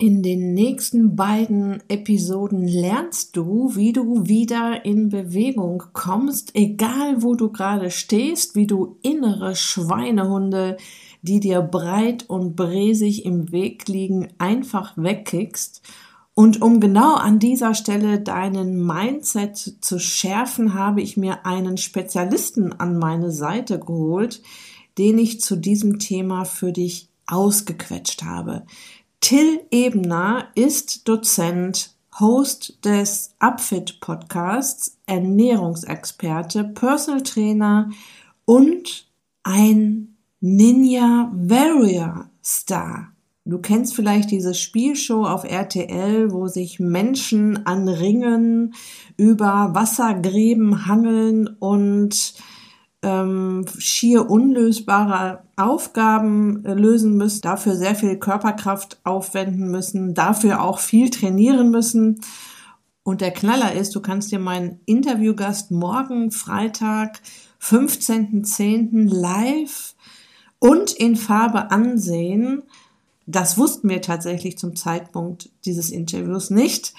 In 0.00 0.22
den 0.22 0.54
nächsten 0.54 1.14
beiden 1.14 1.82
Episoden 1.88 2.66
lernst 2.66 3.36
du, 3.36 3.76
wie 3.76 3.92
du 3.92 4.26
wieder 4.26 4.86
in 4.86 5.10
Bewegung 5.10 5.82
kommst, 5.92 6.52
egal 6.54 7.22
wo 7.22 7.34
du 7.34 7.52
gerade 7.52 7.90
stehst, 7.90 8.54
wie 8.54 8.66
du 8.66 8.96
innere 9.02 9.54
Schweinehunde, 9.54 10.78
die 11.20 11.38
dir 11.38 11.60
breit 11.60 12.30
und 12.30 12.56
bresig 12.56 13.26
im 13.26 13.52
Weg 13.52 13.88
liegen, 13.88 14.28
einfach 14.38 14.94
wegkickst. 14.96 15.82
Und 16.32 16.62
um 16.62 16.80
genau 16.80 17.16
an 17.16 17.38
dieser 17.38 17.74
Stelle 17.74 18.20
deinen 18.20 18.82
Mindset 18.82 19.58
zu 19.82 19.98
schärfen, 19.98 20.72
habe 20.72 21.02
ich 21.02 21.18
mir 21.18 21.44
einen 21.44 21.76
Spezialisten 21.76 22.72
an 22.72 22.98
meine 22.98 23.32
Seite 23.32 23.78
geholt, 23.78 24.40
den 24.96 25.18
ich 25.18 25.42
zu 25.42 25.56
diesem 25.56 25.98
Thema 25.98 26.46
für 26.46 26.72
dich 26.72 27.10
ausgequetscht 27.26 28.22
habe. 28.22 28.64
Till 29.20 29.60
Ebner 29.70 30.48
ist 30.54 31.06
Dozent, 31.06 31.94
Host 32.18 32.84
des 32.84 33.34
Upfit 33.38 34.00
Podcasts, 34.00 34.96
Ernährungsexperte, 35.06 36.64
Personal 36.64 37.22
Trainer 37.22 37.90
und 38.46 39.06
ein 39.42 40.16
Ninja 40.40 41.30
Warrior 41.34 42.30
Star. 42.42 43.12
Du 43.44 43.58
kennst 43.58 43.94
vielleicht 43.94 44.30
diese 44.30 44.54
Spielshow 44.54 45.26
auf 45.26 45.44
RTL, 45.44 46.32
wo 46.32 46.46
sich 46.48 46.80
Menschen 46.80 47.66
an 47.66 47.88
Ringen 47.88 48.74
über 49.18 49.70
Wassergräben 49.74 50.86
hangeln 50.86 51.46
und 51.58 52.34
ähm, 53.02 53.64
schier 53.78 54.28
unlösbare 54.28 55.42
Aufgaben 55.56 56.64
äh, 56.64 56.74
lösen 56.74 57.16
müssen, 57.16 57.40
dafür 57.42 57.76
sehr 57.76 57.94
viel 57.94 58.18
Körperkraft 58.18 59.00
aufwenden 59.04 59.70
müssen, 59.70 60.14
dafür 60.14 60.62
auch 60.62 60.78
viel 60.78 61.10
trainieren 61.10 61.70
müssen. 61.70 62.20
Und 63.02 63.22
der 63.22 63.30
Knaller 63.30 63.72
ist, 63.72 63.94
du 63.94 64.00
kannst 64.00 64.30
dir 64.30 64.38
meinen 64.38 64.80
Interviewgast 64.84 65.70
morgen 65.70 66.30
Freitag, 66.30 67.20
15.10. 67.62 69.08
live 69.08 69.94
und 70.58 70.92
in 70.92 71.16
Farbe 71.16 71.70
ansehen. 71.70 72.62
Das 73.26 73.56
wussten 73.56 73.88
wir 73.88 74.02
tatsächlich 74.02 74.58
zum 74.58 74.76
Zeitpunkt 74.76 75.50
dieses 75.64 75.90
Interviews 75.90 76.50
nicht. 76.50 76.94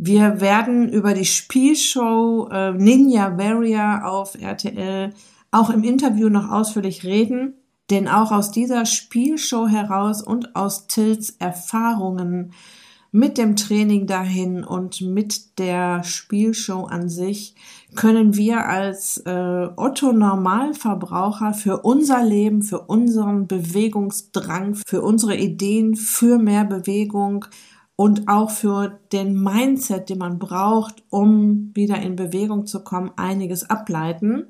Wir 0.00 0.40
werden 0.40 0.88
über 0.88 1.12
die 1.12 1.24
Spielshow 1.24 2.48
äh, 2.52 2.72
Ninja 2.72 3.36
Warrior 3.36 4.04
auf 4.04 4.40
RTL 4.40 5.12
auch 5.50 5.70
im 5.70 5.82
Interview 5.82 6.28
noch 6.28 6.50
ausführlich 6.50 7.04
reden, 7.04 7.54
denn 7.90 8.06
auch 8.06 8.30
aus 8.30 8.52
dieser 8.52 8.86
Spielshow 8.86 9.66
heraus 9.66 10.22
und 10.22 10.54
aus 10.54 10.86
Tills 10.86 11.30
Erfahrungen 11.40 12.52
mit 13.10 13.38
dem 13.38 13.56
Training 13.56 14.06
dahin 14.06 14.62
und 14.62 15.00
mit 15.00 15.58
der 15.58 16.04
Spielshow 16.04 16.84
an 16.84 17.08
sich 17.08 17.56
können 17.96 18.36
wir 18.36 18.66
als 18.66 19.18
äh, 19.26 19.68
Otto 19.74 20.12
Normalverbraucher 20.12 21.54
für 21.54 21.78
unser 21.78 22.22
Leben, 22.22 22.62
für 22.62 22.82
unseren 22.82 23.48
Bewegungsdrang, 23.48 24.76
für 24.86 25.02
unsere 25.02 25.36
Ideen, 25.36 25.96
für 25.96 26.38
mehr 26.38 26.64
Bewegung 26.64 27.46
und 28.00 28.28
auch 28.28 28.52
für 28.52 29.00
den 29.10 29.42
Mindset, 29.42 30.08
den 30.08 30.18
man 30.18 30.38
braucht, 30.38 31.02
um 31.10 31.72
wieder 31.74 32.00
in 32.00 32.14
Bewegung 32.14 32.64
zu 32.64 32.84
kommen, 32.84 33.10
einiges 33.16 33.68
ableiten. 33.68 34.46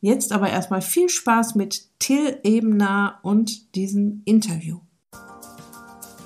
Jetzt 0.00 0.32
aber 0.32 0.50
erstmal 0.50 0.82
viel 0.82 1.08
Spaß 1.08 1.54
mit 1.54 1.86
Till 2.00 2.40
Ebner 2.42 3.20
und 3.22 3.76
diesem 3.76 4.22
Interview. 4.24 4.80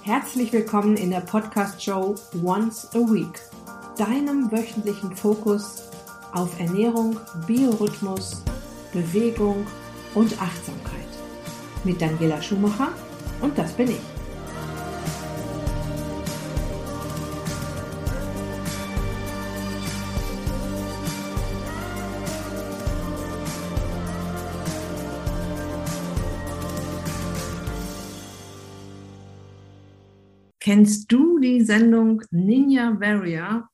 Herzlich 0.02 0.50
willkommen 0.54 0.96
in 0.96 1.10
der 1.10 1.20
Podcast-Show 1.20 2.14
Once 2.42 2.88
a 2.94 3.00
Week, 3.00 3.38
deinem 3.98 4.50
wöchentlichen 4.50 5.14
Fokus 5.14 5.82
auf 6.32 6.58
Ernährung, 6.58 7.18
Biorhythmus, 7.46 8.42
Bewegung 8.94 9.66
und 10.14 10.40
Achtsamkeit. 10.40 11.02
Mit 11.84 12.00
Daniela 12.00 12.40
Schumacher 12.40 12.88
und 13.42 13.58
das 13.58 13.74
bin 13.74 13.90
ich. 13.90 14.15
Kennst 30.66 31.12
du 31.12 31.38
die 31.38 31.60
Sendung 31.60 32.22
Ninja 32.32 32.98
Warrior? 32.98 33.68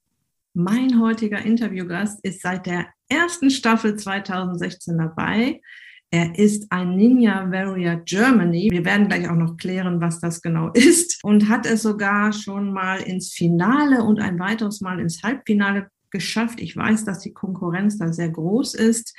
Mein 0.52 1.00
heutiger 1.00 1.38
Interviewgast 1.38 2.20
ist 2.22 2.42
seit 2.42 2.66
der 2.66 2.84
ersten 3.08 3.48
Staffel 3.48 3.96
2016 3.96 4.98
dabei. 4.98 5.62
Er 6.10 6.38
ist 6.38 6.70
ein 6.70 6.94
Ninja 6.94 7.50
Warrior 7.50 7.96
Germany. 8.04 8.68
Wir 8.70 8.84
werden 8.84 9.08
gleich 9.08 9.26
auch 9.26 9.36
noch 9.36 9.56
klären, 9.56 10.02
was 10.02 10.20
das 10.20 10.42
genau 10.42 10.68
ist. 10.74 11.18
Und 11.24 11.48
hat 11.48 11.64
es 11.64 11.80
sogar 11.80 12.34
schon 12.34 12.74
mal 12.74 13.00
ins 13.00 13.32
Finale 13.32 14.02
und 14.04 14.20
ein 14.20 14.38
weiteres 14.38 14.82
Mal 14.82 15.00
ins 15.00 15.22
Halbfinale 15.22 15.88
geschafft. 16.10 16.60
Ich 16.60 16.76
weiß, 16.76 17.06
dass 17.06 17.20
die 17.20 17.32
Konkurrenz 17.32 17.96
da 17.96 18.12
sehr 18.12 18.28
groß 18.28 18.74
ist. 18.74 19.16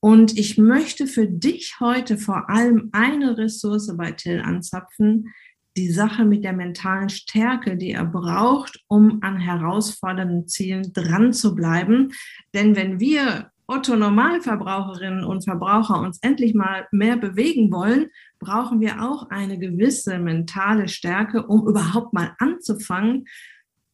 Und 0.00 0.36
ich 0.36 0.58
möchte 0.58 1.06
für 1.06 1.26
dich 1.26 1.76
heute 1.80 2.18
vor 2.18 2.50
allem 2.50 2.90
eine 2.92 3.38
Ressource 3.38 3.90
bei 3.96 4.12
Till 4.12 4.42
anzapfen, 4.42 5.32
die 5.76 5.90
Sache 5.90 6.24
mit 6.24 6.44
der 6.44 6.52
mentalen 6.52 7.08
Stärke, 7.08 7.76
die 7.76 7.92
er 7.92 8.04
braucht, 8.04 8.84
um 8.86 9.18
an 9.22 9.38
herausfordernden 9.38 10.46
Zielen 10.46 10.92
dran 10.92 11.32
zu 11.32 11.54
bleiben. 11.54 12.12
Denn 12.54 12.76
wenn 12.76 13.00
wir 13.00 13.50
Otto 13.66 13.96
Normalverbraucherinnen 13.96 15.24
und 15.24 15.44
Verbraucher 15.44 16.00
uns 16.00 16.18
endlich 16.20 16.54
mal 16.54 16.86
mehr 16.92 17.16
bewegen 17.16 17.72
wollen, 17.72 18.10
brauchen 18.38 18.80
wir 18.80 19.02
auch 19.02 19.30
eine 19.30 19.58
gewisse 19.58 20.18
mentale 20.18 20.88
Stärke, 20.88 21.46
um 21.46 21.66
überhaupt 21.66 22.12
mal 22.12 22.34
anzufangen 22.38 23.26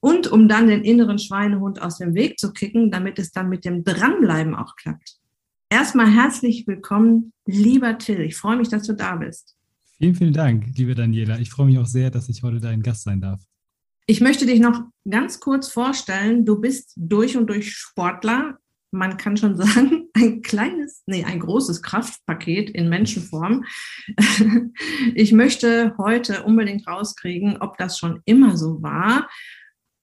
und 0.00 0.26
um 0.26 0.48
dann 0.48 0.66
den 0.66 0.82
inneren 0.82 1.18
Schweinehund 1.18 1.80
aus 1.80 1.98
dem 1.98 2.14
Weg 2.14 2.38
zu 2.38 2.52
kicken, 2.52 2.91
damit 2.91 3.18
es 3.18 3.32
dann 3.32 3.48
mit 3.48 3.64
dem 3.64 3.84
Dranbleiben 3.84 4.54
auch 4.54 4.74
klappt. 4.76 5.18
Erstmal 5.68 6.10
herzlich 6.10 6.66
willkommen, 6.66 7.32
lieber 7.47 7.97
Till. 7.97 8.20
Ich 8.20 8.36
freue 8.36 8.56
mich, 8.56 8.70
dass 8.70 8.86
du 8.86 8.94
da 8.94 9.16
bist. 9.16 9.56
Vielen, 10.00 10.14
vielen 10.14 10.32
Dank, 10.32 10.64
liebe 10.78 10.94
Daniela. 10.94 11.38
Ich 11.40 11.50
freue 11.50 11.66
mich 11.66 11.78
auch 11.78 11.84
sehr, 11.84 12.10
dass 12.10 12.30
ich 12.30 12.42
heute 12.42 12.58
dein 12.58 12.80
Gast 12.82 13.02
sein 13.02 13.20
darf. 13.20 13.42
Ich 14.06 14.22
möchte 14.22 14.46
dich 14.46 14.58
noch 14.58 14.80
ganz 15.06 15.40
kurz 15.40 15.68
vorstellen. 15.68 16.46
Du 16.46 16.58
bist 16.58 16.94
durch 16.96 17.36
und 17.36 17.48
durch 17.48 17.76
Sportler. 17.76 18.58
Man 18.92 19.18
kann 19.18 19.36
schon 19.36 19.56
sagen, 19.58 20.08
ein 20.14 20.40
kleines, 20.40 21.02
nee, 21.04 21.24
ein 21.24 21.40
großes 21.40 21.82
Kraftpaket 21.82 22.70
in 22.70 22.88
Menschenform. 22.88 23.64
Ich 25.14 25.32
möchte 25.32 25.94
heute 25.98 26.44
unbedingt 26.44 26.86
rauskriegen, 26.86 27.58
ob 27.58 27.76
das 27.76 27.98
schon 27.98 28.22
immer 28.24 28.56
so 28.56 28.82
war 28.82 29.28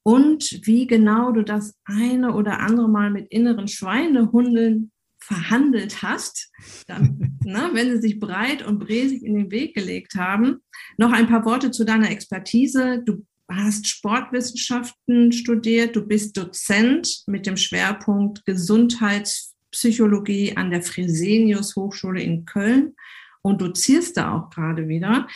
und 0.04 0.60
wie 0.64 0.86
genau 0.86 1.32
du 1.32 1.44
das 1.44 1.76
eine 1.86 2.36
oder 2.36 2.60
andere 2.60 2.88
Mal 2.88 3.10
mit 3.10 3.32
inneren 3.32 3.68
Schweinehunden 3.68 4.92
verhandelt 5.28 6.02
hast, 6.02 6.50
dann, 6.88 7.38
ne, 7.44 7.70
wenn 7.74 7.92
sie 7.92 8.02
sich 8.02 8.20
breit 8.20 8.66
und 8.66 8.80
bresig 8.80 9.24
in 9.24 9.36
den 9.36 9.52
Weg 9.52 9.76
gelegt 9.76 10.16
haben. 10.16 10.64
Noch 10.98 11.12
ein 11.12 11.28
paar 11.28 11.46
Worte 11.46 11.70
zu 11.72 11.84
deiner 11.84 12.10
Expertise. 12.10 13.04
Du 13.06 13.26
hast 13.50 13.88
Sportwissenschaften 13.88 15.32
studiert, 15.32 15.96
du 15.96 16.06
bist 16.06 16.36
Dozent 16.38 17.24
mit 17.28 17.46
dem 17.46 17.56
Schwerpunkt 17.58 18.44
Gesundheitspsychologie 18.46 20.58
an 20.58 20.72
der 20.72 20.82
Fresenius 20.82 21.76
Hochschule 21.76 22.20
in 22.22 22.46
Köln 22.46 22.96
und 23.42 23.62
dozierst 23.62 24.18
da 24.18 24.34
auch 24.34 24.50
gerade 24.50 24.88
wieder. 24.88 25.28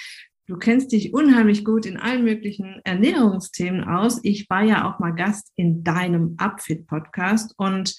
Du 0.47 0.58
kennst 0.58 0.91
dich 0.91 1.13
unheimlich 1.13 1.63
gut 1.63 1.85
in 1.85 1.97
allen 1.97 2.23
möglichen 2.25 2.81
Ernährungsthemen 2.84 3.84
aus. 3.85 4.20
Ich 4.23 4.49
war 4.49 4.64
ja 4.64 4.90
auch 4.90 4.97
mal 4.99 5.11
Gast 5.11 5.52
in 5.55 5.84
deinem 5.84 6.34
Upfit-Podcast 6.38 7.53
und 7.58 7.96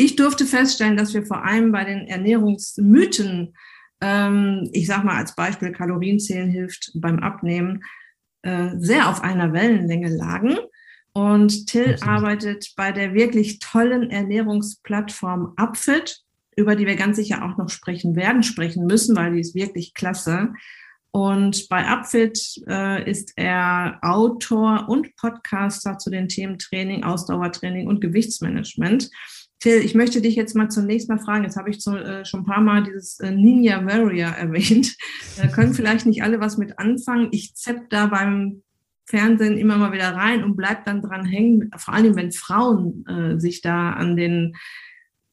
ich 0.00 0.16
durfte 0.16 0.46
feststellen, 0.46 0.96
dass 0.96 1.12
wir 1.12 1.26
vor 1.26 1.44
allem 1.44 1.72
bei 1.72 1.84
den 1.84 2.06
Ernährungsmythen, 2.06 3.54
ähm, 4.00 4.70
ich 4.72 4.86
sage 4.86 5.04
mal 5.04 5.18
als 5.18 5.34
Beispiel, 5.34 5.72
Kalorienzählen 5.72 6.48
hilft 6.50 6.92
beim 6.94 7.18
Abnehmen, 7.18 7.82
äh, 8.40 8.70
sehr 8.78 9.10
auf 9.10 9.22
einer 9.22 9.52
Wellenlänge 9.52 10.08
lagen. 10.08 10.56
Und 11.12 11.66
Till 11.66 11.98
arbeitet 12.00 12.72
bei 12.76 12.92
der 12.92 13.12
wirklich 13.12 13.58
tollen 13.58 14.10
Ernährungsplattform 14.10 15.52
Upfit, 15.56 16.20
über 16.56 16.76
die 16.76 16.86
wir 16.86 16.96
ganz 16.96 17.16
sicher 17.16 17.44
auch 17.44 17.58
noch 17.58 17.68
sprechen 17.68 18.16
werden, 18.16 18.42
sprechen 18.42 18.86
müssen, 18.86 19.14
weil 19.16 19.34
die 19.34 19.40
ist 19.40 19.54
wirklich 19.54 19.92
klasse. 19.92 20.54
Und 21.10 21.68
bei 21.68 21.86
Upfit 21.86 22.62
äh, 22.68 23.10
ist 23.10 23.32
er 23.36 23.98
Autor 24.00 24.88
und 24.88 25.14
Podcaster 25.16 25.98
zu 25.98 26.08
den 26.08 26.28
Themen 26.28 26.58
Training, 26.58 27.04
Ausdauertraining 27.04 27.86
und 27.86 28.00
Gewichtsmanagement. 28.00 29.10
Till, 29.60 29.84
ich 29.84 29.94
möchte 29.94 30.22
dich 30.22 30.36
jetzt 30.36 30.56
mal 30.56 30.70
zunächst 30.70 31.08
mal 31.10 31.18
fragen. 31.18 31.44
Jetzt 31.44 31.56
habe 31.56 31.68
ich 31.68 31.80
zu, 31.80 31.94
äh, 31.94 32.24
schon 32.24 32.40
ein 32.40 32.46
paar 32.46 32.62
Mal 32.62 32.82
dieses 32.82 33.20
äh, 33.20 33.30
Ninja 33.30 33.84
Warrior 33.84 34.30
erwähnt. 34.38 34.96
Da 35.36 35.48
können 35.48 35.74
vielleicht 35.74 36.06
nicht 36.06 36.22
alle 36.22 36.40
was 36.40 36.56
mit 36.56 36.78
anfangen. 36.78 37.28
Ich 37.30 37.54
zepp 37.54 37.90
da 37.90 38.06
beim 38.06 38.62
Fernsehen 39.04 39.58
immer 39.58 39.76
mal 39.76 39.92
wieder 39.92 40.14
rein 40.14 40.44
und 40.44 40.56
bleibt 40.56 40.86
dann 40.86 41.02
dran 41.02 41.26
hängen, 41.26 41.70
vor 41.76 41.94
allem 41.94 42.16
wenn 42.16 42.32
Frauen 42.32 43.04
äh, 43.06 43.38
sich 43.38 43.60
da 43.60 43.92
an 43.92 44.16
den 44.16 44.56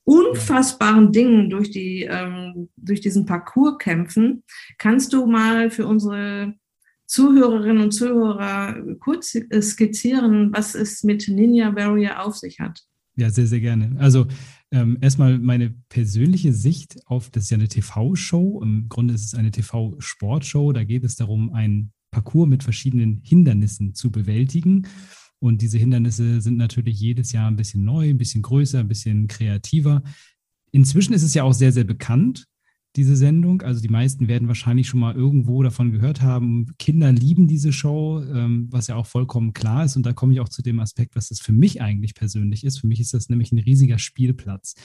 unfassbaren 0.04 1.12
Dingen 1.12 1.50
durch, 1.50 1.70
die, 1.70 2.04
ähm, 2.04 2.70
durch 2.76 3.02
diesen 3.02 3.26
Parcours 3.26 3.78
kämpfen. 3.78 4.44
Kannst 4.78 5.14
du 5.14 5.26
mal 5.26 5.70
für 5.70 5.86
unsere 5.86 6.56
Zuhörerinnen 7.06 7.84
und 7.84 7.92
Zuhörer 7.92 8.82
kurz 9.00 9.38
skizzieren, 9.62 10.52
was 10.54 10.76
es 10.76 11.04
mit 11.04 11.28
Ninja 11.28 11.76
Warrior 11.76 12.26
auf 12.26 12.36
sich 12.36 12.60
hat? 12.60 12.84
Ja, 13.18 13.32
sehr, 13.32 13.48
sehr 13.48 13.60
gerne. 13.60 14.00
Also 14.00 14.28
ähm, 14.72 15.00
erstmal 15.02 15.40
meine 15.40 15.72
persönliche 15.90 16.54
Sicht 16.54 17.00
auf, 17.08 17.32
das 17.32 17.46
ist 17.46 17.50
ja 17.50 17.58
eine 17.58 17.68
TV-Show. 17.68 18.62
Im 18.62 18.88
Grunde 18.90 19.16
ist 19.16 19.26
es 19.26 19.34
eine 19.34 19.50
TV-Sportshow. 19.50 20.72
Da 20.72 20.84
geht 20.84 21.04
es 21.04 21.16
darum, 21.16 21.52
ein 21.52 21.92
Parcours 22.12 22.48
mit 22.48 22.62
verschiedenen 22.62 23.22
Hindernissen 23.24 23.96
zu 23.96 24.12
bewältigen. 24.12 24.88
Und 25.40 25.64
diese 25.64 25.80
Hindernisse 25.80 26.42
sind 26.42 26.58
natürlich 26.58 27.00
jedes 27.00 27.32
Jahr 27.32 27.50
ein 27.50 27.56
bisschen 27.56 27.84
neu, 27.84 28.08
ein 28.08 28.20
bisschen 28.20 28.44
größer, 28.44 28.80
ein 28.80 28.88
bisschen 28.88 29.28
kreativer. 29.28 30.04
Inzwischen 30.72 31.14
ist 31.14 31.24
es 31.24 31.34
ja 31.34 31.42
auch 31.42 31.54
sehr, 31.54 31.72
sehr 31.72 31.84
bekannt, 31.84 32.46
diese 32.96 33.16
Sendung. 33.16 33.62
Also 33.62 33.82
die 33.82 33.90
meisten 33.90 34.28
werden 34.28 34.48
wahrscheinlich 34.48 34.88
schon 34.88 35.00
mal 35.00 35.16
irgendwo 35.16 35.62
davon 35.62 35.92
gehört 35.92 36.22
haben. 36.22 36.68
Kinder 36.80 37.12
lieben 37.12 37.48
diese 37.48 37.72
Show, 37.72 38.24
ähm, 38.24 38.68
was 38.72 38.88
ja 38.88 38.96
auch 38.96 39.06
vollkommen 39.06 39.54
klar 39.54 39.86
ist. 39.86 39.96
Und 39.96 40.06
da 40.06 40.14
komme 40.14 40.34
ich 40.34 40.40
auch 40.40 40.50
zu 40.50 40.62
dem 40.62 40.80
Aspekt, 40.80 41.16
was 41.16 41.30
das 41.30 41.40
für 41.40 41.54
mich 41.54 41.82
eigentlich 41.82 42.16
persönlich 42.16 42.64
ist. 42.64 42.80
Für 42.80 42.88
mich 42.88 43.00
ist 43.00 43.14
das 43.14 43.30
nämlich 43.30 43.52
ein 43.52 43.60
riesiger 43.60 44.00
Spielplatz. 44.00 44.76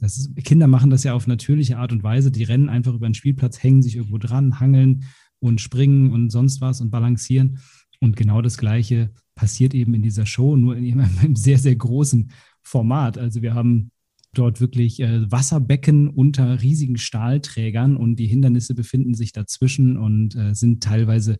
Ist, 0.00 0.34
Kinder 0.44 0.66
machen 0.66 0.90
das 0.90 1.04
ja 1.04 1.12
auf 1.12 1.26
natürliche 1.26 1.76
Art 1.76 1.92
und 1.92 2.02
Weise. 2.02 2.30
Die 2.30 2.44
rennen 2.44 2.70
einfach 2.70 2.94
über 2.94 3.08
den 3.08 3.14
Spielplatz, 3.14 3.62
hängen 3.62 3.82
sich 3.82 3.96
irgendwo 3.96 4.18
dran, 4.18 4.60
hangeln 4.60 5.04
und 5.38 5.60
springen 5.60 6.12
und 6.12 6.30
sonst 6.30 6.60
was 6.60 6.80
und 6.80 6.90
balancieren. 6.90 7.58
Und 8.00 8.16
genau 8.16 8.40
das 8.40 8.56
Gleiche 8.56 9.10
passiert 9.34 9.74
eben 9.74 9.92
in 9.94 10.02
dieser 10.02 10.24
Show, 10.24 10.56
nur 10.56 10.76
in 10.76 11.00
einem 11.18 11.36
sehr, 11.36 11.58
sehr 11.58 11.76
großen 11.76 12.30
Format. 12.62 13.18
Also 13.18 13.42
wir 13.42 13.54
haben 13.54 13.90
dort 14.32 14.60
wirklich 14.60 15.00
äh, 15.00 15.30
Wasserbecken 15.30 16.08
unter 16.08 16.62
riesigen 16.62 16.98
Stahlträgern 16.98 17.96
und 17.96 18.16
die 18.16 18.26
Hindernisse 18.26 18.74
befinden 18.74 19.14
sich 19.14 19.32
dazwischen 19.32 19.96
und 19.96 20.36
äh, 20.36 20.54
sind 20.54 20.82
teilweise 20.82 21.38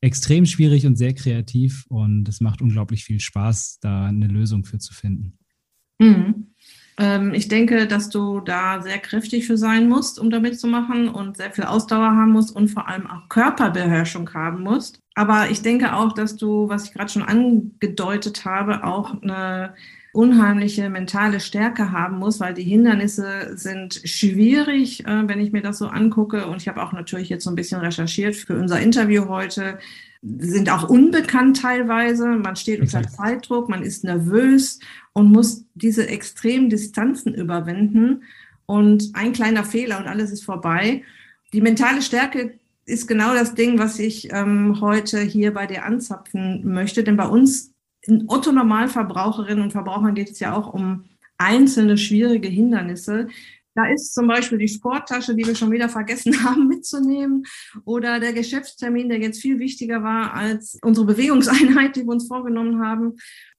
extrem 0.00 0.46
schwierig 0.46 0.86
und 0.86 0.96
sehr 0.96 1.14
kreativ 1.14 1.84
und 1.88 2.28
es 2.28 2.40
macht 2.40 2.62
unglaublich 2.62 3.04
viel 3.04 3.20
Spaß, 3.20 3.78
da 3.80 4.06
eine 4.06 4.28
Lösung 4.28 4.64
für 4.64 4.78
zu 4.78 4.94
finden. 4.94 5.38
Mhm. 5.98 6.48
Ähm, 6.98 7.32
ich 7.34 7.48
denke, 7.48 7.86
dass 7.86 8.08
du 8.08 8.40
da 8.40 8.82
sehr 8.82 8.98
kräftig 8.98 9.46
für 9.46 9.56
sein 9.56 9.88
musst, 9.88 10.18
um 10.18 10.30
damit 10.30 10.58
zu 10.58 10.66
machen 10.66 11.08
und 11.08 11.36
sehr 11.36 11.52
viel 11.52 11.64
Ausdauer 11.64 12.10
haben 12.10 12.32
musst 12.32 12.54
und 12.54 12.68
vor 12.68 12.88
allem 12.88 13.06
auch 13.06 13.28
Körperbeherrschung 13.28 14.32
haben 14.34 14.62
musst. 14.62 15.00
Aber 15.14 15.50
ich 15.50 15.62
denke 15.62 15.94
auch, 15.94 16.12
dass 16.12 16.36
du, 16.36 16.68
was 16.68 16.86
ich 16.86 16.92
gerade 16.92 17.10
schon 17.10 17.22
angedeutet 17.22 18.44
habe, 18.44 18.84
auch 18.84 19.20
eine 19.22 19.74
unheimliche 20.12 20.88
mentale 20.88 21.40
Stärke 21.40 21.92
haben 21.92 22.18
muss, 22.18 22.40
weil 22.40 22.54
die 22.54 22.62
Hindernisse 22.62 23.56
sind 23.56 24.00
schwierig, 24.04 25.06
äh, 25.06 25.28
wenn 25.28 25.40
ich 25.40 25.52
mir 25.52 25.62
das 25.62 25.78
so 25.78 25.86
angucke. 25.86 26.46
Und 26.46 26.62
ich 26.62 26.68
habe 26.68 26.82
auch 26.82 26.92
natürlich 26.92 27.28
jetzt 27.28 27.44
so 27.44 27.50
ein 27.50 27.56
bisschen 27.56 27.80
recherchiert 27.80 28.36
für 28.36 28.58
unser 28.58 28.80
Interview 28.80 29.28
heute. 29.28 29.78
Sind 30.22 30.70
auch 30.70 30.88
unbekannt 30.88 31.60
teilweise. 31.60 32.26
Man 32.26 32.56
steht 32.56 32.80
unter 32.80 33.06
Zeitdruck, 33.06 33.68
man 33.68 33.82
ist 33.82 34.02
nervös 34.02 34.80
und 35.12 35.30
muss 35.30 35.64
diese 35.74 36.08
extremen 36.08 36.70
Distanzen 36.70 37.34
überwinden. 37.34 38.22
Und 38.66 39.10
ein 39.14 39.32
kleiner 39.32 39.64
Fehler 39.64 39.98
und 39.98 40.08
alles 40.08 40.30
ist 40.30 40.44
vorbei. 40.44 41.02
Die 41.52 41.60
mentale 41.60 42.02
Stärke 42.02 42.58
ist 42.84 43.06
genau 43.06 43.34
das 43.34 43.54
Ding, 43.54 43.78
was 43.78 43.98
ich 43.98 44.32
ähm, 44.32 44.80
heute 44.80 45.20
hier 45.20 45.54
bei 45.54 45.66
dir 45.66 45.84
anzapfen 45.84 46.62
möchte. 46.64 47.04
Denn 47.04 47.16
bei 47.16 47.26
uns 47.26 47.72
Otto 48.26 48.52
Normalverbraucherinnen 48.52 49.64
und 49.64 49.72
Verbrauchern 49.72 50.14
geht 50.14 50.30
es 50.30 50.40
ja 50.40 50.54
auch 50.54 50.72
um 50.72 51.04
einzelne 51.36 51.96
schwierige 51.96 52.48
Hindernisse. 52.48 53.28
Da 53.74 53.86
ist 53.86 54.12
zum 54.12 54.26
Beispiel 54.26 54.58
die 54.58 54.66
Sporttasche, 54.66 55.36
die 55.36 55.46
wir 55.46 55.54
schon 55.54 55.70
wieder 55.70 55.88
vergessen 55.88 56.32
haben 56.44 56.66
mitzunehmen, 56.66 57.44
oder 57.84 58.18
der 58.18 58.32
Geschäftstermin, 58.32 59.08
der 59.08 59.20
jetzt 59.20 59.40
viel 59.40 59.58
wichtiger 59.60 60.02
war 60.02 60.34
als 60.34 60.78
unsere 60.82 61.06
Bewegungseinheit, 61.06 61.94
die 61.94 62.02
wir 62.02 62.10
uns 62.10 62.26
vorgenommen 62.26 62.84
haben 62.84 63.16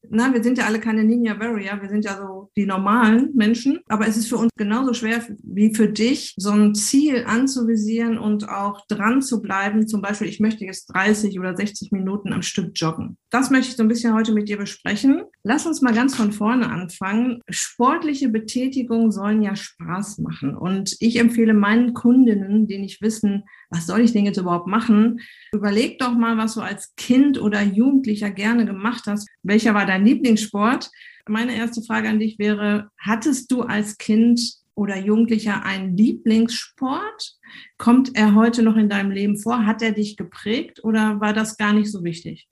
na, 0.09 0.33
wir 0.33 0.43
sind 0.43 0.57
ja 0.57 0.65
alle 0.65 0.79
keine 0.79 1.03
Ninja 1.03 1.39
Warrior, 1.39 1.81
wir 1.81 1.89
sind 1.89 2.05
ja 2.05 2.17
so 2.17 2.49
die 2.55 2.65
normalen 2.65 3.31
Menschen, 3.35 3.79
aber 3.87 4.07
es 4.07 4.17
ist 4.17 4.27
für 4.27 4.37
uns 4.37 4.51
genauso 4.57 4.93
schwer 4.93 5.23
wie 5.43 5.73
für 5.73 5.87
dich, 5.87 6.33
so 6.37 6.51
ein 6.51 6.73
Ziel 6.73 7.25
anzuvisieren 7.25 8.17
und 8.17 8.47
auch 8.49 8.85
dran 8.87 9.21
zu 9.21 9.41
bleiben. 9.41 9.87
Zum 9.87 10.01
Beispiel, 10.01 10.27
ich 10.27 10.39
möchte 10.39 10.65
jetzt 10.65 10.87
30 10.93 11.39
oder 11.39 11.55
60 11.55 11.91
Minuten 11.91 12.33
am 12.33 12.41
Stück 12.41 12.71
joggen. 12.75 13.17
Das 13.29 13.49
möchte 13.49 13.69
ich 13.69 13.77
so 13.77 13.83
ein 13.83 13.89
bisschen 13.89 14.13
heute 14.13 14.33
mit 14.33 14.49
dir 14.49 14.57
besprechen. 14.57 15.23
Lass 15.43 15.65
uns 15.65 15.81
mal 15.81 15.93
ganz 15.93 16.15
von 16.15 16.31
vorne 16.31 16.69
anfangen. 16.69 17.41
Sportliche 17.49 18.29
Betätigung 18.29 19.11
sollen 19.11 19.41
ja 19.41 19.55
Spaß 19.55 20.19
machen 20.19 20.55
und 20.55 20.95
ich 20.99 21.17
empfehle 21.17 21.53
meinen 21.53 21.93
Kundinnen, 21.93 22.67
die 22.67 22.79
nicht 22.79 23.01
wissen, 23.01 23.43
was 23.69 23.85
soll 23.85 24.01
ich 24.01 24.13
denn 24.13 24.25
jetzt 24.25 24.37
überhaupt 24.37 24.67
machen? 24.67 25.21
Überleg 25.53 25.99
doch 25.99 26.15
mal, 26.15 26.37
was 26.37 26.55
du 26.55 26.61
als 26.61 26.95
Kind 26.95 27.39
oder 27.39 27.61
Jugendlicher 27.61 28.31
gerne 28.31 28.65
gemacht 28.65 29.03
hast. 29.05 29.27
Welcher 29.43 29.73
war 29.73 29.85
dein 29.85 30.05
Lieblingssport? 30.05 30.89
Meine 31.27 31.55
erste 31.55 31.83
Frage 31.83 32.09
an 32.09 32.19
dich 32.19 32.39
wäre, 32.39 32.89
hattest 32.97 33.51
du 33.51 33.61
als 33.61 33.97
Kind 33.97 34.41
oder 34.73 34.97
Jugendlicher 34.97 35.63
einen 35.63 35.95
Lieblingssport? 35.95 37.37
Kommt 37.77 38.15
er 38.15 38.33
heute 38.33 38.63
noch 38.63 38.75
in 38.75 38.89
deinem 38.89 39.11
Leben 39.11 39.37
vor? 39.37 39.65
Hat 39.65 39.81
er 39.81 39.91
dich 39.91 40.17
geprägt 40.17 40.83
oder 40.83 41.19
war 41.19 41.33
das 41.33 41.57
gar 41.57 41.73
nicht 41.73 41.91
so 41.91 42.03
wichtig? 42.03 42.47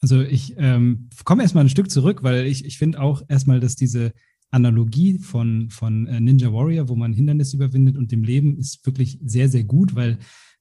Also 0.00 0.20
ich 0.20 0.54
ähm, 0.58 1.08
komme 1.24 1.42
erstmal 1.42 1.64
ein 1.64 1.70
Stück 1.70 1.90
zurück, 1.90 2.22
weil 2.22 2.46
ich, 2.46 2.64
ich 2.64 2.78
finde 2.78 3.00
auch 3.00 3.22
erstmal, 3.28 3.60
dass 3.60 3.74
diese 3.74 4.12
Analogie 4.50 5.18
von, 5.18 5.70
von 5.70 6.06
äh, 6.06 6.20
Ninja 6.20 6.52
Warrior, 6.52 6.88
wo 6.88 6.96
man 6.96 7.12
Hindernisse 7.12 7.56
überwindet 7.56 7.96
und 7.96 8.12
dem 8.12 8.22
Leben, 8.22 8.56
ist 8.56 8.84
wirklich 8.86 9.18
sehr, 9.24 9.48
sehr 9.48 9.64
gut, 9.64 9.94
weil 9.94 10.18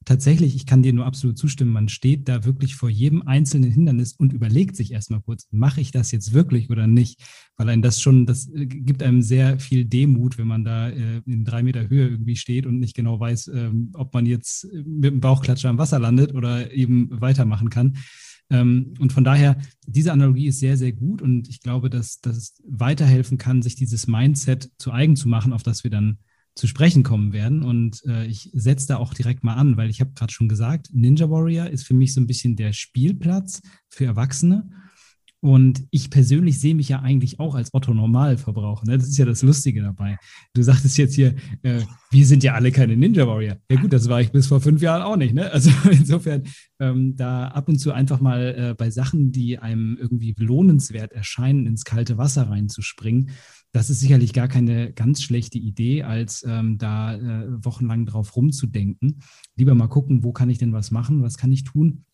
tatsächlich, 0.08 0.56
ich 0.56 0.66
kann 0.66 0.82
dir 0.82 0.94
nur 0.94 1.06
absolut 1.06 1.38
zustimmen, 1.38 1.74
man 1.74 1.90
steht 1.90 2.30
da 2.30 2.46
wirklich 2.46 2.76
vor 2.76 2.90
jedem 2.90 3.24
einzelnen 3.24 3.72
Hindernis 3.72 4.14
und 4.14 4.32
überlegt 4.32 4.78
sich 4.78 4.94
erstmal 4.94 5.22
kurz, 5.22 5.48
mache 5.52 5.82
ich 5.82 5.92
das 5.92 6.12
jetzt 6.14 6.34
wirklich 6.34 6.70
oder 6.70 6.88
nicht? 6.88 7.22
Weil 7.58 7.68
ein 7.70 7.82
das 7.82 8.00
schon, 8.02 8.26
das 8.26 8.50
äh, 8.54 8.68
gibt 8.68 9.04
einem 9.04 9.22
sehr 9.22 9.60
viel 9.60 9.84
Demut, 9.84 10.38
wenn 10.38 10.48
man 10.48 10.64
da 10.64 10.90
äh, 10.90 11.22
in 11.26 11.44
drei 11.44 11.62
Meter 11.62 11.90
Höhe 11.90 12.08
irgendwie 12.08 12.38
steht 12.38 12.66
und 12.66 12.80
nicht 12.80 12.96
genau 12.96 13.20
weiß, 13.20 13.50
ähm, 13.54 13.92
ob 13.96 14.14
man 14.14 14.26
jetzt 14.26 14.68
mit 14.74 15.12
dem 15.12 15.20
Bauchklatscher 15.20 15.70
am 15.70 15.78
Wasser 15.78 16.00
landet 16.00 16.34
oder 16.34 16.72
eben 16.72 17.10
weitermachen 17.12 17.70
kann. 17.70 17.98
Ähm, 18.50 18.94
und 19.00 19.12
von 19.12 19.26
daher, 19.26 19.58
diese 19.86 20.14
Analogie 20.14 20.48
ist 20.48 20.60
sehr, 20.60 20.78
sehr 20.78 20.94
gut 20.94 21.22
und 21.22 21.50
ich 21.50 21.60
glaube, 21.60 21.90
dass, 21.90 22.22
dass 22.22 22.38
es 22.38 22.64
weiterhelfen 22.66 23.38
kann, 23.38 23.62
sich 23.62 23.76
dieses 23.76 24.08
Mindset 24.08 24.72
zu 24.78 24.94
eigen 24.94 25.18
zu 25.18 25.28
machen, 25.28 25.52
auf 25.52 25.64
das 25.64 25.84
wir 25.84 25.92
dann 25.92 26.20
zu 26.58 26.68
sprechen 26.68 27.04
kommen 27.04 27.34
werden. 27.34 27.64
Und 27.64 28.04
äh, 28.06 28.26
ich 28.26 28.50
setze 28.54 28.88
da 28.88 28.98
auch 28.98 29.14
direkt 29.14 29.44
mal 29.44 29.54
an, 29.54 29.78
weil 29.78 29.90
ich 29.90 30.02
habe 30.02 30.12
gerade 30.16 30.34
schon 30.34 30.50
gesagt, 30.50 30.90
Ninja 30.92 31.30
Warrior 31.30 31.68
ist 31.68 31.86
für 31.86 31.94
mich 31.94 32.14
so 32.14 32.20
ein 32.20 32.28
bisschen 32.28 32.56
der 32.56 32.74
Spielplatz 32.74 33.62
für 33.90 34.06
Erwachsene. 34.06 34.70
Und 35.48 35.88
ich 35.92 36.10
persönlich 36.10 36.60
sehe 36.60 36.76
mich 36.76 36.90
ja 36.90 37.00
eigentlich 37.00 37.40
auch 37.40 37.56
als 37.56 37.74
Otto 37.74 37.94
Normalverbraucher. 37.94 38.86
Ne? 38.86 38.98
Das 38.98 39.08
ist 39.08 39.18
ja 39.18 39.24
das 39.24 39.44
Lustige 39.44 39.82
dabei. 39.82 40.18
Du 40.54 40.62
sagtest 40.62 40.98
jetzt 40.98 41.16
hier, 41.16 41.36
äh, 41.62 41.84
wir 42.12 42.26
sind 42.26 42.44
ja 42.44 42.54
alle 42.54 42.70
keine 42.70 42.98
Ninja 42.98 43.26
Warrior. 43.26 43.56
Ja 43.72 43.80
gut, 43.80 43.94
das 43.94 44.10
war 44.10 44.20
ich 44.20 44.34
bis 44.34 44.48
vor 44.48 44.60
fünf 44.60 44.82
Jahren 44.82 45.04
auch 45.04 45.16
nicht. 45.16 45.34
Ne? 45.34 45.50
Also 45.50 45.72
insofern 45.90 46.44
ähm, 46.82 47.16
da 47.16 47.48
ab 47.48 47.70
und 47.70 47.80
zu 47.80 47.94
einfach 47.94 48.20
mal 48.20 48.56
äh, 48.58 48.76
bei 48.78 48.90
Sachen, 48.90 49.32
die 49.32 49.58
einem 49.58 49.98
irgendwie 49.98 50.36
lohnenswert 50.38 51.14
erscheinen, 51.14 51.66
ins 51.66 51.86
kalte 51.86 52.18
Wasser 52.18 52.50
reinzuspringen 52.50 53.32
das 53.74 53.90
ist 53.90 54.00
sicherlich 54.00 54.34
gar 54.34 54.48
keine 54.48 54.92
ganz 54.94 55.22
schlechte 55.22 55.60
Idee, 55.60 56.02
als 56.02 56.44
ähm, 56.48 56.78
da 56.78 57.16
äh, 57.16 57.64
wochenlang 57.64 58.06
drauf 58.06 58.36
rumzudenken. 58.36 59.20
Lieber 59.56 59.76
mal 59.76 59.88
gucken, 59.88 60.24
wo 60.24 60.32
kann 60.32 60.50
ich 60.50 60.58
denn 60.58 60.74
was 60.74 60.90
machen, 60.90 61.22
was 61.22 61.38
kann 61.38 61.52
ich 61.52 61.64
tun? 61.64 62.06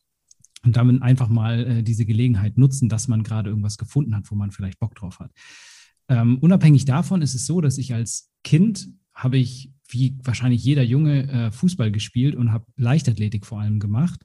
Und 0.66 0.78
damit 0.78 1.02
einfach 1.02 1.30
mal 1.30 1.66
äh, 1.66 1.84
diese 1.84 2.06
Gelegenheit 2.06 2.58
nutzen, 2.58 2.88
dass 2.90 3.08
man 3.08 3.24
gerade 3.24 3.50
irgendwas 3.50 3.78
gefunden 3.78 4.16
hat, 4.16 4.32
wo 4.32 4.36
man 4.36 4.52
vielleicht 4.52 4.80
Bock 4.80 4.96
drauf 4.96 5.20
hat. 5.20 5.32
Ähm, 6.08 6.38
unabhängig 6.40 6.86
davon 6.86 7.22
ist 7.22 7.36
es 7.36 7.46
so, 7.46 7.62
dass 7.62 7.78
ich 7.78 7.94
als 7.94 8.32
Kind 8.44 8.90
habe 9.14 9.38
ich, 9.38 9.72
wie 9.90 10.18
wahrscheinlich 10.24 10.64
jeder 10.64 10.84
Junge, 10.84 11.30
äh, 11.30 11.52
Fußball 11.52 11.92
gespielt 11.92 12.36
und 12.36 12.52
habe 12.52 12.66
Leichtathletik 12.78 13.46
vor 13.46 13.60
allem 13.60 13.80
gemacht. 13.80 14.22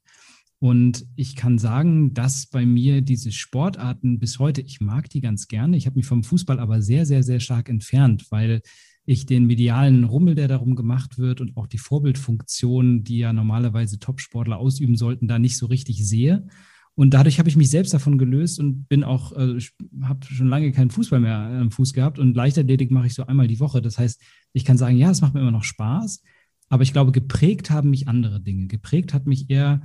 Und 0.60 1.06
ich 1.14 1.36
kann 1.36 1.58
sagen, 1.58 2.14
dass 2.14 2.46
bei 2.46 2.66
mir 2.66 3.00
diese 3.00 3.30
Sportarten 3.30 4.18
bis 4.18 4.38
heute, 4.38 4.60
ich 4.60 4.80
mag 4.80 5.08
die 5.08 5.20
ganz 5.20 5.46
gerne. 5.46 5.76
Ich 5.76 5.86
habe 5.86 5.96
mich 5.96 6.06
vom 6.06 6.24
Fußball 6.24 6.58
aber 6.58 6.82
sehr, 6.82 7.06
sehr, 7.06 7.22
sehr 7.22 7.38
stark 7.38 7.68
entfernt, 7.68 8.26
weil 8.30 8.60
ich 9.08 9.24
den 9.24 9.46
medialen 9.46 10.04
Rummel, 10.04 10.34
der 10.34 10.48
darum 10.48 10.76
gemacht 10.76 11.16
wird 11.16 11.40
und 11.40 11.56
auch 11.56 11.66
die 11.66 11.78
Vorbildfunktion, 11.78 13.04
die 13.04 13.16
ja 13.16 13.32
normalerweise 13.32 13.98
Topsportler 13.98 14.58
ausüben 14.58 14.96
sollten, 14.96 15.28
da 15.28 15.38
nicht 15.38 15.56
so 15.56 15.64
richtig 15.64 16.06
sehe. 16.06 16.46
Und 16.94 17.14
dadurch 17.14 17.38
habe 17.38 17.48
ich 17.48 17.56
mich 17.56 17.70
selbst 17.70 17.94
davon 17.94 18.18
gelöst 18.18 18.60
und 18.60 18.86
bin 18.86 19.04
auch, 19.04 19.32
äh, 19.32 19.58
habe 20.02 20.26
schon 20.26 20.48
lange 20.48 20.72
keinen 20.72 20.90
Fußball 20.90 21.20
mehr 21.20 21.38
am 21.38 21.70
Fuß 21.70 21.94
gehabt 21.94 22.18
und 22.18 22.36
Leichtathletik 22.36 22.90
mache 22.90 23.06
ich 23.06 23.14
so 23.14 23.24
einmal 23.24 23.48
die 23.48 23.60
Woche. 23.60 23.80
Das 23.80 23.96
heißt, 23.96 24.20
ich 24.52 24.66
kann 24.66 24.76
sagen, 24.76 24.98
ja, 24.98 25.10
es 25.10 25.22
macht 25.22 25.32
mir 25.32 25.40
immer 25.40 25.52
noch 25.52 25.64
Spaß, 25.64 26.22
aber 26.68 26.82
ich 26.82 26.92
glaube, 26.92 27.10
geprägt 27.10 27.70
haben 27.70 27.88
mich 27.88 28.08
andere 28.08 28.42
Dinge. 28.42 28.66
Geprägt 28.66 29.14
hat 29.14 29.26
mich 29.26 29.48
eher 29.48 29.80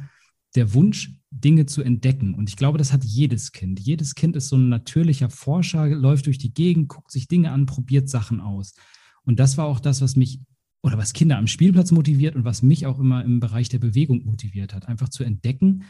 der 0.56 0.74
Wunsch, 0.74 1.16
Dinge 1.32 1.66
zu 1.66 1.82
entdecken. 1.82 2.34
Und 2.34 2.50
ich 2.50 2.58
glaube, 2.58 2.78
das 2.78 2.92
hat 2.92 3.06
jedes 3.06 3.54
Kind. 3.54 3.80
Jedes 3.80 4.16
Kind 4.16 4.36
ist 4.36 4.50
so 4.50 4.58
ein 4.58 4.68
natürlicher 4.68 5.30
Forscher, 5.30 5.88
läuft 5.88 6.26
durch 6.26 6.40
die 6.40 6.54
Gegend, 6.54 6.90
guckt 6.90 7.12
sich 7.12 7.30
Dinge 7.30 7.52
an, 7.52 7.66
probiert 7.66 8.10
Sachen 8.10 8.42
aus. 8.42 8.74
Und 9.26 9.40
das 9.40 9.58
war 9.58 9.66
auch 9.66 9.80
das, 9.80 10.02
was 10.02 10.16
mich 10.16 10.40
oder 10.82 10.98
was 10.98 11.14
Kinder 11.14 11.38
am 11.38 11.48
Spielplatz 11.48 11.92
motiviert 11.92 12.36
und 12.36 12.44
was 12.44 12.62
mich 12.62 12.86
auch 12.86 13.00
immer 13.00 13.24
im 13.24 13.40
Bereich 13.40 13.70
der 13.70 13.80
Bewegung 13.80 14.26
motiviert 14.26 14.74
hat. 14.74 14.88
Einfach 14.88 15.10
zu 15.10 15.24
entdecken, 15.24 15.84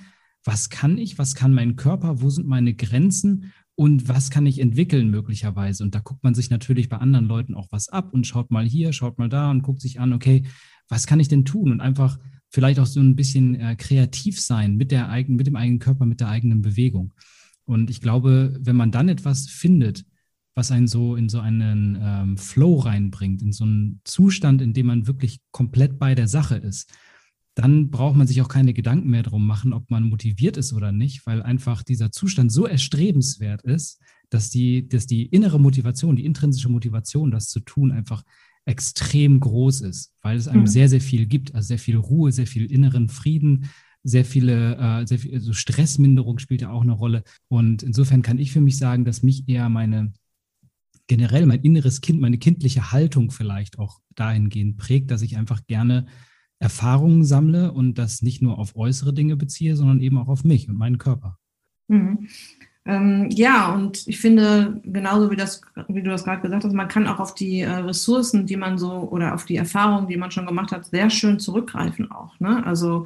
was 0.44 0.70
kann 0.70 0.98
ich, 0.98 1.18
was 1.18 1.36
kann 1.36 1.54
mein 1.54 1.76
Körper, 1.76 2.22
wo 2.22 2.30
sind 2.30 2.48
meine 2.48 2.76
Grenzen 2.76 3.54
und 3.76 4.08
was 4.08 4.30
kann 4.30 4.46
ich 4.46 4.60
entwickeln 4.60 5.10
möglicherweise. 5.10 5.84
Und 5.84 5.96
da 5.96 6.00
guckt 6.00 6.24
man 6.24 6.36
sich 6.36 6.50
natürlich 6.52 6.90
bei 6.90 6.98
anderen 6.98 7.26
Leuten 7.26 7.56
auch 7.56 7.68
was 7.72 7.90
ab 7.90 8.14
und 8.14 8.28
schaut 8.28 8.52
mal 8.52 8.66
hier, 8.66 8.94
schaut 8.94 9.18
mal 9.18 9.30
da 9.30 9.50
und 9.50 9.64
guckt 9.64 9.82
sich 9.82 10.00
an, 10.00 10.14
okay, 10.14 10.46
was 10.90 11.08
kann 11.08 11.20
ich 11.20 11.28
denn 11.28 11.46
tun? 11.46 11.72
Und 11.72 11.82
einfach 11.82 12.20
vielleicht 12.50 12.80
auch 12.80 12.86
so 12.86 13.00
ein 13.00 13.16
bisschen 13.16 13.56
äh, 13.56 13.76
kreativ 13.76 14.40
sein 14.40 14.76
mit, 14.76 14.92
der 14.92 15.10
eigenen, 15.10 15.38
mit 15.38 15.48
dem 15.48 15.56
eigenen 15.56 15.80
Körper, 15.80 16.06
mit 16.06 16.20
der 16.20 16.28
eigenen 16.28 16.62
Bewegung. 16.62 17.14
Und 17.66 17.90
ich 17.90 18.00
glaube, 18.00 18.56
wenn 18.62 18.76
man 18.76 18.92
dann 18.92 19.10
etwas 19.10 19.48
findet, 19.48 20.06
was 20.56 20.72
einen 20.72 20.88
so 20.88 21.16
in 21.16 21.30
so 21.30 21.40
einen 21.40 21.98
ähm, 22.02 22.38
Flow 22.38 22.80
reinbringt, 22.80 23.42
in 23.42 23.52
so 23.52 23.64
einen 23.64 24.02
Zustand, 24.04 24.62
in 24.62 24.74
dem 24.74 24.88
man 24.88 25.08
wirklich 25.08 25.40
komplett 25.52 26.00
bei 26.00 26.16
der 26.16 26.28
Sache 26.28 26.56
ist, 26.56 26.92
dann 27.56 27.92
braucht 27.92 28.16
man 28.16 28.28
sich 28.28 28.42
auch 28.42 28.48
keine 28.48 28.74
Gedanken 28.74 29.10
mehr 29.10 29.24
darum 29.24 29.46
machen, 29.46 29.74
ob 29.74 29.90
man 29.90 30.04
motiviert 30.04 30.58
ist 30.58 30.74
oder 30.74 30.92
nicht, 30.92 31.26
weil 31.26 31.44
einfach 31.44 31.84
dieser 31.84 32.12
Zustand 32.12 32.52
so 32.52 32.66
erstrebenswert 32.66 33.62
ist, 33.62 34.00
dass 34.30 34.50
die, 34.50 34.88
dass 34.88 35.06
die 35.06 35.26
innere 35.28 35.60
Motivation, 35.60 36.16
die 36.16 36.26
intrinsische 36.26 36.70
Motivation, 36.70 37.30
das 37.30 37.50
zu 37.50 37.60
tun, 37.60 37.92
einfach 37.92 38.24
extrem 38.66 39.40
groß 39.40 39.82
ist, 39.82 40.14
weil 40.22 40.38
es 40.38 40.48
einem 40.48 40.62
mhm. 40.62 40.68
sehr, 40.68 40.90
sehr 40.90 41.02
viel 41.02 41.26
gibt, 41.26 41.54
also 41.54 41.68
sehr 41.68 41.80
viel 41.80 41.98
Ruhe, 41.98 42.32
sehr 42.32 42.48
viel 42.48 42.66
inneren 42.66 43.10
Frieden, 43.10 43.70
sehr 44.04 44.26
viele, 44.26 44.78
äh, 44.78 45.06
sehr 45.06 45.20
viel, 45.20 45.34
also 45.34 45.54
Stressminderung 45.54 46.40
spielt 46.40 46.62
ja 46.62 46.72
auch 46.72 46.82
eine 46.82 46.94
Rolle. 46.94 47.24
Und 47.50 47.84
insofern 47.84 48.22
kann 48.22 48.40
ich 48.40 48.52
für 48.52 48.62
mich 48.62 48.78
sagen, 48.78 49.06
dass 49.06 49.24
mich 49.24 49.48
eher 49.48 49.70
meine 49.70 50.14
generell 51.08 51.46
mein 51.46 51.62
inneres 51.62 52.02
Kind, 52.02 52.22
meine 52.22 52.38
kindliche 52.38 52.92
Haltung 52.92 53.32
vielleicht 53.32 53.80
auch 53.80 54.00
dahingehend 54.16 54.78
prägt, 54.78 55.12
dass 55.12 55.22
ich 55.22 55.38
einfach 55.38 55.66
gerne 55.66 56.06
Erfahrungen 56.60 57.26
sammle 57.26 57.74
und 57.74 57.98
das 57.98 58.22
nicht 58.22 58.42
nur 58.42 58.58
auf 58.58 58.76
äußere 58.76 59.14
Dinge 59.14 59.36
beziehe, 59.36 59.76
sondern 59.76 60.00
eben 60.00 60.18
auch 60.18 60.30
auf 60.30 60.44
mich 60.44 60.70
und 60.70 60.78
meinen 60.78 60.98
Körper. 60.98 61.38
Mhm. 61.88 62.28
Ähm, 62.86 63.30
ja, 63.32 63.74
und 63.74 64.06
ich 64.08 64.20
finde, 64.20 64.82
genauso 64.84 65.32
wie, 65.32 65.38
das, 65.38 65.62
wie 65.88 66.04
du 66.04 66.10
das 66.10 66.26
gerade 66.26 66.42
gesagt 66.42 66.66
hast, 66.66 66.74
man 66.74 66.90
kann 66.90 67.08
auch 67.08 67.20
auf 67.20 67.34
die 67.34 67.62
äh, 67.62 67.70
Ressourcen, 67.70 68.46
die 68.46 68.58
man 68.58 68.78
so 68.78 68.92
oder 69.10 69.34
auf 69.34 69.46
die 69.46 69.56
Erfahrungen, 69.56 70.08
die 70.08 70.18
man 70.18 70.32
schon 70.32 70.46
gemacht 70.46 70.74
hat, 70.74 70.86
sehr 70.88 71.10
schön 71.10 71.40
zurückgreifen 71.40 72.12
auch. 72.12 72.38
Ne? 72.42 72.66
Also 72.66 73.06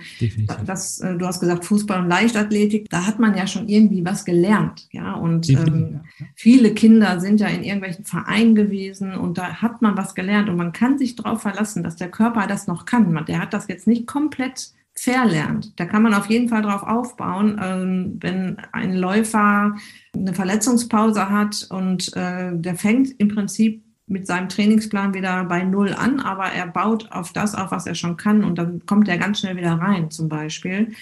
das, 0.66 1.00
äh, 1.00 1.16
du 1.16 1.28
hast 1.28 1.40
gesagt, 1.40 1.64
Fußball 1.64 2.02
und 2.02 2.10
Leichtathletik, 2.10 2.90
da 2.90 3.06
hat 3.06 3.20
man 3.20 3.38
ja 3.38 3.46
schon 3.46 3.68
irgendwie 3.68 4.04
was 4.04 4.26
gelernt. 4.26 4.88
Ja, 4.92 5.14
und 5.14 5.48
ähm, 5.50 6.00
viele 6.34 6.74
Kinder 6.74 7.20
sind 7.20 7.40
ja 7.40 7.48
in 7.48 7.64
irgendwelchen 7.64 8.04
Vereinen 8.04 8.56
gewesen 8.56 9.14
und 9.14 9.38
da 9.38 9.62
hat 9.62 9.84
man 9.84 9.96
was 9.96 10.16
gelernt 10.16 10.50
und 10.50 10.56
man 10.56 10.72
kann 10.72 10.98
sich 10.98 11.16
darauf 11.16 11.44
verlassen, 11.44 11.84
dass 11.84 11.96
der 11.96 12.10
Körper 12.10 12.48
das 12.48 12.66
noch 12.66 12.86
kann. 12.86 13.26
Der 13.28 13.40
hat 13.40 13.54
das 13.54 13.68
jetzt 13.68 13.86
nicht 13.86 14.08
komplett 14.08 14.72
verlernt. 15.00 15.80
Da 15.80 15.86
kann 15.86 16.04
man 16.04 16.14
auf 16.14 16.28
jeden 16.28 16.50
Fall 16.50 16.62
drauf 16.62 16.84
aufbauen, 16.84 17.60
ähm, 17.64 18.18
wenn 18.20 18.58
ein 18.72 18.94
Läufer 18.94 19.76
eine 20.16 20.34
Verletzungspause 20.34 21.30
hat 21.30 21.68
und 21.70 22.16
äh, 22.16 22.52
der 22.54 22.76
fängt 22.76 23.20
im 23.20 23.30
Prinzip 23.30 23.84
mit 24.08 24.26
seinem 24.26 24.50
Trainingsplan 24.50 25.14
wieder 25.14 25.44
bei 25.44 25.64
Null 25.64 25.94
an, 25.94 26.20
aber 26.20 26.46
er 26.46 26.66
baut 26.68 27.12
auf 27.12 27.32
das 27.34 27.54
auf, 27.56 27.72
was 27.72 27.86
er 27.86 27.96
schon 27.96 28.18
kann 28.18 28.44
und 28.44 28.58
dann 28.58 28.86
kommt 28.86 29.08
er 29.08 29.18
ganz 29.18 29.40
schnell 29.40 29.56
wieder 29.58 29.74
rein 29.74 30.12
zum 30.12 30.30
Beispiel. 30.30 30.94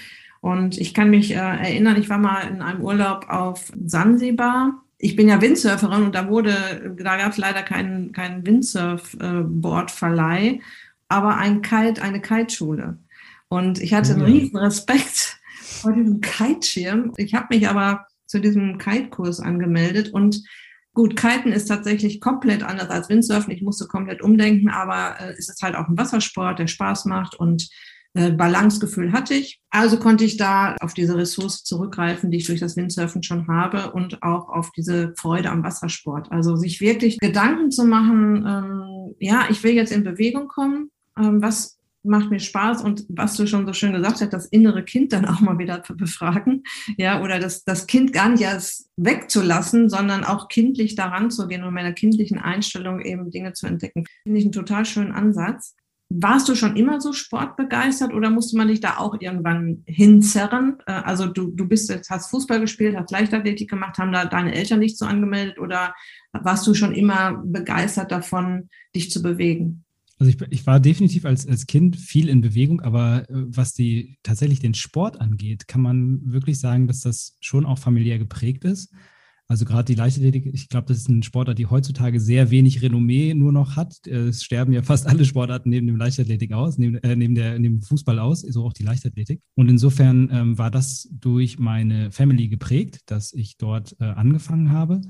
Und 0.41 0.77
ich 0.77 0.93
kann 0.93 1.09
mich 1.09 1.31
äh, 1.31 1.37
erinnern, 1.37 1.97
ich 1.97 2.09
war 2.09 2.17
mal 2.17 2.41
in 2.41 2.61
einem 2.61 2.81
Urlaub 2.81 3.29
auf 3.29 3.71
Sansibar. 3.85 4.81
Ich 4.97 5.15
bin 5.15 5.29
ja 5.29 5.41
Windsurferin 5.41 6.03
und 6.03 6.15
da 6.15 6.27
wurde, 6.29 6.95
da 6.97 7.17
gab 7.17 7.31
es 7.31 7.37
leider 7.37 7.63
keinen 7.63 8.11
kein 8.11 8.45
Windsurf-Bordverleih, 8.45 10.59
aber 11.07 11.37
ein 11.37 11.61
Kite, 11.61 12.01
eine 12.01 12.19
Kiteschule. 12.21 12.97
Und 13.49 13.79
ich 13.79 13.93
hatte 13.93 14.13
einen 14.13 14.23
riesen 14.23 14.57
Respekt 14.57 15.39
vor 15.61 15.93
diesem 15.93 16.21
Kiteschirm. 16.21 17.13
Ich 17.17 17.33
habe 17.33 17.47
mich 17.51 17.67
aber 17.67 18.05
zu 18.25 18.39
diesem 18.39 18.77
Kite-Kurs 18.77 19.39
angemeldet 19.39 20.09
und 20.13 20.43
Gut, 20.95 21.17
Kiten 21.17 21.51
ist 21.51 21.65
tatsächlich 21.65 22.21
komplett 22.21 22.63
anders 22.63 22.89
als 22.89 23.09
Windsurfen. 23.09 23.51
Ich 23.51 23.61
musste 23.61 23.85
komplett 23.85 24.21
umdenken, 24.21 24.69
aber 24.69 25.19
äh, 25.19 25.33
es 25.37 25.49
ist 25.49 25.61
halt 25.61 25.75
auch 25.75 25.89
ein 25.89 25.97
Wassersport, 25.97 26.57
der 26.57 26.67
Spaß 26.67 27.03
macht 27.03 27.35
und 27.35 27.67
äh, 28.13 28.31
Balancegefühl 28.31 29.11
hatte 29.11 29.33
ich. 29.33 29.59
Also 29.69 29.99
konnte 29.99 30.23
ich 30.23 30.37
da 30.37 30.73
auf 30.79 30.93
diese 30.93 31.17
Ressource 31.17 31.65
zurückgreifen, 31.65 32.31
die 32.31 32.37
ich 32.37 32.45
durch 32.45 32.61
das 32.61 32.77
Windsurfen 32.77 33.23
schon 33.23 33.49
habe 33.49 33.91
und 33.91 34.23
auch 34.23 34.47
auf 34.47 34.71
diese 34.71 35.13
Freude 35.17 35.51
am 35.51 35.63
Wassersport. 35.63 36.31
Also 36.31 36.55
sich 36.55 36.79
wirklich 36.79 37.19
Gedanken 37.19 37.71
zu 37.71 37.83
machen, 37.83 38.45
ähm, 38.47 39.15
ja, 39.19 39.47
ich 39.49 39.63
will 39.63 39.73
jetzt 39.73 39.91
in 39.91 40.05
Bewegung 40.05 40.47
kommen. 40.47 40.91
Ähm, 41.19 41.41
was 41.41 41.77
macht 42.05 42.31
mir 42.31 42.39
Spaß 42.39 42.81
und 42.83 43.05
was 43.09 43.35
du 43.35 43.47
schon 43.47 43.65
so 43.65 43.73
schön 43.73 43.93
gesagt 43.93 44.21
hast, 44.21 44.33
das 44.33 44.45
innere 44.45 44.83
Kind 44.83 45.13
dann 45.13 45.25
auch 45.25 45.39
mal 45.39 45.57
wieder 45.57 45.83
befragen, 45.95 46.63
ja, 46.97 47.21
oder 47.21 47.39
das, 47.39 47.63
das 47.63 47.87
Kind 47.87 48.13
gar 48.13 48.29
nicht 48.29 48.41
erst 48.41 48.89
wegzulassen, 48.97 49.89
sondern 49.89 50.23
auch 50.23 50.47
kindlich 50.47 50.95
daran 50.95 51.31
zu 51.31 51.47
gehen 51.47 51.63
und 51.63 51.73
mit 51.73 51.83
einer 51.83 51.93
kindlichen 51.93 52.39
Einstellung 52.39 53.01
eben 53.01 53.31
Dinge 53.31 53.53
zu 53.53 53.67
entdecken. 53.67 54.05
Finde 54.23 54.39
ich 54.39 54.45
einen 54.45 54.51
total 54.51 54.85
schönen 54.85 55.11
Ansatz. 55.11 55.75
Warst 56.09 56.47
du 56.47 56.55
schon 56.55 56.75
immer 56.75 57.01
so 57.01 57.13
sportbegeistert 57.13 58.13
oder 58.13 58.29
musste 58.29 58.57
man 58.57 58.67
dich 58.67 58.79
da 58.79 58.97
auch 58.97 59.19
irgendwann 59.19 59.83
hinzerren? 59.87 60.77
Äh, 60.85 60.91
also 60.91 61.25
du, 61.25 61.51
du 61.51 61.67
bist 61.67 61.89
jetzt, 61.89 62.09
hast 62.11 62.29
Fußball 62.29 62.59
gespielt, 62.59 62.95
hast 62.95 63.11
Leichtathletik 63.11 63.69
gemacht, 63.69 63.97
haben 63.97 64.11
da 64.11 64.25
deine 64.25 64.53
Eltern 64.53 64.79
nicht 64.79 64.97
so 64.97 65.05
angemeldet 65.05 65.57
oder 65.57 65.95
warst 66.31 66.67
du 66.67 66.73
schon 66.73 66.93
immer 66.93 67.41
begeistert 67.43 68.11
davon, 68.11 68.69
dich 68.95 69.09
zu 69.09 69.23
bewegen? 69.23 69.84
Also 70.17 70.31
ich, 70.31 70.41
ich, 70.49 70.65
war 70.65 70.79
definitiv 70.79 71.25
als, 71.25 71.45
als 71.47 71.65
Kind 71.65 71.97
viel 71.97 72.29
in 72.29 72.41
Bewegung, 72.41 72.81
aber 72.81 73.29
äh, 73.29 73.33
was 73.47 73.73
die 73.73 74.17
tatsächlich 74.23 74.59
den 74.59 74.73
Sport 74.73 75.19
angeht, 75.19 75.67
kann 75.67 75.81
man 75.81 76.21
wirklich 76.31 76.59
sagen, 76.59 76.87
dass 76.87 77.01
das 77.01 77.35
schon 77.41 77.65
auch 77.65 77.79
familiär 77.79 78.17
geprägt 78.17 78.63
ist. 78.63 78.93
Also 79.47 79.65
gerade 79.65 79.85
die 79.85 79.95
Leichtathletik, 79.95 80.47
ich 80.51 80.69
glaube, 80.69 80.87
das 80.87 80.97
ist 80.97 81.09
ein 81.09 81.21
Sportart, 81.21 81.59
die 81.59 81.67
heutzutage 81.67 82.19
sehr 82.19 82.49
wenig 82.49 82.81
Renommee 82.81 83.35
nur 83.35 83.51
noch 83.51 83.75
hat. 83.75 84.07
Es 84.07 84.43
sterben 84.43 84.73
ja 84.73 84.81
fast 84.83 85.05
alle 85.05 85.23
Sportarten 85.23 85.69
neben 85.69 85.85
dem 85.85 85.97
Leichtathletik 85.97 86.53
aus, 86.53 86.77
neben, 86.77 86.95
äh, 86.97 87.15
neben, 87.15 87.35
der, 87.35 87.59
neben 87.59 87.79
dem 87.79 87.81
Fußball 87.83 88.17
aus, 88.17 88.41
so 88.41 88.65
auch 88.65 88.73
die 88.73 88.83
Leichtathletik. 88.83 89.41
Und 89.55 89.69
insofern 89.69 90.29
ähm, 90.31 90.57
war 90.57 90.71
das 90.71 91.07
durch 91.11 91.59
meine 91.59 92.11
Family 92.11 92.47
geprägt, 92.47 93.01
dass 93.05 93.33
ich 93.33 93.57
dort 93.57 93.95
äh, 93.99 94.05
angefangen 94.05 94.71
habe. 94.71 95.01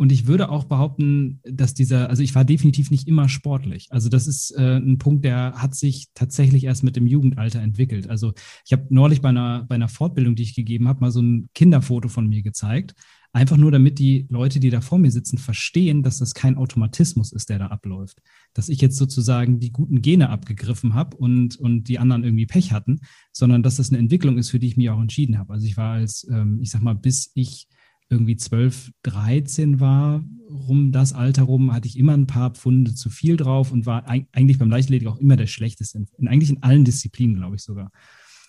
Und 0.00 0.12
ich 0.12 0.26
würde 0.26 0.48
auch 0.48 0.64
behaupten, 0.64 1.40
dass 1.44 1.74
dieser, 1.74 2.08
also 2.08 2.22
ich 2.22 2.34
war 2.34 2.46
definitiv 2.46 2.90
nicht 2.90 3.06
immer 3.06 3.28
sportlich. 3.28 3.88
Also 3.90 4.08
das 4.08 4.26
ist 4.26 4.50
äh, 4.52 4.78
ein 4.78 4.96
Punkt, 4.96 5.26
der 5.26 5.52
hat 5.56 5.74
sich 5.74 6.08
tatsächlich 6.14 6.64
erst 6.64 6.82
mit 6.82 6.96
dem 6.96 7.06
Jugendalter 7.06 7.60
entwickelt. 7.60 8.08
Also 8.08 8.32
ich 8.64 8.72
habe 8.72 8.86
neulich 8.88 9.20
bei 9.20 9.28
einer, 9.28 9.66
bei 9.68 9.74
einer 9.74 9.88
Fortbildung, 9.88 10.36
die 10.36 10.44
ich 10.44 10.54
gegeben 10.54 10.88
habe, 10.88 11.02
mal 11.02 11.10
so 11.10 11.20
ein 11.20 11.50
Kinderfoto 11.54 12.08
von 12.08 12.26
mir 12.30 12.40
gezeigt. 12.40 12.94
Einfach 13.34 13.58
nur, 13.58 13.70
damit 13.70 13.98
die 13.98 14.26
Leute, 14.30 14.58
die 14.58 14.70
da 14.70 14.80
vor 14.80 14.96
mir 14.96 15.10
sitzen, 15.10 15.36
verstehen, 15.36 16.02
dass 16.02 16.16
das 16.16 16.32
kein 16.32 16.56
Automatismus 16.56 17.30
ist, 17.30 17.50
der 17.50 17.58
da 17.58 17.66
abläuft. 17.66 18.22
Dass 18.54 18.70
ich 18.70 18.80
jetzt 18.80 18.96
sozusagen 18.96 19.60
die 19.60 19.70
guten 19.70 20.00
Gene 20.00 20.30
abgegriffen 20.30 20.94
habe 20.94 21.14
und, 21.18 21.56
und 21.56 21.88
die 21.88 21.98
anderen 21.98 22.24
irgendwie 22.24 22.46
Pech 22.46 22.72
hatten, 22.72 23.00
sondern 23.34 23.62
dass 23.62 23.76
das 23.76 23.90
eine 23.90 23.98
Entwicklung 23.98 24.38
ist, 24.38 24.48
für 24.48 24.58
die 24.58 24.68
ich 24.68 24.78
mich 24.78 24.88
auch 24.88 25.00
entschieden 25.02 25.36
habe. 25.36 25.52
Also 25.52 25.66
ich 25.66 25.76
war 25.76 25.92
als, 25.92 26.26
ähm, 26.32 26.58
ich 26.62 26.70
sag 26.70 26.80
mal, 26.80 26.94
bis 26.94 27.32
ich 27.34 27.68
irgendwie 28.10 28.36
12, 28.36 28.90
13 29.04 29.80
war, 29.80 30.24
rum 30.50 30.90
das 30.90 31.12
Alter 31.12 31.44
rum, 31.44 31.72
hatte 31.72 31.86
ich 31.86 31.96
immer 31.96 32.12
ein 32.12 32.26
paar 32.26 32.50
Pfunde 32.50 32.92
zu 32.94 33.08
viel 33.08 33.36
drauf 33.36 33.70
und 33.70 33.86
war 33.86 34.06
eigentlich 34.08 34.58
beim 34.58 34.68
Leichtathletik 34.68 35.08
auch 35.08 35.18
immer 35.18 35.36
der 35.36 35.46
Schlechteste, 35.46 36.04
in, 36.18 36.28
eigentlich 36.28 36.50
in 36.50 36.62
allen 36.62 36.84
Disziplinen, 36.84 37.36
glaube 37.36 37.56
ich 37.56 37.62
sogar. 37.62 37.92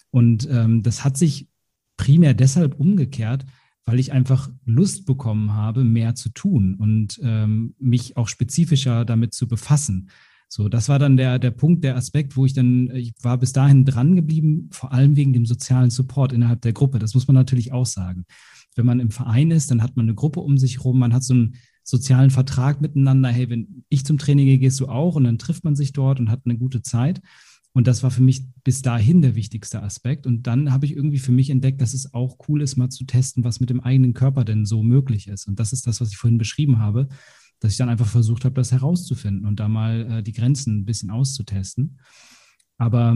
Und 0.09 0.49
ähm, 0.51 0.81
das 0.81 1.05
hat 1.05 1.15
sich 1.15 1.47
primär 1.95 2.33
deshalb 2.33 2.79
umgekehrt, 2.79 3.45
weil 3.85 3.99
ich 3.99 4.11
einfach 4.11 4.49
Lust 4.65 5.05
bekommen 5.05 5.53
habe, 5.53 5.83
mehr 5.83 6.15
zu 6.15 6.29
tun 6.29 6.75
und 6.75 7.19
ähm, 7.23 7.75
mich 7.79 8.17
auch 8.17 8.27
spezifischer 8.27 9.05
damit 9.05 9.35
zu 9.35 9.47
befassen. 9.47 10.09
So, 10.49 10.69
das 10.69 10.89
war 10.89 10.99
dann 10.99 11.17
der, 11.17 11.39
der 11.39 11.51
Punkt, 11.51 11.83
der 11.83 11.95
Aspekt, 11.95 12.35
wo 12.35 12.45
ich 12.45 12.53
dann, 12.53 12.93
ich 12.93 13.13
war 13.21 13.37
bis 13.37 13.53
dahin 13.53 13.85
dran 13.85 14.15
geblieben, 14.15 14.69
vor 14.71 14.91
allem 14.91 15.15
wegen 15.15 15.33
dem 15.33 15.45
sozialen 15.45 15.91
Support 15.91 16.33
innerhalb 16.33 16.61
der 16.61 16.73
Gruppe. 16.73 16.99
Das 16.99 17.13
muss 17.13 17.27
man 17.27 17.35
natürlich 17.35 17.71
auch 17.71 17.85
sagen 17.85 18.25
wenn 18.75 18.85
man 18.85 18.99
im 18.99 19.11
Verein 19.11 19.51
ist, 19.51 19.71
dann 19.71 19.81
hat 19.81 19.97
man 19.97 20.05
eine 20.05 20.15
Gruppe 20.15 20.39
um 20.39 20.57
sich 20.57 20.77
herum, 20.77 20.99
man 20.99 21.13
hat 21.13 21.23
so 21.23 21.33
einen 21.33 21.55
sozialen 21.83 22.29
Vertrag 22.29 22.81
miteinander, 22.81 23.29
hey, 23.29 23.49
wenn 23.49 23.83
ich 23.89 24.05
zum 24.05 24.17
Training 24.17 24.45
gehe, 24.45 24.59
gehst 24.59 24.79
du 24.79 24.87
auch 24.87 25.15
und 25.15 25.23
dann 25.23 25.37
trifft 25.37 25.63
man 25.63 25.75
sich 25.75 25.93
dort 25.93 26.19
und 26.19 26.29
hat 26.29 26.41
eine 26.45 26.57
gute 26.57 26.81
Zeit. 26.81 27.21
Und 27.73 27.87
das 27.87 28.03
war 28.03 28.11
für 28.11 28.21
mich 28.21 28.45
bis 28.63 28.81
dahin 28.81 29.21
der 29.21 29.35
wichtigste 29.35 29.81
Aspekt. 29.81 30.27
Und 30.27 30.45
dann 30.45 30.73
habe 30.73 30.85
ich 30.85 30.95
irgendwie 30.95 31.19
für 31.19 31.31
mich 31.31 31.49
entdeckt, 31.49 31.81
dass 31.81 31.93
es 31.93 32.13
auch 32.13 32.37
cool 32.47 32.61
ist, 32.61 32.75
mal 32.75 32.89
zu 32.89 33.05
testen, 33.05 33.45
was 33.45 33.61
mit 33.61 33.69
dem 33.69 33.79
eigenen 33.79 34.13
Körper 34.13 34.43
denn 34.43 34.65
so 34.65 34.83
möglich 34.83 35.27
ist. 35.27 35.47
Und 35.47 35.59
das 35.59 35.71
ist 35.71 35.87
das, 35.87 36.01
was 36.01 36.09
ich 36.09 36.17
vorhin 36.17 36.37
beschrieben 36.37 36.79
habe, 36.79 37.07
dass 37.59 37.71
ich 37.71 37.77
dann 37.77 37.89
einfach 37.89 38.07
versucht 38.07 38.43
habe, 38.43 38.55
das 38.55 38.73
herauszufinden 38.73 39.45
und 39.45 39.59
da 39.59 39.69
mal 39.69 40.11
äh, 40.11 40.23
die 40.23 40.33
Grenzen 40.33 40.79
ein 40.79 40.85
bisschen 40.85 41.11
auszutesten. 41.11 41.99
Aber 42.77 43.15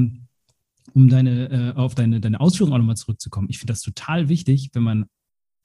um 0.94 1.10
deine, 1.10 1.50
äh, 1.50 1.74
auf 1.76 1.96
deine, 1.96 2.22
deine 2.22 2.40
Ausführung 2.40 2.74
auch 2.74 2.78
nochmal 2.78 2.96
zurückzukommen. 2.96 3.50
Ich 3.50 3.58
finde 3.58 3.74
das 3.74 3.82
total 3.82 4.30
wichtig, 4.30 4.70
wenn 4.74 4.84
man 4.84 5.06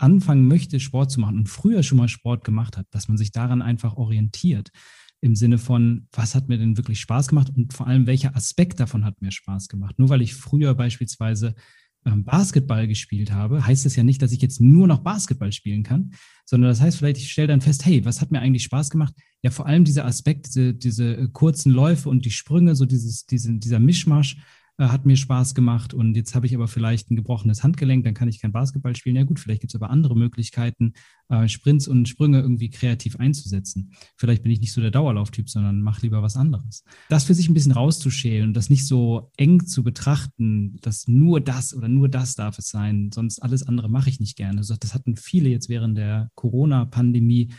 anfangen 0.02 0.48
möchte, 0.48 0.80
Sport 0.80 1.10
zu 1.10 1.20
machen 1.20 1.38
und 1.38 1.48
früher 1.48 1.82
schon 1.82 1.98
mal 1.98 2.08
Sport 2.08 2.44
gemacht 2.44 2.76
hat, 2.76 2.86
dass 2.90 3.08
man 3.08 3.16
sich 3.16 3.32
daran 3.32 3.62
einfach 3.62 3.96
orientiert. 3.96 4.70
Im 5.20 5.36
Sinne 5.36 5.58
von, 5.58 6.08
was 6.12 6.34
hat 6.34 6.48
mir 6.48 6.58
denn 6.58 6.78
wirklich 6.78 7.00
Spaß 7.00 7.28
gemacht 7.28 7.52
und 7.54 7.74
vor 7.74 7.86
allem, 7.86 8.06
welcher 8.06 8.34
Aspekt 8.34 8.80
davon 8.80 9.04
hat 9.04 9.20
mir 9.20 9.30
Spaß 9.30 9.68
gemacht. 9.68 9.98
Nur 9.98 10.08
weil 10.08 10.22
ich 10.22 10.34
früher 10.34 10.74
beispielsweise 10.74 11.54
ähm, 12.06 12.24
Basketball 12.24 12.88
gespielt 12.88 13.30
habe, 13.30 13.66
heißt 13.66 13.84
das 13.84 13.96
ja 13.96 14.02
nicht, 14.02 14.22
dass 14.22 14.32
ich 14.32 14.40
jetzt 14.40 14.60
nur 14.60 14.86
noch 14.86 15.00
Basketball 15.00 15.52
spielen 15.52 15.82
kann, 15.82 16.12
sondern 16.46 16.70
das 16.70 16.80
heißt 16.80 16.96
vielleicht, 16.96 17.18
ich 17.18 17.30
stelle 17.30 17.48
dann 17.48 17.60
fest, 17.60 17.84
hey, 17.84 18.04
was 18.04 18.22
hat 18.22 18.30
mir 18.30 18.40
eigentlich 18.40 18.64
Spaß 18.64 18.88
gemacht? 18.88 19.14
Ja, 19.42 19.50
vor 19.50 19.66
allem 19.66 19.84
dieser 19.84 20.06
Aspekt, 20.06 20.46
diese, 20.46 20.74
diese 20.74 21.16
äh, 21.16 21.28
kurzen 21.30 21.70
Läufe 21.70 22.08
und 22.08 22.24
die 22.24 22.30
Sprünge, 22.30 22.74
so 22.74 22.86
dieses, 22.86 23.26
diese, 23.26 23.52
dieser 23.58 23.78
Mischmasch, 23.78 24.38
hat 24.88 25.04
mir 25.04 25.16
Spaß 25.16 25.54
gemacht 25.54 25.92
und 25.92 26.14
jetzt 26.14 26.34
habe 26.34 26.46
ich 26.46 26.54
aber 26.54 26.66
vielleicht 26.66 27.10
ein 27.10 27.16
gebrochenes 27.16 27.62
Handgelenk, 27.62 28.04
dann 28.04 28.14
kann 28.14 28.28
ich 28.28 28.40
kein 28.40 28.52
Basketball 28.52 28.96
spielen. 28.96 29.16
Ja 29.16 29.24
gut, 29.24 29.38
vielleicht 29.38 29.60
gibt 29.60 29.72
es 29.72 29.74
aber 29.74 29.90
andere 29.90 30.16
Möglichkeiten, 30.16 30.94
äh, 31.28 31.48
Sprints 31.48 31.86
und 31.86 32.08
Sprünge 32.08 32.40
irgendwie 32.40 32.70
kreativ 32.70 33.16
einzusetzen. 33.16 33.92
Vielleicht 34.16 34.42
bin 34.42 34.52
ich 34.52 34.60
nicht 34.60 34.72
so 34.72 34.80
der 34.80 34.90
Dauerlauftyp, 34.90 35.50
sondern 35.50 35.82
mache 35.82 36.02
lieber 36.02 36.22
was 36.22 36.36
anderes. 36.36 36.84
Das 37.10 37.24
für 37.24 37.34
sich 37.34 37.48
ein 37.48 37.54
bisschen 37.54 37.72
rauszuschälen 37.72 38.48
und 38.48 38.54
das 38.54 38.70
nicht 38.70 38.86
so 38.86 39.30
eng 39.36 39.66
zu 39.66 39.84
betrachten, 39.84 40.78
dass 40.80 41.06
nur 41.06 41.40
das 41.40 41.74
oder 41.74 41.88
nur 41.88 42.08
das 42.08 42.34
darf 42.34 42.58
es 42.58 42.68
sein, 42.68 43.10
sonst 43.12 43.40
alles 43.40 43.62
andere 43.62 43.90
mache 43.90 44.08
ich 44.08 44.20
nicht 44.20 44.36
gerne. 44.36 44.60
Das 44.60 44.94
hatten 44.94 45.16
viele 45.16 45.50
jetzt 45.50 45.68
während 45.68 45.98
der 45.98 46.30
Corona-Pandemie, 46.36 47.52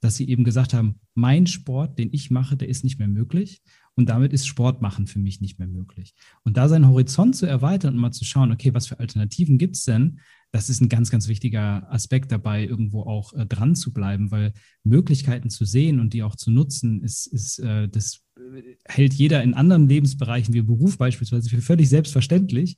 dass 0.00 0.16
sie 0.16 0.28
eben 0.28 0.44
gesagt 0.44 0.74
haben, 0.74 1.00
mein 1.14 1.46
Sport, 1.46 1.98
den 1.98 2.12
ich 2.12 2.30
mache, 2.30 2.56
der 2.56 2.68
ist 2.68 2.84
nicht 2.84 2.98
mehr 2.98 3.08
möglich. 3.08 3.62
Und 3.96 4.10
damit 4.10 4.34
ist 4.34 4.46
Sport 4.46 4.82
machen 4.82 5.06
für 5.06 5.18
mich 5.18 5.40
nicht 5.40 5.58
mehr 5.58 5.68
möglich. 5.68 6.14
Und 6.44 6.58
da 6.58 6.68
seinen 6.68 6.86
Horizont 6.86 7.34
zu 7.34 7.46
erweitern 7.46 7.94
und 7.94 8.00
mal 8.00 8.12
zu 8.12 8.26
schauen, 8.26 8.52
okay, 8.52 8.74
was 8.74 8.86
für 8.86 9.00
Alternativen 9.00 9.56
gibt 9.56 9.76
es 9.76 9.84
denn? 9.84 10.20
Das 10.52 10.68
ist 10.68 10.80
ein 10.80 10.90
ganz, 10.90 11.10
ganz 11.10 11.28
wichtiger 11.28 11.90
Aspekt 11.90 12.30
dabei, 12.30 12.64
irgendwo 12.64 13.02
auch 13.02 13.32
äh, 13.32 13.46
dran 13.46 13.74
zu 13.74 13.92
bleiben, 13.92 14.30
weil 14.30 14.52
Möglichkeiten 14.84 15.48
zu 15.48 15.64
sehen 15.64 15.98
und 15.98 16.12
die 16.12 16.22
auch 16.22 16.36
zu 16.36 16.50
nutzen, 16.50 17.02
ist, 17.02 17.26
ist 17.26 17.58
äh, 17.58 17.88
das 17.88 18.22
äh, 18.36 18.62
hält 18.84 19.14
jeder 19.14 19.42
in 19.42 19.54
anderen 19.54 19.88
Lebensbereichen 19.88 20.52
wie 20.52 20.62
Beruf 20.62 20.98
beispielsweise 20.98 21.48
für 21.48 21.62
völlig 21.62 21.88
selbstverständlich. 21.88 22.76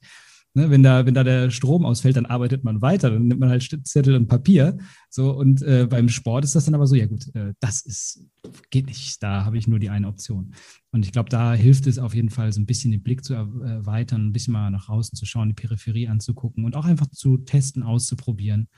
Ne, 0.55 0.71
wenn, 0.71 0.83
da, 0.83 1.05
wenn 1.05 1.15
da 1.15 1.25
der 1.25 1.51
Strom 1.51 1.85
ausfällt, 1.85 2.17
dann 2.17 2.27
arbeitet 2.27 2.65
man 2.65 2.81
weiter, 2.81 3.11
dann 3.11 3.27
nimmt 3.27 3.41
man 3.41 3.51
halt 3.51 3.87
Zettel 3.87 4.15
und 4.15 4.29
Papier. 4.29 4.79
So, 5.11 5.31
und 5.37 5.63
äh, 5.63 5.87
beim 5.89 6.09
Sport 6.09 6.45
ist 6.45 6.55
das 6.55 6.65
dann 6.65 6.75
aber 6.75 6.87
so, 6.87 6.95
ja 6.95 7.07
gut, 7.07 7.33
äh, 7.35 7.53
das 7.61 7.83
ist, 7.83 8.25
geht 8.71 8.87
nicht, 8.87 9.23
da 9.23 9.45
habe 9.45 9.59
ich 9.59 9.69
nur 9.69 9.79
die 9.79 9.91
eine 9.91 10.09
Option. 10.09 10.55
Und 10.91 11.05
ich 11.05 11.13
glaube, 11.13 11.29
da 11.29 11.53
hilft 11.53 11.87
es 11.87 11.99
auf 11.99 12.15
jeden 12.15 12.31
Fall, 12.31 12.51
so 12.53 12.61
ein 12.61 12.67
bisschen 12.67 12.91
den 12.91 13.03
Blick 13.03 13.25
zu 13.25 13.35
erweitern, 13.35 14.29
ein 14.29 14.33
bisschen 14.33 14.53
mal 14.53 14.71
nach 14.71 14.89
außen 14.89 15.17
zu 15.17 15.27
schauen, 15.27 15.49
die 15.49 15.55
Peripherie 15.55 16.09
anzugucken 16.09 16.65
und 16.65 16.77
auch 16.77 16.87
einfach 16.87 17.09
zu 17.09 17.37
testen, 17.37 17.83
auszuprobieren. 17.83 18.69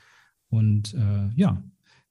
Und 0.49 0.93
äh, 0.93 1.29
ja, 1.35 1.63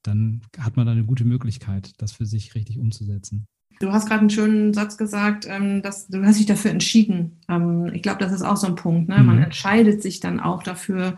dann 0.03 0.41
hat 0.59 0.77
man 0.77 0.87
da 0.87 0.93
eine 0.93 1.05
gute 1.05 1.27
Möglichkeit, 1.27 1.93
das 1.99 2.13
für 2.13 2.25
sich 2.25 2.55
richtig 2.55 2.79
umzusetzen. 2.79 3.47
Du 3.81 3.93
hast 3.93 4.09
gerade 4.09 4.21
einen 4.21 4.31
schönen 4.31 4.75
Satz 4.75 4.99
gesagt, 4.99 5.47
ähm, 5.49 5.81
dass 5.81 6.07
du 6.07 6.23
hast 6.23 6.39
dich 6.39 6.45
dafür 6.45 6.71
entschieden. 6.71 7.39
Ähm, 7.49 7.91
ich 7.95 8.03
glaube, 8.03 8.19
das 8.19 8.31
ist 8.31 8.43
auch 8.43 8.59
so 8.59 8.67
ein 8.67 8.75
Punkt. 8.75 9.09
Ne? 9.09 9.23
Man 9.23 9.37
mhm. 9.37 9.45
entscheidet 9.45 10.03
sich 10.03 10.21
dann 10.21 10.39
auch 10.39 10.63
dafür, 10.63 11.17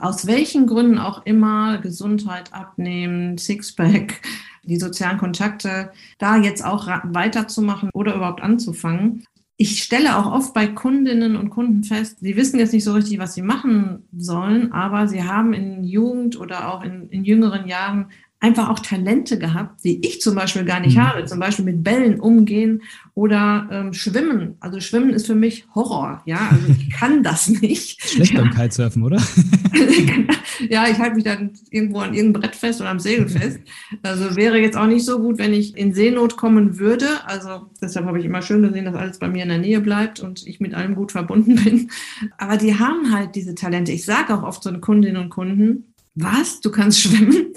aus 0.00 0.26
welchen 0.26 0.66
Gründen 0.66 0.98
auch 0.98 1.24
immer, 1.24 1.78
Gesundheit 1.78 2.52
abnehmen, 2.52 3.38
Sixpack, 3.38 4.22
die 4.64 4.76
sozialen 4.76 5.18
Kontakte, 5.18 5.92
da 6.18 6.36
jetzt 6.36 6.64
auch 6.64 6.88
weiterzumachen 7.04 7.90
oder 7.92 8.16
überhaupt 8.16 8.42
anzufangen. 8.42 9.24
Ich 9.56 9.82
stelle 9.82 10.16
auch 10.16 10.32
oft 10.32 10.52
bei 10.52 10.66
Kundinnen 10.66 11.36
und 11.36 11.50
Kunden 11.50 11.84
fest, 11.84 12.18
sie 12.20 12.34
wissen 12.34 12.58
jetzt 12.58 12.72
nicht 12.72 12.84
so 12.84 12.94
richtig, 12.94 13.18
was 13.18 13.34
sie 13.34 13.42
machen 13.42 14.08
sollen, 14.16 14.72
aber 14.72 15.06
sie 15.06 15.22
haben 15.22 15.52
in 15.52 15.84
Jugend 15.84 16.40
oder 16.40 16.72
auch 16.72 16.82
in, 16.82 17.08
in 17.10 17.24
jüngeren 17.24 17.68
Jahren 17.68 18.06
einfach 18.40 18.70
auch 18.70 18.78
Talente 18.78 19.38
gehabt, 19.38 19.84
die 19.84 20.04
ich 20.04 20.20
zum 20.22 20.34
Beispiel 20.34 20.64
gar 20.64 20.80
nicht 20.80 20.96
mhm. 20.96 21.06
habe. 21.06 21.24
Zum 21.26 21.38
Beispiel 21.38 21.64
mit 21.66 21.84
Bällen 21.84 22.18
umgehen 22.18 22.82
oder 23.14 23.68
ähm, 23.70 23.92
schwimmen. 23.92 24.56
Also 24.60 24.80
schwimmen 24.80 25.10
ist 25.10 25.26
für 25.26 25.34
mich 25.34 25.66
Horror. 25.74 26.22
Ja, 26.24 26.48
also 26.50 26.66
ich 26.68 26.90
kann 26.98 27.22
das 27.22 27.48
nicht. 27.48 28.02
Schlecht 28.02 28.32
ja. 28.32 28.40
beim 28.40 28.50
Kitesurfen, 28.50 29.02
oder? 29.02 29.18
ja, 30.70 30.88
ich 30.88 30.98
halte 30.98 31.16
mich 31.16 31.24
dann 31.24 31.50
irgendwo 31.70 31.98
an 31.98 32.14
irgendeinem 32.14 32.42
Brett 32.42 32.56
fest 32.56 32.80
oder 32.80 32.88
am 32.88 32.98
Segel 32.98 33.28
fest. 33.28 33.60
Also 34.02 34.36
wäre 34.36 34.58
jetzt 34.58 34.76
auch 34.76 34.86
nicht 34.86 35.04
so 35.04 35.18
gut, 35.18 35.38
wenn 35.38 35.52
ich 35.52 35.76
in 35.76 35.92
Seenot 35.92 36.38
kommen 36.38 36.78
würde. 36.78 37.06
Also 37.26 37.66
deshalb 37.82 38.06
habe 38.06 38.18
ich 38.18 38.24
immer 38.24 38.40
schön 38.40 38.62
gesehen, 38.62 38.86
dass 38.86 38.94
alles 38.94 39.18
bei 39.18 39.28
mir 39.28 39.42
in 39.42 39.50
der 39.50 39.58
Nähe 39.58 39.80
bleibt 39.80 40.20
und 40.20 40.46
ich 40.46 40.60
mit 40.60 40.72
allem 40.72 40.94
gut 40.94 41.12
verbunden 41.12 41.56
bin. 41.64 41.90
Aber 42.38 42.56
die 42.56 42.78
haben 42.78 43.12
halt 43.12 43.34
diese 43.34 43.54
Talente. 43.54 43.92
Ich 43.92 44.06
sage 44.06 44.34
auch 44.34 44.42
oft 44.44 44.62
so 44.62 44.70
Kundinnen 44.80 45.22
und 45.22 45.28
Kunden, 45.28 45.89
was, 46.22 46.60
du 46.60 46.70
kannst 46.70 47.00
schwimmen? 47.02 47.54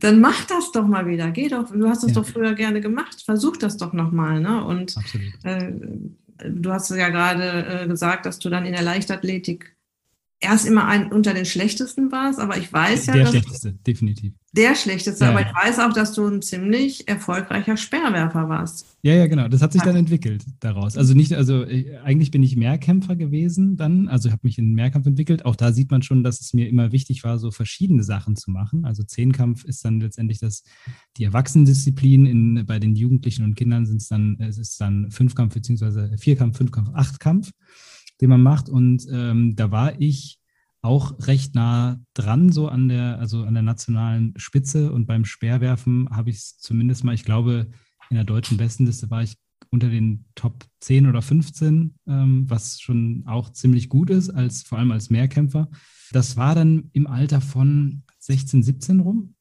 Dann 0.00 0.20
mach 0.20 0.44
das 0.46 0.72
doch 0.72 0.86
mal 0.86 1.06
wieder. 1.06 1.30
Geh 1.30 1.48
doch, 1.48 1.70
du 1.70 1.88
hast 1.88 2.02
das 2.02 2.10
ja. 2.10 2.20
doch 2.20 2.26
früher 2.26 2.54
gerne 2.54 2.80
gemacht. 2.80 3.22
Versuch 3.24 3.56
das 3.56 3.76
doch 3.76 3.92
nochmal. 3.92 4.40
Ne? 4.40 4.64
Und 4.64 4.96
äh, 5.44 5.72
du 6.48 6.72
hast 6.72 6.90
ja 6.90 7.08
gerade 7.08 7.82
äh, 7.82 7.88
gesagt, 7.88 8.26
dass 8.26 8.38
du 8.38 8.48
dann 8.48 8.64
in 8.64 8.72
der 8.72 8.82
Leichtathletik 8.82 9.75
erst 10.40 10.66
immer 10.66 10.86
ein, 10.86 11.10
unter 11.12 11.32
den 11.32 11.46
schlechtesten 11.46 12.12
warst, 12.12 12.38
aber 12.38 12.58
ich 12.58 12.70
weiß 12.70 13.06
ja. 13.06 13.14
Der 13.14 13.26
schlechteste, 13.26 13.72
definitiv. 13.72 14.34
Der 14.52 14.74
schlechteste, 14.74 15.24
ja, 15.24 15.30
aber 15.30 15.40
ich 15.40 15.54
weiß 15.54 15.78
auch, 15.80 15.92
dass 15.92 16.12
du 16.12 16.26
ein 16.26 16.42
ziemlich 16.42 17.08
erfolgreicher 17.08 17.76
Speerwerfer 17.76 18.48
warst. 18.48 18.86
Ja, 19.02 19.14
ja, 19.14 19.26
genau. 19.26 19.48
Das 19.48 19.62
hat 19.62 19.72
sich 19.72 19.82
dann 19.82 19.96
entwickelt 19.96 20.44
daraus. 20.60 20.96
Also 20.96 21.14
nicht, 21.14 21.32
also 21.34 21.62
äh, 21.62 21.98
eigentlich 22.04 22.30
bin 22.30 22.42
ich 22.42 22.56
Mehrkämpfer 22.56 23.16
gewesen 23.16 23.76
dann, 23.76 24.08
also 24.08 24.30
habe 24.30 24.40
mich 24.44 24.58
in 24.58 24.72
Mehrkampf 24.72 25.06
entwickelt. 25.06 25.44
Auch 25.44 25.56
da 25.56 25.72
sieht 25.72 25.90
man 25.90 26.02
schon, 26.02 26.22
dass 26.22 26.40
es 26.40 26.54
mir 26.54 26.68
immer 26.68 26.92
wichtig 26.92 27.24
war, 27.24 27.38
so 27.38 27.50
verschiedene 27.50 28.02
Sachen 28.02 28.36
zu 28.36 28.50
machen. 28.50 28.84
Also 28.84 29.02
Zehnkampf 29.02 29.64
ist 29.64 29.84
dann 29.84 30.00
letztendlich 30.00 30.38
das, 30.38 30.64
die 31.16 31.24
Erwachsenendisziplin. 31.24 32.26
In, 32.26 32.66
bei 32.66 32.78
den 32.78 32.94
Jugendlichen 32.94 33.44
und 33.44 33.56
Kindern 33.56 33.86
sind 33.86 34.02
es 34.02 34.08
dann, 34.08 34.38
es 34.40 34.58
ist 34.58 34.80
dann 34.80 35.10
Fünfkampf 35.10 35.54
beziehungsweise 35.54 36.12
Vierkampf, 36.18 36.56
Fünfkampf, 36.58 36.90
Achtkampf 36.94 37.52
den 38.20 38.30
man 38.30 38.42
macht. 38.42 38.68
Und 38.68 39.06
ähm, 39.10 39.56
da 39.56 39.70
war 39.70 40.00
ich 40.00 40.40
auch 40.82 41.26
recht 41.26 41.54
nah 41.54 42.00
dran, 42.14 42.52
so 42.52 42.68
an 42.68 42.88
der, 42.88 43.18
also 43.18 43.42
an 43.42 43.54
der 43.54 43.62
nationalen 43.62 44.34
Spitze. 44.36 44.92
Und 44.92 45.06
beim 45.06 45.24
Speerwerfen 45.24 46.08
habe 46.10 46.30
ich 46.30 46.36
es 46.36 46.58
zumindest 46.58 47.04
mal, 47.04 47.14
ich 47.14 47.24
glaube, 47.24 47.68
in 48.10 48.14
der 48.14 48.24
deutschen 48.24 48.56
Bestenliste 48.56 49.10
war 49.10 49.22
ich 49.22 49.36
unter 49.70 49.88
den 49.88 50.26
Top 50.34 50.64
10 50.80 51.06
oder 51.06 51.22
15, 51.22 51.94
ähm, 52.06 52.48
was 52.48 52.80
schon 52.80 53.24
auch 53.26 53.50
ziemlich 53.50 53.88
gut 53.88 54.10
ist, 54.10 54.30
als 54.30 54.62
vor 54.62 54.78
allem 54.78 54.92
als 54.92 55.10
Mehrkämpfer. 55.10 55.68
Das 56.12 56.36
war 56.36 56.54
dann 56.54 56.90
im 56.92 57.06
Alter 57.06 57.40
von 57.40 58.04
16, 58.20 58.62
17 58.62 59.00
rum. 59.00 59.34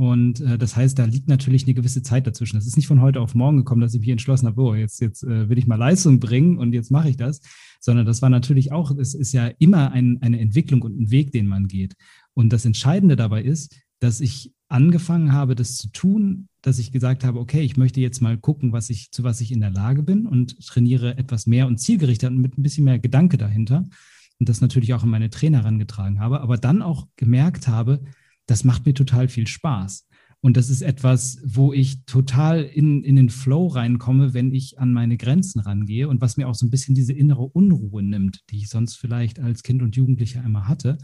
Und 0.00 0.40
äh, 0.40 0.56
das 0.56 0.76
heißt, 0.76 0.96
da 0.96 1.04
liegt 1.04 1.28
natürlich 1.28 1.64
eine 1.64 1.74
gewisse 1.74 2.02
Zeit 2.02 2.24
dazwischen. 2.24 2.56
Das 2.56 2.68
ist 2.68 2.76
nicht 2.76 2.86
von 2.86 3.00
heute 3.00 3.20
auf 3.20 3.34
morgen 3.34 3.56
gekommen, 3.56 3.80
dass 3.80 3.94
ich 3.94 4.00
mich 4.00 4.10
entschlossen 4.10 4.46
habe, 4.46 4.62
oh, 4.62 4.74
jetzt, 4.74 5.00
jetzt 5.00 5.24
äh, 5.24 5.48
will 5.48 5.58
ich 5.58 5.66
mal 5.66 5.74
Leistung 5.74 6.20
bringen 6.20 6.56
und 6.56 6.72
jetzt 6.72 6.92
mache 6.92 7.10
ich 7.10 7.16
das, 7.16 7.40
sondern 7.80 8.06
das 8.06 8.22
war 8.22 8.30
natürlich 8.30 8.70
auch, 8.70 8.92
es 8.96 9.14
ist 9.14 9.32
ja 9.32 9.48
immer 9.58 9.90
ein, 9.90 10.22
eine 10.22 10.38
Entwicklung 10.38 10.82
und 10.82 11.00
ein 11.00 11.10
Weg, 11.10 11.32
den 11.32 11.48
man 11.48 11.66
geht. 11.66 11.96
Und 12.32 12.52
das 12.52 12.64
Entscheidende 12.64 13.16
dabei 13.16 13.42
ist, 13.42 13.74
dass 13.98 14.20
ich 14.20 14.52
angefangen 14.68 15.32
habe, 15.32 15.56
das 15.56 15.76
zu 15.76 15.90
tun, 15.90 16.48
dass 16.62 16.78
ich 16.78 16.92
gesagt 16.92 17.24
habe, 17.24 17.40
okay, 17.40 17.62
ich 17.62 17.76
möchte 17.76 18.00
jetzt 18.00 18.20
mal 18.20 18.38
gucken, 18.38 18.72
was 18.72 18.90
ich, 18.90 19.10
zu 19.10 19.24
was 19.24 19.40
ich 19.40 19.50
in 19.50 19.60
der 19.60 19.70
Lage 19.70 20.04
bin 20.04 20.26
und 20.26 20.64
trainiere 20.64 21.18
etwas 21.18 21.48
mehr 21.48 21.66
und 21.66 21.78
zielgerichtet 21.78 22.30
und 22.30 22.38
mit 22.38 22.56
ein 22.56 22.62
bisschen 22.62 22.84
mehr 22.84 23.00
Gedanke 23.00 23.36
dahinter. 23.36 23.84
Und 24.38 24.48
das 24.48 24.60
natürlich 24.60 24.94
auch 24.94 25.02
an 25.02 25.08
meine 25.08 25.30
Trainer 25.30 25.58
herangetragen 25.58 26.20
habe, 26.20 26.40
aber 26.40 26.56
dann 26.56 26.82
auch 26.82 27.08
gemerkt 27.16 27.66
habe, 27.66 28.00
das 28.48 28.64
macht 28.64 28.86
mir 28.86 28.94
total 28.94 29.28
viel 29.28 29.46
Spaß. 29.46 30.08
Und 30.40 30.56
das 30.56 30.70
ist 30.70 30.82
etwas, 30.82 31.38
wo 31.44 31.72
ich 31.72 32.04
total 32.04 32.62
in, 32.62 33.02
in 33.02 33.16
den 33.16 33.28
Flow 33.28 33.66
reinkomme, 33.66 34.34
wenn 34.34 34.52
ich 34.52 34.78
an 34.78 34.92
meine 34.92 35.16
Grenzen 35.16 35.60
rangehe 35.60 36.08
und 36.08 36.20
was 36.20 36.36
mir 36.36 36.48
auch 36.48 36.54
so 36.54 36.64
ein 36.64 36.70
bisschen 36.70 36.94
diese 36.94 37.12
innere 37.12 37.42
Unruhe 37.42 38.02
nimmt, 38.02 38.40
die 38.50 38.58
ich 38.58 38.68
sonst 38.68 38.96
vielleicht 38.96 39.40
als 39.40 39.62
Kind 39.62 39.82
und 39.82 39.96
Jugendlicher 39.96 40.42
immer 40.44 40.68
hatte. 40.68 40.98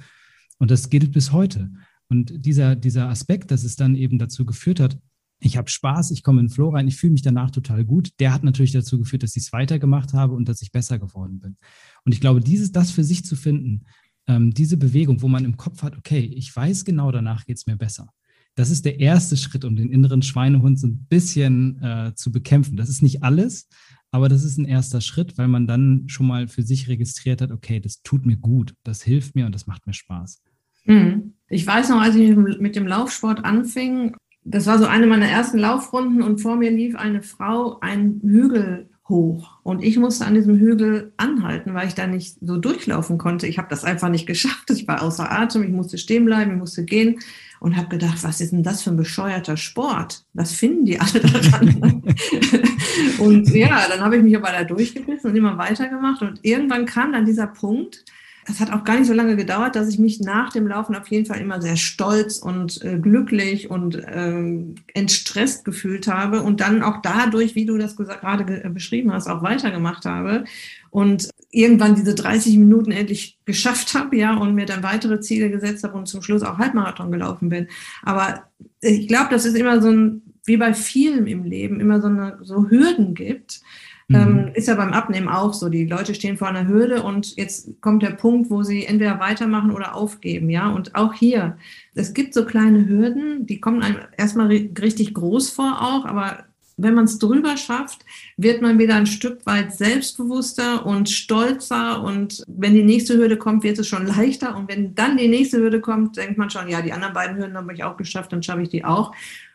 Und 0.58 0.70
das 0.70 0.88
gilt 0.88 1.12
bis 1.12 1.32
heute. 1.32 1.72
Und 2.08 2.46
dieser, 2.46 2.76
dieser 2.76 3.08
Aspekt, 3.08 3.50
dass 3.50 3.64
es 3.64 3.74
dann 3.74 3.96
eben 3.96 4.18
dazu 4.18 4.46
geführt 4.46 4.78
hat, 4.78 4.98
ich 5.40 5.56
habe 5.56 5.68
Spaß, 5.68 6.12
ich 6.12 6.22
komme 6.22 6.40
in 6.40 6.46
den 6.46 6.52
Flow 6.52 6.70
rein, 6.70 6.86
ich 6.86 6.96
fühle 6.96 7.12
mich 7.12 7.22
danach 7.22 7.50
total 7.50 7.84
gut. 7.84 8.10
Der 8.20 8.32
hat 8.32 8.44
natürlich 8.44 8.72
dazu 8.72 8.98
geführt, 8.98 9.24
dass 9.24 9.36
ich 9.36 9.42
es 9.44 9.52
weitergemacht 9.52 10.12
habe 10.14 10.34
und 10.34 10.48
dass 10.48 10.62
ich 10.62 10.70
besser 10.70 10.98
geworden 10.98 11.40
bin. 11.40 11.56
Und 12.04 12.12
ich 12.12 12.20
glaube, 12.20 12.40
dieses, 12.40 12.70
das 12.70 12.92
für 12.92 13.04
sich 13.04 13.24
zu 13.24 13.34
finden, 13.36 13.84
ähm, 14.26 14.52
diese 14.52 14.76
Bewegung, 14.76 15.22
wo 15.22 15.28
man 15.28 15.44
im 15.44 15.56
Kopf 15.56 15.82
hat, 15.82 15.96
okay, 15.96 16.20
ich 16.20 16.54
weiß 16.54 16.84
genau, 16.84 17.10
danach 17.10 17.44
geht 17.44 17.56
es 17.56 17.66
mir 17.66 17.76
besser. 17.76 18.08
Das 18.56 18.70
ist 18.70 18.84
der 18.84 19.00
erste 19.00 19.36
Schritt, 19.36 19.64
um 19.64 19.74
den 19.74 19.90
inneren 19.90 20.22
Schweinehund 20.22 20.78
so 20.78 20.86
ein 20.86 21.06
bisschen 21.08 21.82
äh, 21.82 22.12
zu 22.14 22.30
bekämpfen. 22.30 22.76
Das 22.76 22.88
ist 22.88 23.02
nicht 23.02 23.22
alles, 23.22 23.68
aber 24.12 24.28
das 24.28 24.44
ist 24.44 24.58
ein 24.58 24.64
erster 24.64 25.00
Schritt, 25.00 25.36
weil 25.38 25.48
man 25.48 25.66
dann 25.66 26.04
schon 26.08 26.26
mal 26.26 26.46
für 26.46 26.62
sich 26.62 26.88
registriert 26.88 27.42
hat, 27.42 27.50
okay, 27.50 27.80
das 27.80 28.02
tut 28.02 28.24
mir 28.24 28.36
gut, 28.36 28.74
das 28.84 29.02
hilft 29.02 29.34
mir 29.34 29.46
und 29.46 29.54
das 29.54 29.66
macht 29.66 29.86
mir 29.86 29.92
Spaß. 29.92 30.40
Mhm. 30.84 31.34
Ich 31.48 31.66
weiß 31.66 31.88
noch, 31.88 32.00
als 32.00 32.14
ich 32.14 32.36
mit 32.36 32.76
dem 32.76 32.86
Laufsport 32.86 33.44
anfing, 33.44 34.14
das 34.44 34.66
war 34.66 34.78
so 34.78 34.86
eine 34.86 35.06
meiner 35.06 35.26
ersten 35.26 35.58
Laufrunden 35.58 36.22
und 36.22 36.38
vor 36.38 36.56
mir 36.56 36.70
lief 36.70 36.94
eine 36.94 37.22
Frau 37.22 37.80
einen 37.80 38.20
Hügel 38.20 38.90
hoch. 39.08 39.58
Und 39.62 39.82
ich 39.82 39.98
musste 39.98 40.24
an 40.24 40.34
diesem 40.34 40.58
Hügel 40.58 41.12
anhalten, 41.18 41.74
weil 41.74 41.88
ich 41.88 41.94
da 41.94 42.06
nicht 42.06 42.36
so 42.40 42.56
durchlaufen 42.56 43.18
konnte. 43.18 43.46
Ich 43.46 43.58
habe 43.58 43.68
das 43.68 43.84
einfach 43.84 44.08
nicht 44.08 44.26
geschafft. 44.26 44.70
Ich 44.70 44.88
war 44.88 45.02
außer 45.02 45.30
Atem, 45.30 45.62
ich 45.62 45.70
musste 45.70 45.98
stehen 45.98 46.24
bleiben, 46.24 46.52
ich 46.52 46.58
musste 46.58 46.84
gehen 46.84 47.20
und 47.60 47.76
habe 47.76 47.88
gedacht, 47.88 48.22
was 48.22 48.40
ist 48.40 48.52
denn 48.52 48.62
das 48.62 48.82
für 48.82 48.90
ein 48.90 48.96
bescheuerter 48.96 49.56
Sport? 49.56 50.24
Was 50.32 50.52
finden 50.52 50.84
die 50.84 51.00
alle 51.00 51.20
daran? 51.20 52.02
und 53.18 53.48
ja, 53.50 53.88
dann 53.88 54.00
habe 54.00 54.16
ich 54.16 54.22
mich 54.22 54.36
aber 54.36 54.50
da 54.52 54.64
durchgebissen 54.64 55.30
und 55.30 55.36
immer 55.36 55.58
weitergemacht. 55.58 56.22
Und 56.22 56.40
irgendwann 56.42 56.86
kam 56.86 57.12
dann 57.12 57.26
dieser 57.26 57.46
Punkt, 57.46 58.04
es 58.46 58.60
hat 58.60 58.72
auch 58.72 58.84
gar 58.84 58.98
nicht 58.98 59.06
so 59.06 59.14
lange 59.14 59.36
gedauert, 59.36 59.76
dass 59.76 59.88
ich 59.88 59.98
mich 59.98 60.20
nach 60.20 60.52
dem 60.52 60.66
Laufen 60.66 60.94
auf 60.94 61.08
jeden 61.08 61.26
Fall 61.26 61.40
immer 61.40 61.60
sehr 61.60 61.76
stolz 61.76 62.38
und 62.38 62.82
äh, 62.84 62.98
glücklich 62.98 63.70
und 63.70 63.96
äh, 63.96 64.74
entstresst 64.92 65.64
gefühlt 65.64 66.08
habe 66.08 66.42
und 66.42 66.60
dann 66.60 66.82
auch 66.82 67.02
dadurch, 67.02 67.54
wie 67.54 67.66
du 67.66 67.78
das 67.78 67.96
gerade 67.96 68.70
beschrieben 68.70 69.12
hast, 69.12 69.28
auch 69.28 69.42
weitergemacht 69.42 70.04
habe 70.04 70.44
und 70.90 71.30
irgendwann 71.50 71.94
diese 71.94 72.14
30 72.14 72.56
Minuten 72.58 72.92
endlich 72.92 73.38
geschafft 73.44 73.94
habe, 73.94 74.16
ja, 74.16 74.36
und 74.36 74.54
mir 74.54 74.66
dann 74.66 74.82
weitere 74.82 75.20
Ziele 75.20 75.50
gesetzt 75.50 75.84
habe 75.84 75.96
und 75.96 76.06
zum 76.06 76.22
Schluss 76.22 76.42
auch 76.42 76.58
Halbmarathon 76.58 77.10
gelaufen 77.10 77.48
bin. 77.48 77.68
Aber 78.02 78.44
ich 78.80 79.08
glaube, 79.08 79.28
das 79.30 79.44
ist 79.44 79.56
immer 79.56 79.80
so 79.80 79.90
ein, 79.90 80.22
wie 80.44 80.56
bei 80.56 80.74
vielen 80.74 81.26
im 81.26 81.44
Leben, 81.44 81.80
immer 81.80 82.00
so 82.00 82.08
eine, 82.08 82.38
so 82.42 82.68
Hürden 82.68 83.14
gibt, 83.14 83.62
Mhm. 84.08 84.16
Ähm, 84.16 84.50
ist 84.54 84.68
ja 84.68 84.74
beim 84.74 84.92
Abnehmen 84.92 85.28
auch 85.28 85.54
so. 85.54 85.68
Die 85.68 85.86
Leute 85.86 86.14
stehen 86.14 86.36
vor 86.36 86.48
einer 86.48 86.68
Hürde 86.68 87.02
und 87.02 87.36
jetzt 87.36 87.80
kommt 87.80 88.02
der 88.02 88.10
Punkt, 88.10 88.50
wo 88.50 88.62
sie 88.62 88.84
entweder 88.84 89.18
weitermachen 89.18 89.70
oder 89.70 89.94
aufgeben, 89.94 90.50
ja. 90.50 90.68
Und 90.68 90.94
auch 90.94 91.14
hier, 91.14 91.56
es 91.94 92.12
gibt 92.12 92.34
so 92.34 92.44
kleine 92.44 92.86
Hürden, 92.88 93.46
die 93.46 93.60
kommen 93.60 93.82
einem 93.82 93.98
erstmal 94.16 94.48
richtig 94.48 95.14
groß 95.14 95.50
vor 95.50 95.80
auch, 95.80 96.04
aber 96.04 96.44
wenn 96.76 96.94
man 96.94 97.04
es 97.04 97.18
drüber 97.18 97.56
schafft, 97.56 98.04
wird 98.36 98.60
man 98.60 98.78
wieder 98.78 98.96
ein 98.96 99.06
Stück 99.06 99.46
weit 99.46 99.72
selbstbewusster 99.72 100.84
und 100.84 101.08
stolzer. 101.08 102.02
Und 102.02 102.42
wenn 102.48 102.74
die 102.74 102.82
nächste 102.82 103.16
Hürde 103.16 103.36
kommt, 103.36 103.62
wird 103.62 103.78
es 103.78 103.86
schon 103.86 104.06
leichter. 104.06 104.56
Und 104.56 104.68
wenn 104.68 104.94
dann 104.94 105.16
die 105.16 105.28
nächste 105.28 105.58
Hürde 105.58 105.80
kommt, 105.80 106.16
denkt 106.16 106.36
man 106.36 106.50
schon, 106.50 106.68
ja, 106.68 106.82
die 106.82 106.92
anderen 106.92 107.14
beiden 107.14 107.36
Hürden 107.36 107.56
habe 107.56 107.72
ich 107.72 107.84
auch 107.84 107.96
geschafft, 107.96 108.32
dann 108.32 108.42
schaffe 108.42 108.62
ich 108.62 108.70
die 108.70 108.84
auch. 108.84 109.12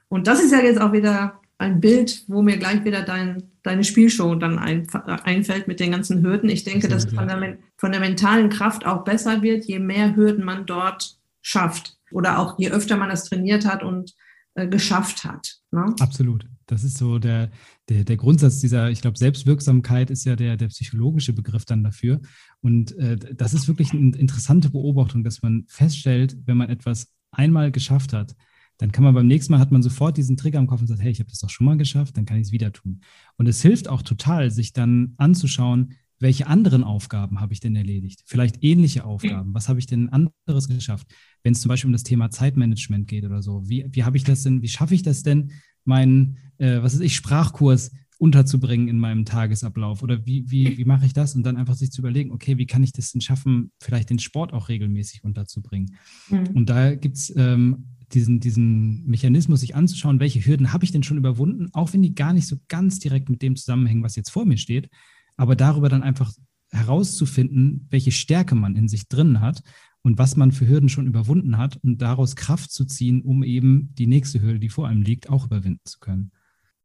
Und 0.07 0.27
das 0.27 0.41
ist 0.41 0.51
ja 0.51 0.61
jetzt 0.61 0.79
auch 0.79 0.93
wieder 0.93 1.39
ein 1.59 1.81
Bild, 1.81 2.23
wo 2.27 2.41
mir 2.41 2.57
gleich 2.57 2.85
wieder 2.85 3.03
dein, 3.03 3.43
deine 3.63 3.83
Spielshow 3.83 4.33
dann 4.35 4.57
ein, 4.57 4.87
einfällt 5.23 5.67
mit 5.67 5.79
den 5.79 5.91
ganzen 5.91 6.23
Hürden. 6.23 6.49
Ich 6.49 6.63
denke, 6.63 6.87
dass 6.87 7.05
von 7.05 7.27
der, 7.27 7.57
von 7.75 7.91
der 7.91 7.99
mentalen 7.99 8.49
Kraft 8.49 8.85
auch 8.85 9.03
besser 9.03 9.41
wird, 9.41 9.65
je 9.65 9.79
mehr 9.79 10.15
Hürden 10.15 10.45
man 10.45 10.65
dort 10.65 11.17
schafft. 11.41 11.97
Oder 12.11 12.39
auch 12.39 12.57
je 12.57 12.71
öfter 12.71 12.97
man 12.97 13.09
das 13.09 13.25
trainiert 13.25 13.65
hat 13.65 13.83
und 13.83 14.13
äh, 14.55 14.67
geschafft 14.67 15.25
hat. 15.25 15.57
Ne? 15.71 15.93
Absolut. 15.99 16.47
Das 16.65 16.83
ist 16.83 16.97
so 16.97 17.19
der, 17.19 17.51
der, 17.89 18.05
der 18.05 18.17
Grundsatz 18.17 18.59
dieser, 18.59 18.89
ich 18.89 19.01
glaube, 19.01 19.17
Selbstwirksamkeit 19.17 20.11
ist 20.11 20.25
ja 20.25 20.35
der, 20.35 20.55
der 20.55 20.67
psychologische 20.67 21.33
Begriff 21.33 21.65
dann 21.65 21.83
dafür. 21.83 22.21
Und 22.61 22.97
äh, 22.97 23.17
das 23.17 23.53
ist 23.53 23.67
wirklich 23.67 23.91
eine 23.91 24.15
interessante 24.15 24.69
Beobachtung, 24.69 25.25
dass 25.25 25.41
man 25.41 25.65
feststellt, 25.67 26.37
wenn 26.45 26.57
man 26.57 26.69
etwas 26.69 27.11
einmal 27.31 27.71
geschafft 27.71 28.13
hat, 28.13 28.35
dann 28.79 28.93
kann 28.93 29.03
man 29.03 29.13
beim 29.13 29.27
nächsten 29.27 29.51
Mal 29.51 29.59
hat 29.59 29.71
man 29.71 29.83
sofort 29.83 30.17
diesen 30.17 30.37
Trigger 30.37 30.57
im 30.57 30.65
Kopf 30.65 30.81
und 30.81 30.87
sagt, 30.87 31.01
hey, 31.01 31.11
ich 31.11 31.19
habe 31.19 31.29
das 31.29 31.39
doch 31.39 31.49
schon 31.49 31.65
mal 31.65 31.77
geschafft, 31.77 32.17
dann 32.17 32.25
kann 32.25 32.37
ich 32.37 32.47
es 32.47 32.51
wieder 32.51 32.71
tun. 32.71 33.01
Und 33.35 33.47
es 33.47 33.61
hilft 33.61 33.89
auch 33.89 34.01
total, 34.01 34.51
sich 34.51 34.71
dann 34.73 35.13
anzuschauen, 35.17 35.93
welche 36.17 36.47
anderen 36.47 36.83
Aufgaben 36.83 37.39
habe 37.39 37.53
ich 37.53 37.59
denn 37.59 37.75
erledigt? 37.75 38.23
Vielleicht 38.25 38.63
ähnliche 38.63 39.05
Aufgaben. 39.05 39.53
Was 39.53 39.69
habe 39.69 39.79
ich 39.79 39.85
denn 39.85 40.09
anderes 40.09 40.67
geschafft? 40.67 41.07
Wenn 41.43 41.53
es 41.53 41.61
zum 41.61 41.69
Beispiel 41.69 41.87
um 41.87 41.93
das 41.93 42.03
Thema 42.03 42.29
Zeitmanagement 42.29 43.07
geht 43.07 43.25
oder 43.25 43.41
so. 43.41 43.67
Wie, 43.67 43.85
wie 43.89 44.03
habe 44.03 44.17
ich 44.17 44.23
das 44.23 44.43
denn, 44.43 44.61
wie 44.61 44.67
schaffe 44.67 44.95
ich 44.95 45.01
das 45.01 45.23
denn, 45.23 45.51
meinen, 45.85 46.37
äh, 46.57 46.81
was 46.81 46.93
ist 46.93 47.01
ich, 47.01 47.15
Sprachkurs 47.15 47.91
unterzubringen 48.17 48.89
in 48.89 48.99
meinem 48.99 49.23
Tagesablauf? 49.23 50.03
Oder 50.03 50.25
wie, 50.25 50.49
wie, 50.51 50.77
wie 50.77 50.85
mache 50.85 51.05
ich 51.05 51.13
das? 51.13 51.35
Und 51.35 51.43
dann 51.43 51.55
einfach 51.55 51.75
sich 51.75 51.91
zu 51.91 52.01
überlegen, 52.01 52.31
okay, 52.31 52.57
wie 52.57 52.65
kann 52.65 52.83
ich 52.83 52.91
das 52.91 53.11
denn 53.11 53.21
schaffen, 53.21 53.71
vielleicht 53.79 54.09
den 54.09 54.19
Sport 54.19 54.51
auch 54.51 54.67
regelmäßig 54.67 55.23
unterzubringen? 55.23 55.95
Mhm. 56.29 56.47
Und 56.53 56.69
da 56.69 56.95
gibt 56.95 57.15
es 57.15 57.33
ähm, 57.35 57.85
diesen, 58.13 58.39
diesen 58.39 59.05
Mechanismus 59.05 59.61
sich 59.61 59.75
anzuschauen, 59.75 60.19
welche 60.19 60.45
Hürden 60.45 60.73
habe 60.73 60.83
ich 60.83 60.91
denn 60.91 61.03
schon 61.03 61.17
überwunden, 61.17 61.69
auch 61.73 61.93
wenn 61.93 62.01
die 62.01 62.15
gar 62.15 62.33
nicht 62.33 62.47
so 62.47 62.57
ganz 62.67 62.99
direkt 62.99 63.29
mit 63.29 63.41
dem 63.41 63.55
zusammenhängen, 63.55 64.03
was 64.03 64.15
jetzt 64.15 64.31
vor 64.31 64.45
mir 64.45 64.57
steht, 64.57 64.89
aber 65.37 65.55
darüber 65.55 65.89
dann 65.89 66.03
einfach 66.03 66.33
herauszufinden, 66.71 67.87
welche 67.89 68.11
Stärke 68.11 68.55
man 68.55 68.75
in 68.75 68.87
sich 68.87 69.07
drin 69.07 69.41
hat 69.41 69.63
und 70.01 70.17
was 70.17 70.35
man 70.35 70.51
für 70.51 70.67
Hürden 70.67 70.89
schon 70.89 71.07
überwunden 71.07 71.57
hat 71.57 71.77
und 71.77 72.01
daraus 72.01 72.35
Kraft 72.35 72.71
zu 72.71 72.85
ziehen, 72.85 73.21
um 73.21 73.43
eben 73.43 73.93
die 73.95 74.07
nächste 74.07 74.41
Hürde, 74.41 74.59
die 74.59 74.69
vor 74.69 74.87
einem 74.87 75.01
liegt, 75.01 75.29
auch 75.29 75.45
überwinden 75.45 75.81
zu 75.85 75.99
können. 75.99 76.31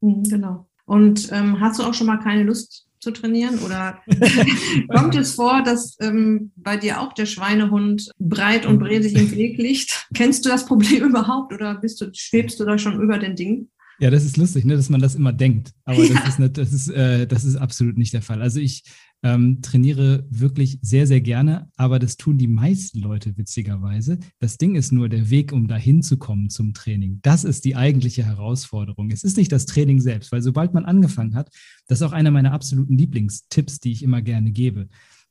Mhm, 0.00 0.22
genau. 0.24 0.68
Und 0.86 1.30
ähm, 1.32 1.60
hast 1.60 1.78
du 1.78 1.84
auch 1.84 1.94
schon 1.94 2.06
mal 2.06 2.18
keine 2.18 2.42
Lust 2.42 2.88
zu 3.04 3.12
trainieren? 3.12 3.60
Oder 3.60 4.00
kommt 4.88 5.14
es 5.14 5.34
vor, 5.34 5.62
dass 5.62 5.96
ähm, 6.00 6.50
bei 6.56 6.76
dir 6.76 7.00
auch 7.00 7.12
der 7.12 7.26
Schweinehund 7.26 8.10
breit 8.18 8.66
und 8.66 8.80
bresig 8.80 9.14
im 9.14 9.30
Weg 9.30 9.58
liegt? 9.58 10.08
Kennst 10.14 10.44
du 10.44 10.48
das 10.48 10.66
Problem 10.66 11.04
überhaupt 11.08 11.52
oder 11.52 11.76
bist 11.76 12.00
du, 12.00 12.06
schwebst 12.12 12.58
du 12.58 12.64
da 12.64 12.78
schon 12.78 13.00
über 13.00 13.18
den 13.18 13.36
Ding? 13.36 13.68
Ja, 14.00 14.10
das 14.10 14.24
ist 14.24 14.36
lustig, 14.36 14.64
ne, 14.64 14.76
dass 14.76 14.90
man 14.90 15.00
das 15.00 15.14
immer 15.14 15.32
denkt. 15.32 15.72
Aber 15.84 16.02
ja. 16.02 16.14
das, 16.14 16.28
ist 16.28 16.38
nicht, 16.38 16.58
das, 16.58 16.72
ist, 16.72 16.88
äh, 16.88 17.26
das 17.26 17.44
ist 17.44 17.56
absolut 17.56 17.96
nicht 17.96 18.12
der 18.12 18.22
Fall. 18.22 18.42
Also 18.42 18.60
ich 18.60 18.84
ähm, 19.22 19.62
trainiere 19.62 20.26
wirklich 20.28 20.78
sehr, 20.82 21.06
sehr 21.06 21.22
gerne, 21.22 21.70
aber 21.76 21.98
das 21.98 22.18
tun 22.18 22.36
die 22.36 22.46
meisten 22.46 23.00
Leute 23.00 23.36
witzigerweise. 23.38 24.18
Das 24.38 24.58
Ding 24.58 24.74
ist 24.74 24.92
nur 24.92 25.08
der 25.08 25.30
Weg, 25.30 25.52
um 25.52 25.66
dahin 25.66 26.02
zu 26.02 26.18
kommen 26.18 26.50
zum 26.50 26.74
Training. 26.74 27.20
Das 27.22 27.44
ist 27.44 27.64
die 27.64 27.74
eigentliche 27.74 28.24
Herausforderung. 28.24 29.10
Es 29.10 29.24
ist 29.24 29.38
nicht 29.38 29.50
das 29.50 29.64
Training 29.64 30.00
selbst, 30.00 30.30
weil 30.30 30.42
sobald 30.42 30.74
man 30.74 30.84
angefangen 30.84 31.34
hat, 31.34 31.48
das 31.86 32.00
ist 32.00 32.06
auch 32.06 32.12
einer 32.12 32.30
meiner 32.30 32.52
absoluten 32.52 32.98
Lieblingstipps, 32.98 33.80
die 33.80 33.92
ich 33.92 34.02
immer 34.02 34.20
gerne 34.20 34.50
gebe. 34.52 34.88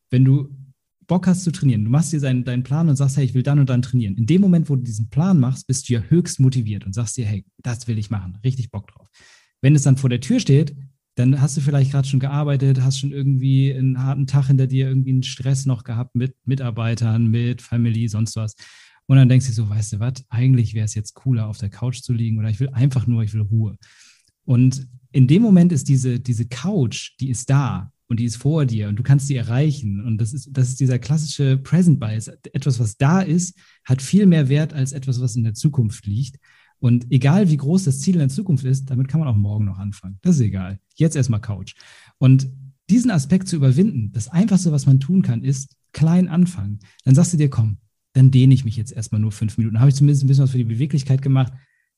Wenn 0.10 0.26
du 0.26 0.56
Bock 1.08 1.28
hast 1.28 1.44
zu 1.44 1.52
trainieren, 1.52 1.86
du 1.86 1.92
machst 1.92 2.14
dir 2.14 2.20
deinen, 2.20 2.44
deinen 2.44 2.64
Plan 2.64 2.90
und 2.90 2.96
sagst, 2.96 3.18
hey, 3.18 3.26
ich 3.26 3.34
will 3.34 3.44
dann 3.44 3.60
und 3.60 3.70
dann 3.70 3.82
trainieren. 3.82 4.16
In 4.16 4.26
dem 4.26 4.42
Moment, 4.42 4.70
wo 4.70 4.76
du 4.76 4.84
diesen 4.84 5.10
Plan 5.10 5.40
machst, 5.40 5.68
bist 5.68 5.90
du 5.90 5.94
ja 5.94 6.02
höchst 6.02 6.40
motiviert 6.40 6.86
und 6.86 6.94
sagst 6.94 7.18
dir, 7.18 7.26
hey, 7.26 7.46
das 7.62 7.88
will 7.88 7.98
ich 7.98 8.10
machen, 8.10 8.38
richtig 8.44 8.72
Bock 8.72 8.88
drauf. 8.88 9.08
Wenn 9.62 9.76
es 9.76 9.84
dann 9.84 9.98
vor 9.98 10.10
der 10.10 10.20
Tür 10.20 10.40
steht, 10.40 10.76
dann 11.16 11.40
hast 11.40 11.56
du 11.58 11.62
vielleicht 11.62 11.92
gerade 11.92 12.08
schon 12.08 12.20
gearbeitet, 12.20 12.82
hast 12.82 13.00
schon 13.00 13.12
irgendwie 13.12 13.74
einen 13.74 14.04
harten 14.04 14.26
Tag 14.26 14.48
hinter 14.48 14.68
dir, 14.68 14.88
irgendwie 14.88 15.12
einen 15.12 15.24
Stress 15.24 15.66
noch 15.66 15.84
gehabt 15.84 16.16
mit 16.16 16.36
Mitarbeitern, 16.46 17.28
mit 17.28 17.62
Family, 17.62 18.08
sonst 18.08 18.36
was. 18.36 18.56
Und 19.06 19.18
dann 19.18 19.30
denkst 19.30 19.48
du 19.48 19.54
so, 19.54 19.70
weißt 19.70 19.94
du 19.94 20.00
was, 20.00 20.26
eigentlich 20.30 20.74
wäre 20.74 20.86
es 20.86 20.96
jetzt 20.96 21.14
cooler, 21.14 21.48
auf 21.48 21.58
der 21.58 21.70
Couch 21.70 22.02
zu 22.02 22.14
liegen 22.14 22.40
oder 22.40 22.50
ich 22.50 22.60
will 22.60 22.70
einfach 22.70 23.06
nur, 23.06 23.22
ich 23.24 23.34
will 23.34 23.42
Ruhe. 23.42 23.78
Und 24.46 24.88
in 25.12 25.28
dem 25.28 25.42
Moment 25.44 25.72
ist 25.72 25.88
diese, 25.88 26.20
diese 26.20 26.48
Couch, 26.48 27.12
die 27.20 27.30
ist 27.30 27.50
da 27.50 27.93
und 28.08 28.20
die 28.20 28.26
ist 28.26 28.38
vor 28.38 28.66
dir 28.66 28.90
und 28.90 28.98
du 28.98 29.04
kannst 29.04 29.28
sie 29.28 29.36
erreichen. 29.36 30.04
Und 30.04 30.18
das 30.20 30.34
ist, 30.34 30.50
das 30.52 30.70
ist 30.70 30.80
dieser 30.80 31.00
klassische 31.00 31.58
Present 31.58 32.00
Bias. 32.00 32.28
Etwas, 32.28 32.80
was 32.80 32.98
da 32.98 33.22
ist, 33.22 33.58
hat 33.86 34.02
viel 34.02 34.26
mehr 34.26 34.50
Wert 34.50 34.74
als 34.74 34.92
etwas, 34.92 35.22
was 35.22 35.36
in 35.36 35.44
der 35.44 35.54
Zukunft 35.54 36.06
liegt. 36.06 36.38
Und 36.80 37.10
egal 37.12 37.50
wie 37.50 37.58
groß 37.58 37.86
das 37.86 38.02
Ziel 38.02 38.16
in 38.16 38.20
der 38.20 38.30
Zukunft 38.30 38.66
ist, 38.66 38.90
damit 38.90 39.08
kann 39.08 39.20
man 39.22 39.30
auch 39.30 39.38
morgen 39.38 39.66
noch 39.66 39.80
anfangen. 39.80 40.20
Das 40.22 40.36
ist 40.36 40.42
egal. 40.42 40.80
Jetzt 40.96 41.16
erstmal 41.16 41.40
Couch. 41.40 41.76
Und 42.18 42.50
diesen 42.90 43.10
Aspekt 43.10 43.48
zu 43.48 43.56
überwinden, 43.56 44.12
das 44.12 44.28
Einfachste, 44.28 44.72
was 44.72 44.86
man 44.86 45.00
tun 45.00 45.22
kann, 45.22 45.44
ist 45.44 45.78
klein 45.94 46.28
anfangen. 46.28 46.80
Dann 47.06 47.16
sagst 47.16 47.34
du 47.34 47.38
dir, 47.38 47.50
komm, 47.50 47.78
dann 48.12 48.32
dehne 48.32 48.54
ich 48.54 48.66
mich 48.66 48.76
jetzt 48.76 48.92
erstmal 48.92 49.22
nur 49.22 49.32
fünf 49.32 49.58
Minuten. 49.58 49.80
Habe 49.80 49.90
ich 49.90 49.96
zumindest 49.96 50.24
ein 50.24 50.28
bisschen 50.28 50.44
was 50.44 50.52
für 50.52 50.58
die 50.58 50.66
Beweglichkeit 50.66 51.22
gemacht. 51.22 51.54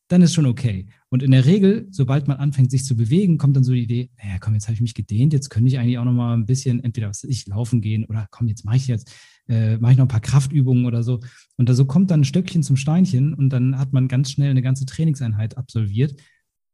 Dann 0.08 0.22
ist 0.22 0.34
schon 0.34 0.46
okay. 0.46 0.86
Und 1.08 1.22
in 1.22 1.32
der 1.32 1.46
Regel, 1.46 1.88
sobald 1.90 2.28
man 2.28 2.36
anfängt, 2.36 2.70
sich 2.70 2.84
zu 2.84 2.96
bewegen, 2.96 3.38
kommt 3.38 3.56
dann 3.56 3.64
so 3.64 3.72
die 3.72 3.82
Idee, 3.82 4.10
naja, 4.22 4.38
komm, 4.38 4.54
jetzt 4.54 4.66
habe 4.66 4.74
ich 4.74 4.80
mich 4.80 4.94
gedehnt, 4.94 5.32
jetzt 5.32 5.50
könnte 5.50 5.68
ich 5.68 5.78
eigentlich 5.78 5.98
auch 5.98 6.04
noch 6.04 6.12
mal 6.12 6.34
ein 6.34 6.46
bisschen, 6.46 6.82
entweder 6.84 7.08
was 7.08 7.24
ich, 7.24 7.46
laufen 7.46 7.80
gehen 7.80 8.04
oder 8.04 8.28
komm, 8.30 8.46
jetzt 8.46 8.64
mache 8.64 8.76
ich 8.76 8.86
jetzt 8.86 9.12
äh, 9.48 9.78
mache 9.78 9.92
ich 9.92 9.98
noch 9.98 10.04
ein 10.04 10.08
paar 10.08 10.20
Kraftübungen 10.20 10.86
oder 10.86 11.02
so. 11.02 11.20
Und 11.56 11.68
da 11.68 11.74
so 11.74 11.84
kommt 11.84 12.10
dann 12.10 12.20
ein 12.20 12.24
Stöckchen 12.24 12.62
zum 12.62 12.76
Steinchen 12.76 13.34
und 13.34 13.50
dann 13.50 13.78
hat 13.78 13.92
man 13.92 14.08
ganz 14.08 14.30
schnell 14.30 14.50
eine 14.50 14.62
ganze 14.62 14.86
Trainingseinheit 14.86 15.56
absolviert 15.56 16.20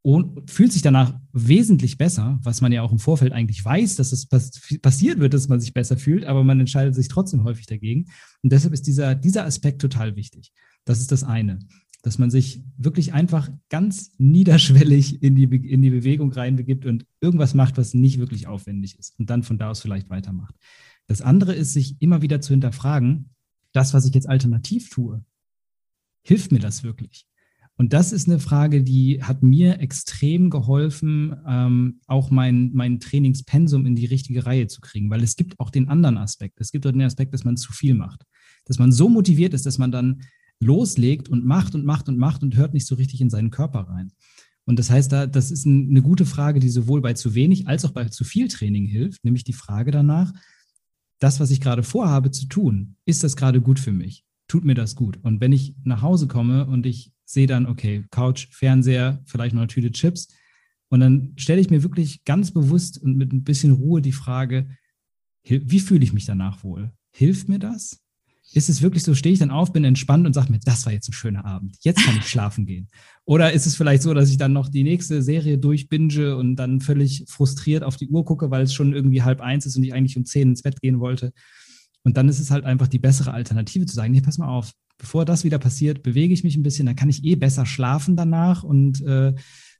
und 0.03 0.51
fühlt 0.51 0.73
sich 0.73 0.83
danach 0.83 1.15
wesentlich 1.33 1.97
besser, 1.97 2.41
was 2.43 2.61
man 2.61 2.73
ja 2.73 2.83
auch 2.83 2.93
im 2.93 2.99
Vorfeld 2.99 3.33
eigentlich 3.33 3.65
weiß, 3.65 3.97
dass 3.97 4.13
es 4.13 4.27
pass 4.27 4.51
passiert 4.81 5.21
wird, 5.21 5.35
dass 5.35 5.49
man 5.49 5.61
sich 5.61 5.75
besser 5.75 5.97
fühlt, 5.97 6.25
aber 6.25 6.43
man 6.43 6.59
entscheidet 6.59 6.95
sich 6.95 7.09
trotzdem 7.09 7.45
häufig 7.45 7.67
dagegen. 7.67 8.07
Und 8.43 8.53
deshalb 8.53 8.75
ist 8.75 8.87
dieser, 8.87 9.15
dieser 9.15 9.45
Aspekt 9.45 9.81
total 9.81 10.17
wichtig. 10.17 10.53
Das 10.85 11.01
ist 11.01 11.13
das 11.13 11.23
eine, 11.23 11.61
dass 12.03 12.19
man 12.19 12.31
sich 12.31 12.63
wirklich 12.77 13.13
einfach 13.13 13.49
ganz 13.69 14.13
niederschwellig 14.19 15.23
in 15.23 15.37
die, 15.37 15.45
in 15.45 15.83
die 15.83 15.91
Bewegung 15.91 16.33
reinbegibt 16.33 16.85
und 16.85 17.07
irgendwas 17.21 17.55
macht, 17.55 17.79
was 17.79 17.95
nicht 17.95 18.19
wirklich 18.19 18.49
aufwendig 18.49 18.99
ist 18.99 19.19
und 19.19 19.31
dann 19.31 19.45
von 19.45 19.57
da 19.57 19.71
aus 19.71 19.81
vielleicht 19.81 20.11
weitermacht. 20.11 20.55
Das 21.07 21.23
andere 21.23 21.55
ist, 21.55 21.73
sich 21.73 22.01
immer 22.01 22.23
wieder 22.23 22.41
zu 22.41 22.53
hinterfragen, 22.53 23.31
das, 23.73 23.95
was 23.95 24.05
ich 24.05 24.15
jetzt 24.15 24.29
alternativ 24.29 24.91
tue, 24.91 25.25
hilft 26.23 26.53
mir 26.53 26.59
das 26.59 26.83
wirklich? 26.83 27.27
Und 27.77 27.95
das 27.95 28.13
ist 28.13 28.29
eine 28.29 28.39
Frage, 28.39 28.83
die 28.83 29.23
hat 29.23 29.43
mir 29.43 29.81
extrem 29.81 30.51
geholfen, 30.51 31.35
ähm, 31.47 32.01
auch 32.07 32.31
mein, 32.31 32.71
mein 32.75 33.01
Trainingspensum 33.01 33.87
in 33.87 33.97
die 33.97 34.07
richtige 34.07 34.45
Reihe 34.45 34.67
zu 34.67 34.81
kriegen, 34.81 35.11
weil 35.11 35.23
es 35.23 35.37
gibt 35.37 35.59
auch 35.59 35.71
den 35.71 35.89
anderen 35.89 36.19
Aspekt. 36.19 36.61
Es 36.61 36.71
gibt 36.71 36.87
auch 36.87 36.93
den 36.93 37.03
Aspekt, 37.03 37.33
dass 37.33 37.45
man 37.45 37.57
zu 37.57 37.73
viel 37.73 37.95
macht. 37.95 38.25
Dass 38.67 38.79
man 38.79 38.93
so 38.93 39.09
motiviert 39.09 39.55
ist, 39.55 39.65
dass 39.67 39.79
man 39.79 39.91
dann 39.91 40.23
loslegt 40.63 41.29
und 41.29 41.45
macht 41.45 41.75
und 41.75 41.85
macht 41.85 42.09
und 42.09 42.19
macht 42.19 42.43
und 42.43 42.57
hört 42.57 42.75
nicht 42.75 42.87
so 42.87 42.95
richtig 42.95 43.21
in 43.21 43.31
seinen 43.31 43.51
Körper 43.51 43.81
rein. 43.81 44.13
Und 44.65 44.79
das 44.79 44.91
heißt, 44.91 45.11
da, 45.11 45.27
das 45.27 45.51
ist 45.51 45.67
ein, 45.67 45.91
eine 45.91 46.03
gute 46.03 46.25
Frage, 46.25 46.61
die 46.61 46.69
sowohl 46.69 47.01
bei 47.01 47.15
zu 47.15 47.35
wenig 47.35 47.67
als 47.67 47.85
auch 47.85 47.91
bei 47.91 48.09
zu 48.09 48.25
viel 48.25 48.49
Training 48.49 48.87
hilft, 48.87 49.25
nämlich 49.25 49.45
die 49.45 49.53
Frage 49.53 49.91
danach, 49.91 50.33
das, 51.19 51.41
was 51.41 51.51
ich 51.51 51.61
gerade 51.61 51.83
vorhabe 51.83 52.31
zu 52.31 52.47
tun, 52.47 52.97
ist 53.05 53.25
das 53.25 53.37
gerade 53.37 53.61
gut 53.61 53.79
für 53.79 53.93
mich? 53.93 54.25
Tut 54.49 54.65
mir 54.65 54.75
das 54.75 54.97
gut? 54.97 55.19
Und 55.23 55.41
wenn 55.41 55.53
ich 55.53 55.75
nach 55.85 56.03
Hause 56.03 56.27
komme 56.27 56.67
und 56.67 56.87
ich 56.87 57.13
sehe 57.25 57.47
dann, 57.47 57.67
okay, 57.67 58.05
Couch, 58.11 58.49
Fernseher, 58.51 59.23
vielleicht 59.25 59.55
noch 59.55 59.63
eine 59.63 59.69
Tüte 59.69 59.91
Chips, 59.91 60.29
und 60.93 61.01
dann 61.01 61.33
stelle 61.39 61.61
ich 61.61 61.71
mir 61.71 61.83
wirklich 61.83 62.23
ganz 62.25 62.51
bewusst 62.51 62.99
und 62.99 63.17
mit 63.17 63.33
ein 63.33 63.45
bisschen 63.45 63.73
Ruhe 63.73 64.03
die 64.03 64.13
Frage, 64.13 64.69
wie 65.43 65.81
fühle 65.81 66.05
ich 66.05 66.13
mich 66.13 66.27
danach 66.27 66.63
wohl? 66.65 66.93
Hilft 67.13 67.49
mir 67.49 67.59
das? 67.59 68.02
Ist 68.55 68.69
es 68.69 68.83
wirklich 68.83 69.03
so, 69.03 69.15
stehe 69.15 69.33
ich 69.33 69.39
dann 69.39 69.51
auf, 69.51 69.73
bin 69.73 69.85
entspannt 69.85 70.27
und 70.27 70.35
sage 70.35 70.53
mir, 70.53 70.61
das 70.61 70.85
war 70.85 70.93
jetzt 70.93 71.09
ein 71.09 71.15
schöner 71.15 71.45
Abend, 71.45 71.77
jetzt 71.81 72.05
kann 72.05 72.17
ich 72.17 72.29
schlafen 72.29 72.67
gehen? 72.67 72.89
Oder 73.25 73.53
ist 73.53 73.67
es 73.67 73.77
vielleicht 73.77 74.03
so, 74.03 74.13
dass 74.15 74.31
ich 74.31 74.37
dann 74.37 74.53
noch 74.53 74.69
die 74.69 74.83
nächste 74.83 75.23
Serie 75.23 75.59
durchbinge 75.59 76.37
und 76.37 76.57
dann 76.57 76.81
völlig 76.81 77.25
frustriert 77.29 77.83
auf 77.83 77.97
die 77.97 78.09
Uhr 78.09 78.25
gucke, 78.25 78.51
weil 78.51 78.63
es 78.63 78.75
schon 78.75 78.93
irgendwie 78.93 79.23
halb 79.23 79.41
eins 79.41 79.65
ist 79.65 79.77
und 79.77 79.85
ich 79.85 79.95
eigentlich 79.95 80.17
um 80.17 80.25
zehn 80.25 80.51
ins 80.51 80.63
Bett 80.63 80.81
gehen 80.81 81.01
wollte? 81.01 81.33
Und 82.05 82.17
dann 82.17 82.29
ist 82.29 82.41
es 82.41 82.51
halt 82.51 82.65
einfach 82.65 82.89
die 82.89 82.99
bessere 82.99 83.33
Alternative 83.33 83.87
zu 83.87 83.95
sagen, 83.95 84.13
nee, 84.13 84.21
pass 84.21 84.39
mal 84.39 84.49
auf, 84.49 84.73
bevor 84.99 85.25
das 85.25 85.45
wieder 85.45 85.59
passiert, 85.59 86.03
bewege 86.03 86.35
ich 86.35 86.45
mich 86.45 86.57
ein 86.57 86.63
bisschen, 86.63 86.87
dann 86.87 86.97
kann 86.97 87.09
ich 87.09 87.25
eh 87.25 87.37
besser 87.37 87.65
schlafen 87.65 88.17
danach 88.17 88.65
und 88.65 89.01
äh, 89.03 89.35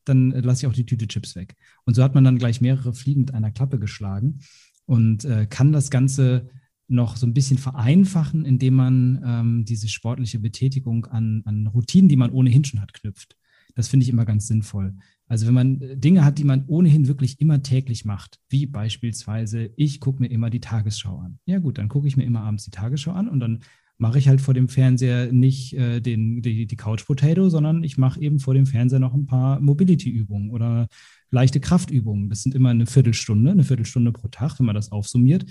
dann 0.05 0.31
lasse 0.31 0.63
ich 0.63 0.71
auch 0.71 0.75
die 0.75 0.87
Tüte 0.87 1.07
Chips 1.07 1.37
weg. 1.37 1.55
Und 1.85 1.95
so 1.95 2.03
hat 2.03 2.15
man 2.15 2.25
dann 2.25 2.39
gleich 2.39 2.61
mehrere 2.61 2.93
Fliegen 2.93 3.21
mit 3.23 3.35
einer 3.35 3.51
Klappe 3.51 3.79
geschlagen 3.79 4.41
und 4.87 5.25
äh, 5.25 5.47
kann 5.47 5.73
das 5.73 5.91
Ganze 5.91 6.49
noch 6.93 7.17
so 7.17 7.27
ein 7.27 7.35
bisschen 7.35 7.59
vereinfachen, 7.59 8.45
indem 8.45 8.75
man 8.75 9.23
ähm, 9.25 9.65
diese 9.65 9.89
sportliche 9.89 10.39
Betätigung 10.39 11.07
an, 11.07 11.43
an 11.45 11.67
Routinen, 11.67 12.09
die 12.09 12.17
man 12.17 12.31
ohnehin 12.31 12.65
schon 12.65 12.81
hat, 12.81 12.93
knüpft. 12.95 13.37
Das 13.75 13.89
finde 13.89 14.05
ich 14.05 14.11
immer 14.11 14.25
ganz 14.25 14.47
sinnvoll. 14.47 14.95
Also 15.27 15.47
wenn 15.47 15.55
man 15.55 15.81
äh, 15.81 15.97
Dinge 15.97 16.25
hat, 16.25 16.39
die 16.39 16.45
man 16.45 16.65
ohnehin 16.67 17.09
wirklich 17.09 17.41
immer 17.41 17.63
täglich 17.63 18.05
macht, 18.05 18.39
wie 18.49 18.67
beispielsweise, 18.67 19.71
ich 19.77 20.01
gucke 20.01 20.23
mir 20.23 20.31
immer 20.31 20.51
die 20.51 20.61
Tagesschau 20.61 21.19
an. 21.19 21.39
Ja 21.47 21.59
gut, 21.59 21.79
dann 21.79 21.89
gucke 21.89 22.07
ich 22.07 22.17
mir 22.17 22.25
immer 22.25 22.43
abends 22.43 22.65
die 22.65 22.71
Tagesschau 22.71 23.13
an 23.13 23.29
und 23.29 23.41
dann 23.41 23.61
mache 23.99 24.19
ich 24.19 24.29
halt 24.29 24.41
vor 24.41 24.53
dem 24.53 24.69
Fernseher 24.69 25.33
nicht 25.33 25.75
äh, 25.75 26.01
den, 26.01 26.43
die, 26.43 26.67
die 26.67 26.77
Couch 26.77 27.07
Potato, 27.07 27.49
sondern 27.49 27.85
ich 27.85 27.99
mache 27.99 28.21
eben 28.21 28.41
vor 28.41 28.53
dem 28.53 28.67
Fernseher 28.67 28.99
noch 28.99 29.15
ein 29.15 29.27
paar 29.27 29.61
Mobility-Übungen 29.61 30.51
oder 30.51 30.89
leichte 31.31 31.61
Kraftübungen. 31.61 32.29
Das 32.29 32.43
sind 32.43 32.55
immer 32.55 32.71
eine 32.71 32.87
Viertelstunde, 32.87 33.53
eine 33.53 33.65
Viertelstunde 33.65 34.13
pro 34.13 34.29
Tag, 34.29 34.59
wenn 34.59 34.67
man 34.67 34.75
das 34.75 34.93
aufsummiert 34.93 35.47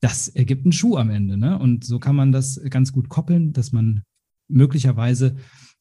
das 0.00 0.28
ergibt 0.28 0.64
einen 0.64 0.72
Schuh 0.72 0.96
am 0.96 1.10
Ende. 1.10 1.36
Ne? 1.36 1.58
Und 1.58 1.84
so 1.84 1.98
kann 1.98 2.16
man 2.16 2.32
das 2.32 2.60
ganz 2.70 2.92
gut 2.92 3.08
koppeln, 3.08 3.52
dass 3.52 3.72
man 3.72 4.02
möglicherweise 4.48 5.36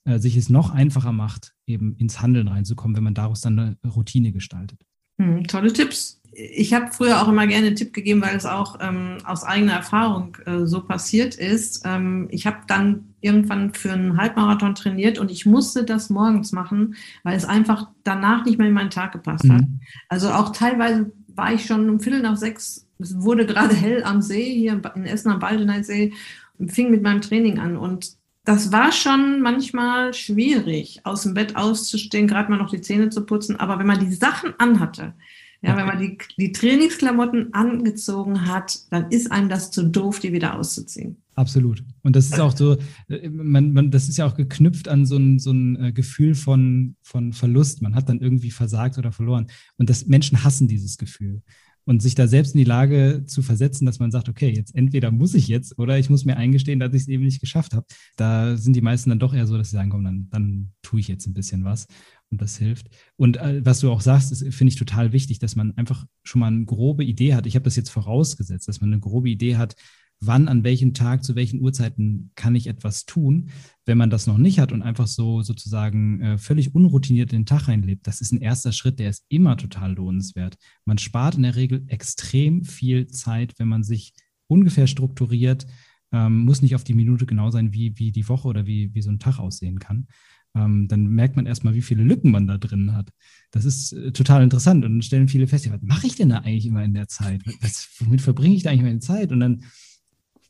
äh, 0.06 0.20
sich 0.20 0.38
es 0.38 0.50
noch 0.50 0.70
einfacher 0.70 1.12
macht, 1.12 1.54
eben 1.66 1.96
ins 1.98 2.22
Handeln 2.22 2.48
reinzukommen, 2.48 2.96
wenn 2.96 3.04
man 3.04 3.14
daraus 3.14 3.42
dann 3.42 3.60
eine 3.60 3.78
Routine 3.94 4.32
gestaltet. 4.32 4.80
Hm, 5.18 5.46
tolle 5.48 5.72
Tipps. 5.72 6.22
Ich 6.32 6.74
habe 6.74 6.92
früher 6.92 7.22
auch 7.22 7.30
immer 7.30 7.48
gerne 7.48 7.68
einen 7.68 7.76
Tipp 7.78 7.94
gegeben, 7.94 8.22
weil 8.22 8.36
es 8.36 8.46
auch 8.46 8.78
ähm, 8.82 9.20
aus 9.24 9.44
eigener 9.46 9.74
Erfahrung 9.74 10.36
äh, 10.46 10.66
so 10.66 10.82
passiert 10.82 11.36
ist. 11.36 11.84
Ähm, 11.86 12.28
ich 12.30 12.46
habe 12.46 12.58
dann 12.68 13.16
irgendwann 13.22 13.74
für 13.74 13.94
einen 13.94 14.18
Halbmarathon 14.18 14.76
trainiert 14.76 15.18
und 15.18 15.32
ich 15.32 15.46
musste 15.46 15.86
das 15.86 16.10
morgens 16.10 16.52
machen, 16.52 16.96
weil 17.24 17.38
es 17.38 17.46
einfach 17.46 17.90
danach 18.04 18.44
nicht 18.44 18.58
mehr 18.58 18.68
in 18.68 18.74
meinen 18.74 18.90
Tag 18.90 19.14
gepasst 19.14 19.50
hat. 19.50 19.62
Mhm. 19.62 19.80
Also 20.10 20.30
auch 20.30 20.52
teilweise 20.52 21.14
war 21.28 21.54
ich 21.54 21.66
schon 21.66 21.90
um 21.90 22.02
Viertel 22.02 22.22
nach 22.22 22.36
sechs 22.36 22.85
es 23.00 23.20
wurde 23.22 23.46
gerade 23.46 23.76
hell 23.76 24.04
am 24.04 24.22
See, 24.22 24.54
hier 24.54 24.82
in 24.96 25.06
Essen 25.06 25.32
am 25.32 25.40
Baldener 25.40 25.84
See, 25.84 26.14
und 26.58 26.72
fing 26.72 26.92
mit 26.92 27.04
meinem 27.04 27.22
Training 27.22 27.60
an. 27.60 27.78
Und 27.78 28.16
das 28.46 28.72
war 28.72 28.92
schon 28.92 29.42
manchmal 29.42 30.14
schwierig, 30.14 31.02
aus 31.04 31.24
dem 31.24 31.34
Bett 31.34 31.56
auszustehen, 31.56 32.28
gerade 32.28 32.50
mal 32.50 32.58
noch 32.58 32.70
die 32.70 32.82
Zähne 32.82 33.10
zu 33.10 33.26
putzen. 33.26 33.60
Aber 33.60 33.80
wenn 33.80 33.88
man 33.88 34.00
die 34.00 34.14
Sachen 34.14 34.54
anhatte, 34.60 35.14
ja, 35.62 35.76
wenn 35.76 35.88
man 35.88 36.00
die, 36.00 36.18
die 36.38 36.52
Trainingsklamotten 36.52 37.54
angezogen 37.54 38.48
hat, 38.48 38.78
dann 38.92 39.10
ist 39.10 39.32
einem 39.32 39.50
das 39.50 39.72
zu 39.72 39.84
doof, 39.84 40.20
die 40.20 40.32
wieder 40.32 40.60
auszuziehen. 40.60 41.18
Absolut. 41.34 41.84
Und 42.04 42.16
das 42.16 42.28
ist 42.28 42.40
auch 42.40 42.56
so, 42.56 42.78
äh, 43.10 43.30
man, 43.30 43.74
man, 43.74 43.90
das 43.90 44.08
ist 44.08 44.18
ja 44.18 44.28
auch 44.28 44.36
geknüpft 44.36 44.88
an 44.88 45.08
so 45.08 45.18
ein, 45.18 45.40
so 45.40 45.52
ein 45.52 45.84
äh, 45.84 45.92
Gefühl 45.92 46.36
von, 46.36 46.96
von 47.02 47.34
Verlust. 47.34 47.82
Man 47.82 47.96
hat 47.96 48.10
dann 48.10 48.20
irgendwie 48.20 48.52
versagt 48.52 49.00
oder 49.00 49.12
verloren. 49.12 49.48
Und 49.78 49.90
das 49.90 50.06
Menschen 50.06 50.44
hassen 50.44 50.68
dieses 50.68 50.98
Gefühl 50.98 51.42
und 51.86 52.02
sich 52.02 52.16
da 52.16 52.28
selbst 52.28 52.56
in 52.56 52.60
die 52.60 52.64
Lage 52.64 53.24
zu 53.26 53.42
versetzen, 53.42 53.86
dass 53.86 54.00
man 54.00 54.12
sagt, 54.12 54.28
okay, 54.28 54.52
jetzt 54.54 54.76
entweder 54.76 55.12
muss 55.12 55.34
ich 55.34 55.48
jetzt 55.48 55.78
oder 55.78 55.98
ich 55.98 56.10
muss 56.10 56.26
mir 56.26 56.38
eingestehen, 56.38 56.80
dass 56.80 56.94
ich 56.94 57.04
es 57.04 57.08
eben 57.08 57.24
nicht 57.24 57.40
geschafft 57.40 57.74
habe. 57.74 57.86
Da 58.18 58.58
sind 58.58 58.76
die 58.76 58.82
meisten 58.82 59.10
dann 59.12 59.20
doch 59.20 59.34
eher 59.34 59.48
so, 59.48 59.58
dass 59.58 59.70
sie 59.70 59.76
sagen, 59.76 59.92
komm, 59.92 60.04
dann, 60.04 60.28
dann 60.32 60.74
tue 60.82 61.00
ich 61.00 61.08
jetzt 61.08 61.28
ein 61.28 61.34
bisschen 61.34 61.64
was 61.64 61.88
und 62.32 62.42
das 62.42 62.58
hilft. 62.58 62.90
Und 63.16 63.38
äh, 63.38 63.64
was 63.64 63.80
du 63.80 63.92
auch 63.92 64.02
sagst, 64.02 64.36
finde 64.54 64.72
ich 64.72 64.80
total 64.80 65.14
wichtig, 65.14 65.40
dass 65.40 65.56
man 65.56 65.78
einfach 65.78 66.06
schon 66.24 66.40
mal 66.40 66.48
eine 66.48 66.66
grobe 66.66 67.04
Idee 67.04 67.36
hat. 67.36 67.46
Ich 67.46 67.56
habe 67.56 67.64
das 67.64 67.76
jetzt 67.76 67.90
vorausgesetzt, 67.90 68.68
dass 68.68 68.82
man 68.82 68.92
eine 68.92 69.00
grobe 69.00 69.30
Idee 69.30 69.58
hat, 69.58 69.76
wann, 70.20 70.48
an 70.48 70.64
welchem 70.64 70.94
Tag, 70.94 71.24
zu 71.24 71.36
welchen 71.36 71.62
Uhrzeiten 71.62 72.32
kann 72.36 72.56
ich 72.56 72.68
etwas 72.68 73.06
tun. 73.06 73.50
Wenn 73.86 73.98
man 73.98 74.10
das 74.10 74.28
noch 74.28 74.38
nicht 74.38 74.60
hat 74.60 74.72
und 74.72 74.82
einfach 74.82 75.08
so 75.08 75.42
sozusagen 75.42 76.22
äh, 76.22 76.38
völlig 76.38 76.74
unroutiniert 76.74 77.32
in 77.34 77.42
den 77.42 77.46
Tag 77.46 77.68
reinlebt, 77.68 78.08
das 78.08 78.22
ist 78.22 78.32
ein 78.32 78.42
erster 78.42 78.72
Schritt, 78.72 79.00
der 79.00 79.10
ist 79.10 79.26
immer 79.30 79.58
total 79.58 79.94
lohnenswert. 79.94 80.58
Man 80.86 80.98
spart 80.98 81.36
in 81.36 81.44
der 81.44 81.56
Regel 81.56 81.84
extrem 81.88 82.64
viel 82.64 83.08
Zeit, 83.08 83.54
wenn 83.58 83.68
man 83.68 83.84
sich 83.84 84.14
ungefähr 84.48 84.88
strukturiert, 84.88 85.66
ähm, 86.12 86.40
muss 86.40 86.62
nicht 86.62 86.76
auf 86.76 86.84
die 86.84 86.94
Minute 86.94 87.26
genau 87.26 87.52
sein, 87.52 87.74
wie, 87.74 87.98
wie 87.98 88.12
die 88.12 88.28
Woche 88.30 88.48
oder 88.48 88.66
wie, 88.66 88.94
wie 88.94 89.02
so 89.02 89.10
ein 89.10 89.20
Tag 89.20 89.40
aussehen 89.40 89.80
kann. 89.80 90.08
Ähm, 90.56 90.88
dann 90.88 91.08
merkt 91.08 91.36
man 91.36 91.46
erstmal, 91.46 91.76
wie 91.76 91.82
viele 91.82 92.04
Lücken 92.04 92.32
man 92.32 92.48
da 92.48 92.58
drin 92.58 92.94
hat. 92.94 93.12
Das 93.52 93.66
ist 93.66 93.92
äh, 93.92 94.12
total 94.12 94.44
interessant 94.44 94.86
und 94.86 94.94
dann 94.94 95.02
stellen 95.02 95.28
viele 95.28 95.48
fest, 95.48 95.66
ja, 95.66 95.74
was 95.74 95.82
mache 95.82 96.08
ich 96.08 96.16
denn 96.16 96.30
da 96.30 96.40
eigentlich 96.40 96.66
immer 96.66 96.84
in 96.84 96.94
der 96.94 97.08
Zeit? 97.08 97.42
Was, 97.62 97.90
womit 98.00 98.22
verbringe 98.22 98.56
ich 98.56 98.64
da 98.64 98.70
eigentlich 98.70 98.84
meine 98.84 99.00
Zeit? 99.00 99.32
Und 99.32 99.42
dann 99.42 99.66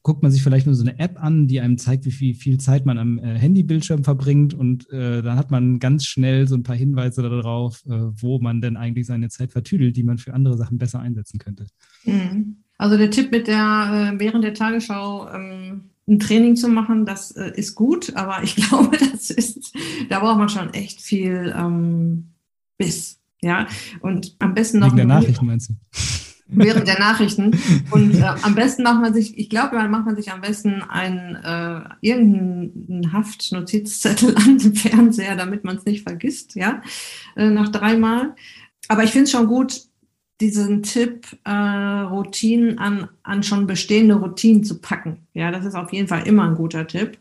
guckt 0.05 0.21
man 0.21 0.31
sich 0.31 0.43
vielleicht 0.43 0.67
nur 0.67 0.75
so 0.75 0.83
eine 0.83 0.99
App 0.99 1.21
an, 1.21 1.47
die 1.47 1.59
einem 1.59 1.79
zeigt, 1.79 2.05
wie 2.05 2.11
viel, 2.11 2.35
viel 2.35 2.59
Zeit 2.59 2.85
man 2.85 2.99
am 2.99 3.17
äh, 3.17 3.39
Handybildschirm 3.39 4.03
verbringt 4.03 4.53
und 4.53 4.87
äh, 4.91 5.23
dann 5.23 5.35
hat 5.35 5.49
man 5.49 5.79
ganz 5.79 6.05
schnell 6.05 6.47
so 6.47 6.53
ein 6.53 6.61
paar 6.61 6.75
Hinweise 6.75 7.23
darauf, 7.23 7.83
äh, 7.87 7.89
wo 7.89 8.39
man 8.39 8.61
denn 8.61 8.77
eigentlich 8.77 9.07
seine 9.07 9.29
Zeit 9.29 9.51
vertüdelt, 9.51 9.97
die 9.97 10.03
man 10.03 10.19
für 10.19 10.35
andere 10.35 10.57
Sachen 10.57 10.77
besser 10.77 10.99
einsetzen 10.99 11.39
könnte. 11.39 11.65
Mhm. 12.03 12.57
Also 12.77 12.97
der 12.97 13.09
Tipp 13.09 13.31
mit 13.31 13.47
der 13.47 14.13
äh, 14.13 14.19
während 14.19 14.43
der 14.43 14.53
Tagesschau 14.53 15.27
ähm, 15.33 15.85
ein 16.07 16.19
Training 16.19 16.55
zu 16.55 16.69
machen, 16.69 17.07
das 17.07 17.31
äh, 17.31 17.53
ist 17.55 17.73
gut, 17.73 18.15
aber 18.15 18.43
ich 18.43 18.55
glaube, 18.67 18.95
das 18.97 19.31
ist, 19.31 19.75
da 20.09 20.19
braucht 20.19 20.37
man 20.37 20.49
schon 20.49 20.71
echt 20.75 21.01
viel 21.01 21.51
ähm, 21.57 22.27
Biss. 22.77 23.19
Ja, 23.41 23.65
und 24.01 24.35
am 24.37 24.53
besten 24.53 24.79
noch. 24.79 24.87
Wegen 24.87 24.97
der 24.97 25.05
Nachrichten 25.07 25.47
meinst 25.47 25.69
du? 25.69 25.73
Während 26.47 26.87
der 26.87 26.99
Nachrichten. 26.99 27.57
Und 27.91 28.15
äh, 28.15 28.23
am 28.41 28.55
besten 28.55 28.83
macht 28.83 29.01
man 29.01 29.13
sich, 29.13 29.37
ich 29.37 29.49
glaube, 29.49 29.75
dann 29.75 29.91
macht 29.91 30.05
man 30.05 30.15
sich 30.15 30.31
am 30.31 30.41
besten 30.41 30.81
einen 30.83 31.35
äh, 31.35 31.81
irgendeinen 32.01 33.13
Haftnotizzettel 33.13 34.35
an 34.37 34.57
den 34.57 34.75
Fernseher, 34.75 35.35
damit 35.35 35.63
man 35.63 35.77
es 35.77 35.85
nicht 35.85 36.03
vergisst, 36.03 36.55
ja, 36.55 36.81
äh, 37.35 37.49
nach 37.49 37.69
dreimal. 37.69 38.35
Aber 38.87 39.03
ich 39.03 39.11
finde 39.11 39.25
es 39.25 39.31
schon 39.31 39.47
gut, 39.47 39.81
diesen 40.41 40.83
Tipp, 40.83 41.27
äh, 41.45 41.51
Routinen 41.51 42.77
an, 42.77 43.09
an 43.23 43.41
schon 43.41 43.67
bestehende 43.67 44.15
Routinen 44.15 44.63
zu 44.63 44.79
packen. 44.79 45.27
Ja, 45.33 45.51
das 45.51 45.65
ist 45.65 45.75
auf 45.75 45.93
jeden 45.93 46.07
Fall 46.07 46.27
immer 46.27 46.43
ein 46.43 46.55
guter 46.55 46.85
Tipp. 46.87 47.17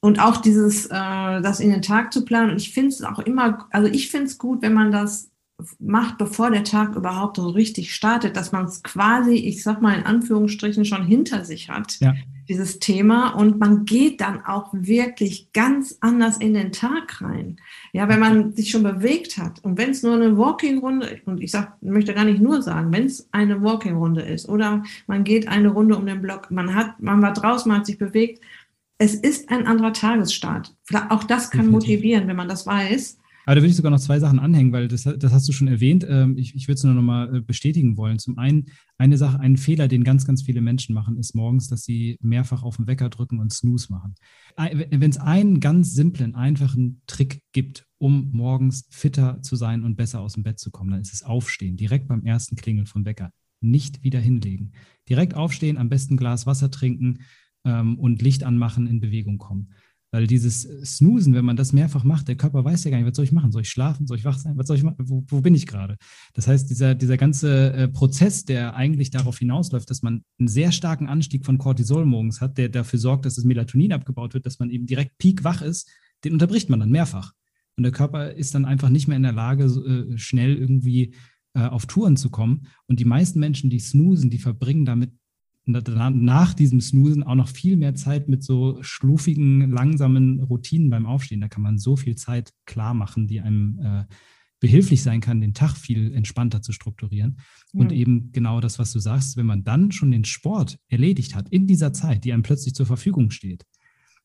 Und 0.00 0.20
auch 0.20 0.36
dieses, 0.38 0.86
äh, 0.86 0.90
das 0.90 1.60
in 1.60 1.70
den 1.70 1.82
Tag 1.82 2.12
zu 2.12 2.24
planen. 2.24 2.50
Und 2.50 2.56
ich 2.60 2.72
finde 2.72 2.88
es 2.90 3.02
auch 3.02 3.18
immer, 3.18 3.66
also 3.70 3.88
ich 3.88 4.10
finde 4.10 4.26
es 4.26 4.38
gut, 4.38 4.62
wenn 4.62 4.74
man 4.74 4.92
das 4.92 5.31
macht, 5.78 6.18
bevor 6.18 6.50
der 6.50 6.64
Tag 6.64 6.94
überhaupt 6.96 7.36
so 7.36 7.48
richtig 7.48 7.94
startet, 7.94 8.36
dass 8.36 8.52
man 8.52 8.64
es 8.64 8.82
quasi, 8.82 9.34
ich 9.34 9.62
sag 9.62 9.82
mal 9.82 9.98
in 9.98 10.04
Anführungsstrichen, 10.04 10.84
schon 10.84 11.04
hinter 11.04 11.44
sich 11.44 11.68
hat, 11.68 11.98
ja. 12.00 12.14
dieses 12.48 12.78
Thema. 12.78 13.30
Und 13.30 13.58
man 13.58 13.84
geht 13.84 14.20
dann 14.20 14.44
auch 14.44 14.68
wirklich 14.72 15.52
ganz 15.52 15.98
anders 16.00 16.38
in 16.38 16.54
den 16.54 16.72
Tag 16.72 17.20
rein. 17.20 17.56
Ja, 17.92 18.08
wenn 18.08 18.20
man 18.20 18.52
sich 18.52 18.70
schon 18.70 18.82
bewegt 18.82 19.38
hat 19.38 19.62
und 19.64 19.78
wenn 19.78 19.90
es 19.90 20.02
nur 20.02 20.14
eine 20.14 20.36
Walking-Runde, 20.36 21.20
und 21.24 21.42
ich 21.42 21.50
sag, 21.50 21.82
möchte 21.82 22.14
gar 22.14 22.24
nicht 22.24 22.40
nur 22.40 22.62
sagen, 22.62 22.92
wenn 22.92 23.06
es 23.06 23.28
eine 23.32 23.62
Walking-Runde 23.62 24.22
ist 24.22 24.48
oder 24.48 24.82
man 25.06 25.24
geht 25.24 25.48
eine 25.48 25.68
Runde 25.68 25.96
um 25.96 26.06
den 26.06 26.22
Block, 26.22 26.50
man 26.50 26.74
hat, 26.74 27.00
man 27.00 27.22
war 27.22 27.32
draußen, 27.32 27.68
man 27.68 27.78
hat 27.78 27.86
sich 27.86 27.98
bewegt, 27.98 28.42
es 28.98 29.14
ist 29.14 29.50
ein 29.50 29.66
anderer 29.66 29.92
Tagesstart. 29.92 30.74
Auch 31.08 31.24
das 31.24 31.50
kann 31.50 31.68
motivieren, 31.68 32.28
wenn 32.28 32.36
man 32.36 32.48
das 32.48 32.66
weiß. 32.66 33.18
Aber 33.44 33.56
da 33.56 33.62
würde 33.62 33.70
ich 33.70 33.76
sogar 33.76 33.90
noch 33.90 34.00
zwei 34.00 34.20
Sachen 34.20 34.38
anhängen, 34.38 34.72
weil 34.72 34.88
das, 34.88 35.02
das 35.02 35.32
hast 35.32 35.48
du 35.48 35.52
schon 35.52 35.68
erwähnt. 35.68 36.06
Ähm, 36.08 36.36
ich, 36.36 36.54
ich 36.54 36.68
würde 36.68 36.76
es 36.76 36.84
nur 36.84 36.94
noch 36.94 37.02
mal 37.02 37.36
äh, 37.36 37.40
bestätigen 37.40 37.96
wollen. 37.96 38.18
Zum 38.18 38.38
einen, 38.38 38.66
eine 38.98 39.16
Sache, 39.18 39.40
einen 39.40 39.56
Fehler, 39.56 39.88
den 39.88 40.04
ganz, 40.04 40.26
ganz 40.26 40.42
viele 40.42 40.60
Menschen 40.60 40.94
machen, 40.94 41.16
ist 41.16 41.34
morgens, 41.34 41.68
dass 41.68 41.82
sie 41.82 42.18
mehrfach 42.20 42.62
auf 42.62 42.76
den 42.76 42.86
Wecker 42.86 43.08
drücken 43.10 43.40
und 43.40 43.52
Snooze 43.52 43.92
machen. 43.92 44.14
Wenn 44.56 45.10
es 45.10 45.18
einen 45.18 45.60
ganz 45.60 45.92
simplen, 45.92 46.34
einfachen 46.34 47.02
Trick 47.06 47.42
gibt, 47.52 47.86
um 47.98 48.30
morgens 48.32 48.86
fitter 48.90 49.42
zu 49.42 49.56
sein 49.56 49.82
und 49.82 49.96
besser 49.96 50.20
aus 50.20 50.34
dem 50.34 50.42
Bett 50.42 50.58
zu 50.58 50.70
kommen, 50.70 50.90
dann 50.90 51.00
ist 51.00 51.12
es 51.12 51.22
Aufstehen, 51.22 51.76
direkt 51.76 52.08
beim 52.08 52.24
ersten 52.24 52.56
Klingeln 52.56 52.86
vom 52.86 53.04
Wecker. 53.04 53.32
Nicht 53.60 54.02
wieder 54.02 54.20
hinlegen. 54.20 54.72
Direkt 55.08 55.34
aufstehen, 55.34 55.78
am 55.78 55.88
besten 55.88 56.16
Glas 56.16 56.46
Wasser 56.46 56.70
trinken 56.70 57.20
ähm, 57.64 57.98
und 57.98 58.22
Licht 58.22 58.44
anmachen, 58.44 58.86
in 58.86 59.00
Bewegung 59.00 59.38
kommen. 59.38 59.72
Weil 60.12 60.26
dieses 60.26 60.68
Snoosen, 60.84 61.32
wenn 61.32 61.46
man 61.46 61.56
das 61.56 61.72
mehrfach 61.72 62.04
macht, 62.04 62.28
der 62.28 62.36
Körper 62.36 62.62
weiß 62.62 62.84
ja 62.84 62.90
gar 62.90 62.98
nicht, 62.98 63.06
was 63.06 63.16
soll 63.16 63.24
ich 63.24 63.32
machen? 63.32 63.50
Soll 63.50 63.62
ich 63.62 63.70
schlafen? 63.70 64.06
Soll 64.06 64.18
ich 64.18 64.26
wach 64.26 64.38
sein? 64.38 64.58
Was 64.58 64.66
soll 64.66 64.76
ich 64.76 64.82
machen? 64.82 64.96
Wo, 65.08 65.24
wo 65.26 65.40
bin 65.40 65.54
ich 65.54 65.66
gerade? 65.66 65.96
Das 66.34 66.46
heißt, 66.46 66.68
dieser, 66.68 66.94
dieser 66.94 67.16
ganze 67.16 67.72
äh, 67.72 67.88
Prozess, 67.88 68.44
der 68.44 68.76
eigentlich 68.76 69.10
darauf 69.10 69.38
hinausläuft, 69.38 69.88
dass 69.88 70.02
man 70.02 70.22
einen 70.38 70.48
sehr 70.48 70.70
starken 70.70 71.08
Anstieg 71.08 71.46
von 71.46 71.56
Cortisol 71.56 72.04
morgens 72.04 72.42
hat, 72.42 72.58
der 72.58 72.68
dafür 72.68 72.98
sorgt, 72.98 73.24
dass 73.24 73.36
das 73.36 73.44
Melatonin 73.44 73.94
abgebaut 73.94 74.34
wird, 74.34 74.44
dass 74.44 74.58
man 74.58 74.68
eben 74.68 74.84
direkt 74.84 75.16
peakwach 75.16 75.62
ist, 75.62 75.90
den 76.24 76.34
unterbricht 76.34 76.68
man 76.68 76.80
dann 76.80 76.90
mehrfach. 76.90 77.32
Und 77.78 77.84
der 77.84 77.92
Körper 77.92 78.32
ist 78.32 78.54
dann 78.54 78.66
einfach 78.66 78.90
nicht 78.90 79.08
mehr 79.08 79.16
in 79.16 79.22
der 79.22 79.32
Lage, 79.32 79.64
äh, 79.64 80.18
schnell 80.18 80.56
irgendwie 80.56 81.14
äh, 81.54 81.60
auf 81.60 81.86
Touren 81.86 82.18
zu 82.18 82.28
kommen. 82.28 82.66
Und 82.86 83.00
die 83.00 83.06
meisten 83.06 83.40
Menschen, 83.40 83.70
die 83.70 83.80
snoosen, 83.80 84.28
die 84.28 84.38
verbringen 84.38 84.84
damit 84.84 85.12
nach 85.64 86.54
diesem 86.54 86.80
Snoosen 86.80 87.22
auch 87.22 87.36
noch 87.36 87.48
viel 87.48 87.76
mehr 87.76 87.94
Zeit 87.94 88.28
mit 88.28 88.42
so 88.42 88.78
schlufigen, 88.82 89.70
langsamen 89.70 90.40
Routinen 90.40 90.90
beim 90.90 91.06
Aufstehen. 91.06 91.40
Da 91.40 91.48
kann 91.48 91.62
man 91.62 91.78
so 91.78 91.96
viel 91.96 92.16
Zeit 92.16 92.52
klar 92.66 92.94
machen, 92.94 93.28
die 93.28 93.40
einem 93.40 93.78
äh, 93.78 94.04
behilflich 94.58 95.02
sein 95.02 95.20
kann, 95.20 95.40
den 95.40 95.54
Tag 95.54 95.76
viel 95.76 96.14
entspannter 96.14 96.62
zu 96.62 96.72
strukturieren. 96.72 97.38
Mhm. 97.72 97.80
Und 97.80 97.92
eben 97.92 98.32
genau 98.32 98.60
das, 98.60 98.78
was 98.78 98.92
du 98.92 99.00
sagst, 99.00 99.36
wenn 99.36 99.46
man 99.46 99.64
dann 99.64 99.92
schon 99.92 100.10
den 100.10 100.24
Sport 100.24 100.78
erledigt 100.88 101.34
hat 101.34 101.48
in 101.48 101.66
dieser 101.66 101.92
Zeit, 101.92 102.24
die 102.24 102.32
einem 102.32 102.44
plötzlich 102.44 102.74
zur 102.74 102.86
Verfügung 102.86 103.30
steht, 103.30 103.64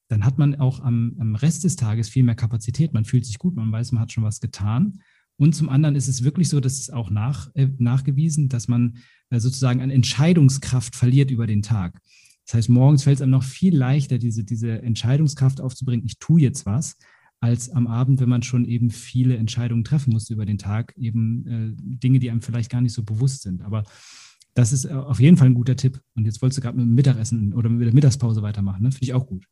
dann 0.08 0.23
hat 0.23 0.38
man 0.38 0.56
auch 0.56 0.80
am, 0.80 1.15
am 1.19 1.36
Rest 1.36 1.63
des 1.63 1.76
Tages 1.76 2.10
viel 2.10 2.23
mehr 2.23 2.36
Kapazität. 2.36 2.93
Man 2.93 3.06
fühlt 3.06 3.26
sich 3.26 3.39
gut, 3.39 3.56
man 3.56 3.71
weiß, 3.71 3.91
man 3.91 4.02
hat 4.02 4.12
schon 4.12 4.23
was 4.23 4.39
getan. 4.39 5.00
Und 5.38 5.54
zum 5.54 5.69
anderen 5.69 5.95
ist 5.95 6.08
es 6.08 6.23
wirklich 6.23 6.50
so, 6.50 6.60
dass 6.60 6.80
es 6.80 6.89
auch 6.89 7.10
nach, 7.10 7.50
äh, 7.56 7.67
nachgewiesen, 7.78 8.50
dass 8.50 8.67
man 8.67 8.97
äh, 9.30 9.39
sozusagen 9.39 9.82
an 9.82 9.91
Entscheidungskraft 9.91 10.95
verliert 10.95 11.32
über 11.32 11.47
den 11.47 11.62
Tag. 11.62 12.02
Das 12.45 12.56
heißt, 12.56 12.69
morgens 12.69 13.04
fällt 13.04 13.17
es 13.17 13.21
einem 13.21 13.32
noch 13.32 13.43
viel 13.43 13.76
leichter, 13.76 14.17
diese, 14.17 14.43
diese 14.43 14.82
Entscheidungskraft 14.82 15.62
aufzubringen, 15.62 16.06
ich 16.06 16.17
tue 16.17 16.41
jetzt 16.41 16.65
was, 16.65 16.97
als 17.39 17.69
am 17.69 17.88
Abend, 17.88 18.19
wenn 18.19 18.30
man 18.30 18.41
schon 18.41 18.65
eben 18.65 18.89
viele 18.89 19.38
Entscheidungen 19.38 19.84
treffen 19.84 20.12
musste 20.12 20.34
über 20.34 20.45
den 20.45 20.58
Tag, 20.58 20.95
eben 20.97 21.45
äh, 21.45 21.73
Dinge, 21.78 22.19
die 22.19 22.32
einem 22.32 22.41
vielleicht 22.41 22.71
gar 22.71 22.82
nicht 22.82 22.93
so 22.93 23.04
bewusst 23.04 23.43
sind. 23.43 23.62
Aber 23.62 23.84
das 24.56 24.73
ist 24.73 24.86
äh, 24.86 24.93
auf 24.93 25.19
jeden 25.19 25.38
Fall 25.38 25.47
ein 25.47 25.54
guter 25.54 25.76
Tipp. 25.76 26.02
Und 26.15 26.26
jetzt 26.26 26.41
wolltest 26.41 26.58
du 26.58 26.62
gerade 26.62 26.78
mit 26.78 26.86
dem 26.86 26.95
Mittagessen 26.95 27.54
oder 27.54 27.69
mit 27.69 27.86
der 27.86 27.93
Mittagspause 27.93 28.41
weitermachen, 28.41 28.82
ne? 28.82 28.91
Finde 28.91 29.06
ich 29.06 29.13
auch 29.13 29.28
gut. 29.28 29.45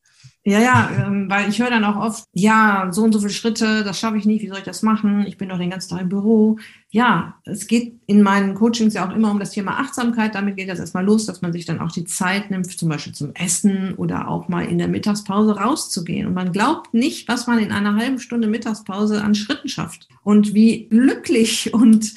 Ja, 0.44 0.60
ja, 0.60 0.92
ähm, 1.08 1.28
weil 1.30 1.50
ich 1.50 1.60
höre 1.60 1.72
dann 1.72 1.84
auch 1.84 1.96
oft, 1.98 2.26
ja, 2.34 2.88
so 2.92 3.04
und 3.04 3.12
so 3.14 3.20
viele 3.20 3.32
Schritte, 3.32 3.84
das 3.84 4.00
schaffe 4.00 4.18
ich 4.18 4.26
nicht, 4.26 4.44
wie 4.44 4.48
soll 4.48 4.60
ich 4.60 4.64
das 4.64 4.84
machen? 4.84 5.26
Ich 5.26 5.38
bin 5.38 5.50
doch 5.50 5.58
den 5.58 5.72
ganzen 5.72 5.90
Tag 5.90 6.02
im 6.02 6.10
Büro. 6.10 6.58
Ja, 6.96 7.36
es 7.44 7.68
geht 7.68 8.00
in 8.08 8.22
meinen 8.22 8.56
Coachings 8.56 8.94
ja 8.94 9.06
auch 9.06 9.14
immer 9.14 9.30
um 9.30 9.38
das 9.38 9.52
Thema 9.52 9.82
Achtsamkeit. 9.82 10.34
Damit 10.34 10.56
geht 10.56 10.70
das 10.70 10.80
erstmal 10.80 11.04
los, 11.04 11.26
dass 11.26 11.42
man 11.42 11.52
sich 11.52 11.66
dann 11.66 11.82
auch 11.82 11.92
die 11.92 12.06
Zeit 12.06 12.52
nimmt, 12.52 12.72
zum 12.72 12.88
Beispiel 12.88 13.14
zum 13.14 13.36
Essen 13.36 13.96
oder 13.96 14.30
auch 14.30 14.48
mal 14.48 14.62
in 14.62 14.78
der 14.78 14.88
Mittagspause 14.88 15.58
rauszugehen. 15.58 16.26
Und 16.26 16.34
man 16.34 16.54
glaubt 16.54 16.94
nicht, 16.94 17.28
was 17.28 17.48
man 17.48 17.60
in 17.60 17.74
einer 17.74 17.96
halben 17.96 18.18
Stunde 18.18 18.48
Mittagspause 18.48 19.22
an 19.22 19.36
Schritten 19.36 19.68
schafft 19.68 20.08
und 20.24 20.54
wie 20.54 20.86
glücklich 20.86 21.74
und 21.74 22.14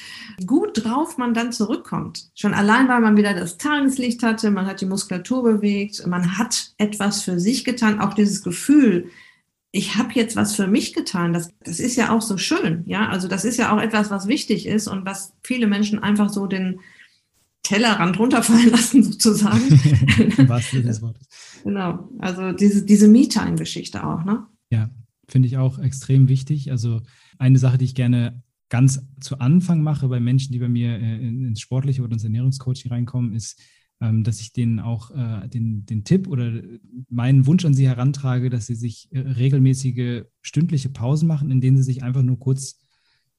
gut 0.46 0.84
drauf 0.84 1.18
man 1.18 1.34
dann 1.34 1.50
zurückkommt. 1.50 2.28
Schon 2.36 2.54
allein, 2.54 2.88
weil 2.88 3.00
man 3.00 3.16
wieder 3.16 3.34
das 3.34 3.58
Tageslicht 3.58 4.22
hatte, 4.22 4.52
man 4.52 4.66
hat 4.66 4.80
die 4.80 4.86
Muskulatur 4.86 5.42
bewegt, 5.42 6.06
man 6.06 6.38
hat 6.38 6.70
etwas 6.78 7.24
für 7.24 7.40
sich 7.40 7.64
getan, 7.64 7.98
auch 7.98 8.14
dieses 8.14 8.44
Gefühl, 8.44 9.10
ich 9.78 9.94
habe 9.94 10.12
jetzt 10.14 10.34
was 10.34 10.56
für 10.56 10.66
mich 10.66 10.92
getan. 10.92 11.32
Das, 11.32 11.54
das 11.60 11.78
ist 11.78 11.94
ja 11.94 12.12
auch 12.12 12.20
so 12.20 12.36
schön. 12.36 12.82
Ja, 12.86 13.08
also 13.08 13.28
das 13.28 13.44
ist 13.44 13.58
ja 13.58 13.72
auch 13.72 13.80
etwas, 13.80 14.10
was 14.10 14.26
wichtig 14.26 14.66
ist 14.66 14.88
und 14.88 15.06
was 15.06 15.34
viele 15.44 15.68
Menschen 15.68 16.00
einfach 16.00 16.30
so 16.30 16.48
den 16.48 16.80
Tellerrand 17.62 18.18
runterfallen 18.18 18.70
lassen, 18.72 19.04
sozusagen. 19.04 19.60
Was 20.48 20.70
des 20.70 21.00
Wortes. 21.02 21.28
Genau. 21.62 22.08
Also 22.18 22.52
diese, 22.52 22.84
diese 22.84 23.06
Me-Time-Geschichte 23.08 24.04
auch, 24.04 24.24
ne? 24.24 24.46
Ja, 24.70 24.90
finde 25.28 25.46
ich 25.46 25.58
auch 25.58 25.78
extrem 25.78 26.28
wichtig. 26.28 26.70
Also 26.70 27.02
eine 27.38 27.58
Sache, 27.58 27.78
die 27.78 27.84
ich 27.84 27.94
gerne 27.94 28.42
ganz 28.70 29.00
zu 29.20 29.38
Anfang 29.38 29.82
mache 29.82 30.08
bei 30.08 30.18
Menschen, 30.18 30.52
die 30.52 30.58
bei 30.58 30.68
mir 30.68 30.98
äh, 30.98 31.16
ins 31.18 31.60
Sportliche 31.60 32.02
oder 32.02 32.14
ins 32.14 32.24
Ernährungscoaching 32.24 32.90
reinkommen, 32.90 33.32
ist, 33.34 33.60
ähm, 34.00 34.24
dass 34.24 34.40
ich 34.40 34.52
denen 34.52 34.80
auch 34.80 35.10
äh, 35.10 35.48
den, 35.48 35.84
den 35.86 36.04
Tipp 36.04 36.28
oder 36.28 36.62
meinen 37.08 37.46
Wunsch 37.46 37.64
an 37.64 37.74
sie 37.74 37.86
herantrage, 37.86 38.50
dass 38.50 38.66
sie 38.66 38.74
sich 38.74 39.08
äh, 39.12 39.18
regelmäßige 39.20 40.24
stündliche 40.40 40.88
Pausen 40.88 41.26
machen, 41.26 41.50
in 41.50 41.60
denen 41.60 41.76
sie 41.76 41.82
sich 41.82 42.02
einfach 42.02 42.22
nur 42.22 42.38
kurz 42.38 42.78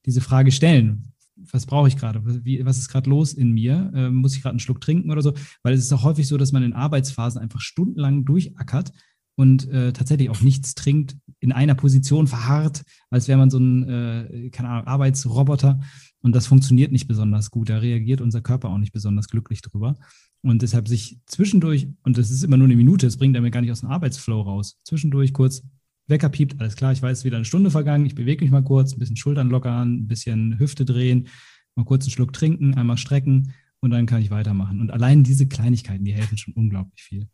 diese 0.06 0.20
Frage 0.20 0.52
stellen. 0.52 1.12
Was 1.52 1.64
brauche 1.64 1.88
ich 1.88 1.96
gerade? 1.96 2.22
Was 2.22 2.78
ist 2.78 2.88
gerade 2.90 3.08
los 3.08 3.32
in 3.32 3.52
mir? 3.52 3.90
Ähm, 3.94 4.16
muss 4.16 4.36
ich 4.36 4.42
gerade 4.42 4.52
einen 4.52 4.60
Schluck 4.60 4.82
trinken 4.82 5.10
oder 5.10 5.22
so? 5.22 5.32
Weil 5.62 5.72
es 5.72 5.80
ist 5.80 5.92
auch 5.92 6.04
häufig 6.04 6.28
so, 6.28 6.36
dass 6.36 6.52
man 6.52 6.62
in 6.62 6.74
Arbeitsphasen 6.74 7.40
einfach 7.40 7.60
stundenlang 7.60 8.26
durchackert 8.26 8.92
und 9.36 9.66
äh, 9.70 9.94
tatsächlich 9.94 10.28
auch 10.28 10.42
nichts 10.42 10.74
trinkt, 10.74 11.16
in 11.38 11.52
einer 11.52 11.74
Position 11.74 12.26
verharrt, 12.26 12.82
als 13.08 13.26
wäre 13.26 13.38
man 13.38 13.48
so 13.48 13.58
ein, 13.58 13.88
äh, 13.88 14.50
keine 14.50 14.68
Ahnung, 14.68 14.86
Arbeitsroboter. 14.86 15.80
Und 16.20 16.34
das 16.34 16.46
funktioniert 16.46 16.92
nicht 16.92 17.08
besonders 17.08 17.50
gut. 17.50 17.70
Da 17.70 17.78
reagiert 17.78 18.20
unser 18.20 18.42
Körper 18.42 18.68
auch 18.68 18.76
nicht 18.76 18.92
besonders 18.92 19.28
glücklich 19.28 19.62
drüber. 19.62 19.96
Und 20.42 20.62
deshalb 20.62 20.88
sich 20.88 21.18
zwischendurch, 21.26 21.88
und 22.02 22.16
das 22.16 22.30
ist 22.30 22.42
immer 22.42 22.56
nur 22.56 22.66
eine 22.66 22.76
Minute, 22.76 23.06
das 23.06 23.18
bringt 23.18 23.36
er 23.36 23.42
mir 23.42 23.50
gar 23.50 23.60
nicht 23.60 23.72
aus 23.72 23.80
dem 23.80 23.90
Arbeitsflow 23.90 24.40
raus, 24.40 24.78
zwischendurch 24.84 25.32
kurz 25.32 25.62
Wecker 26.06 26.28
piept, 26.28 26.60
alles 26.60 26.76
klar, 26.76 26.92
ich 26.92 27.02
weiß, 27.02 27.24
wieder 27.24 27.36
eine 27.36 27.44
Stunde 27.44 27.70
vergangen, 27.70 28.06
ich 28.06 28.14
bewege 28.14 28.44
mich 28.44 28.50
mal 28.50 28.64
kurz, 28.64 28.92
ein 28.92 28.98
bisschen 28.98 29.16
Schultern 29.16 29.48
lockern, 29.48 29.92
ein 29.94 30.06
bisschen 30.08 30.58
Hüfte 30.58 30.84
drehen, 30.84 31.28
mal 31.76 31.84
kurz 31.84 32.04
einen 32.04 32.10
Schluck 32.10 32.32
trinken, 32.32 32.74
einmal 32.74 32.96
strecken 32.96 33.52
und 33.80 33.90
dann 33.90 34.06
kann 34.06 34.20
ich 34.20 34.30
weitermachen. 34.30 34.80
Und 34.80 34.90
allein 34.90 35.22
diese 35.22 35.46
Kleinigkeiten, 35.46 36.04
die 36.04 36.12
helfen 36.12 36.36
schon 36.36 36.54
unglaublich 36.54 37.02
viel. 37.02 37.28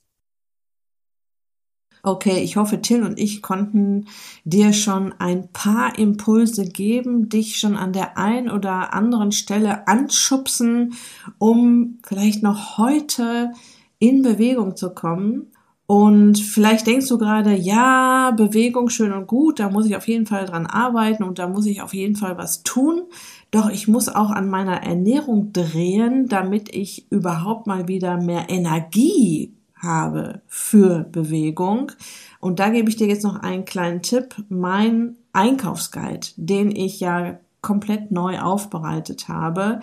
Okay, 2.09 2.39
ich 2.41 2.57
hoffe, 2.57 2.81
Till 2.81 3.03
und 3.03 3.19
ich 3.19 3.43
konnten 3.43 4.07
dir 4.45 4.73
schon 4.73 5.13
ein 5.19 5.49
paar 5.53 5.99
Impulse 5.99 6.65
geben, 6.65 7.29
dich 7.29 7.57
schon 7.59 7.77
an 7.77 7.93
der 7.93 8.17
einen 8.17 8.49
oder 8.49 8.95
anderen 8.95 9.33
Stelle 9.33 9.89
anschubsen, 9.89 10.95
um 11.39 11.99
vielleicht 12.07 12.45
noch 12.45 12.79
heute 12.79 13.51
in 13.99 14.23
Bewegung 14.23 14.77
zu 14.77 14.91
kommen. 14.95 15.51
Und 15.89 16.39
vielleicht 16.39 16.87
denkst 16.87 17.09
du 17.09 17.19
gerade, 17.19 17.57
ja, 17.57 18.31
Bewegung 18.37 18.89
schön 18.89 19.13
und 19.13 19.27
gut, 19.27 19.59
da 19.59 19.69
muss 19.69 19.87
ich 19.87 19.97
auf 19.97 20.07
jeden 20.07 20.27
Fall 20.27 20.45
dran 20.45 20.67
arbeiten 20.67 21.25
und 21.25 21.41
da 21.41 21.49
muss 21.49 21.67
ich 21.67 21.83
auf 21.83 21.93
jeden 21.93 22.15
Fall 22.15 22.39
was 22.39 22.63
tun. 22.63 23.03
Doch 23.51 23.69
ich 23.69 23.89
muss 23.89 24.09
auch 24.09 24.31
an 24.31 24.49
meiner 24.49 24.85
Ernährung 24.85 25.53
drehen, 25.53 26.29
damit 26.29 26.73
ich 26.73 27.11
überhaupt 27.11 27.67
mal 27.67 27.89
wieder 27.89 28.17
mehr 28.17 28.49
Energie 28.49 29.57
habe 29.77 30.43
für 30.47 31.01
Bewegung. 31.11 31.93
Und 32.41 32.59
da 32.59 32.71
gebe 32.71 32.89
ich 32.89 32.97
dir 32.97 33.07
jetzt 33.07 33.25
noch 33.25 33.37
einen 33.37 33.65
kleinen 33.65 34.03
Tipp. 34.03 34.35
Mein 34.49 35.17
Einkaufsguide, 35.33 36.29
den 36.37 36.75
ich 36.75 37.01
ja 37.01 37.39
komplett 37.61 38.11
neu 38.11 38.41
aufbereitet 38.41 39.29
habe, 39.29 39.81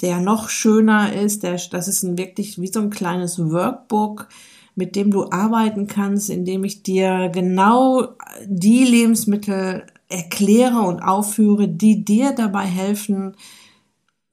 der 0.00 0.20
noch 0.20 0.48
schöner 0.48 1.12
ist, 1.12 1.42
der, 1.42 1.60
das 1.70 1.88
ist 1.88 2.02
ein 2.02 2.18
wirklich 2.18 2.60
wie 2.60 2.66
so 2.66 2.80
ein 2.80 2.90
kleines 2.90 3.38
Workbook, 3.38 4.28
mit 4.74 4.96
dem 4.96 5.10
du 5.10 5.30
arbeiten 5.30 5.86
kannst, 5.86 6.30
indem 6.30 6.64
ich 6.64 6.82
dir 6.82 7.28
genau 7.28 8.08
die 8.46 8.84
Lebensmittel 8.84 9.86
erkläre 10.08 10.80
und 10.80 11.00
aufführe, 11.00 11.68
die 11.68 12.04
dir 12.04 12.32
dabei 12.32 12.64
helfen, 12.64 13.36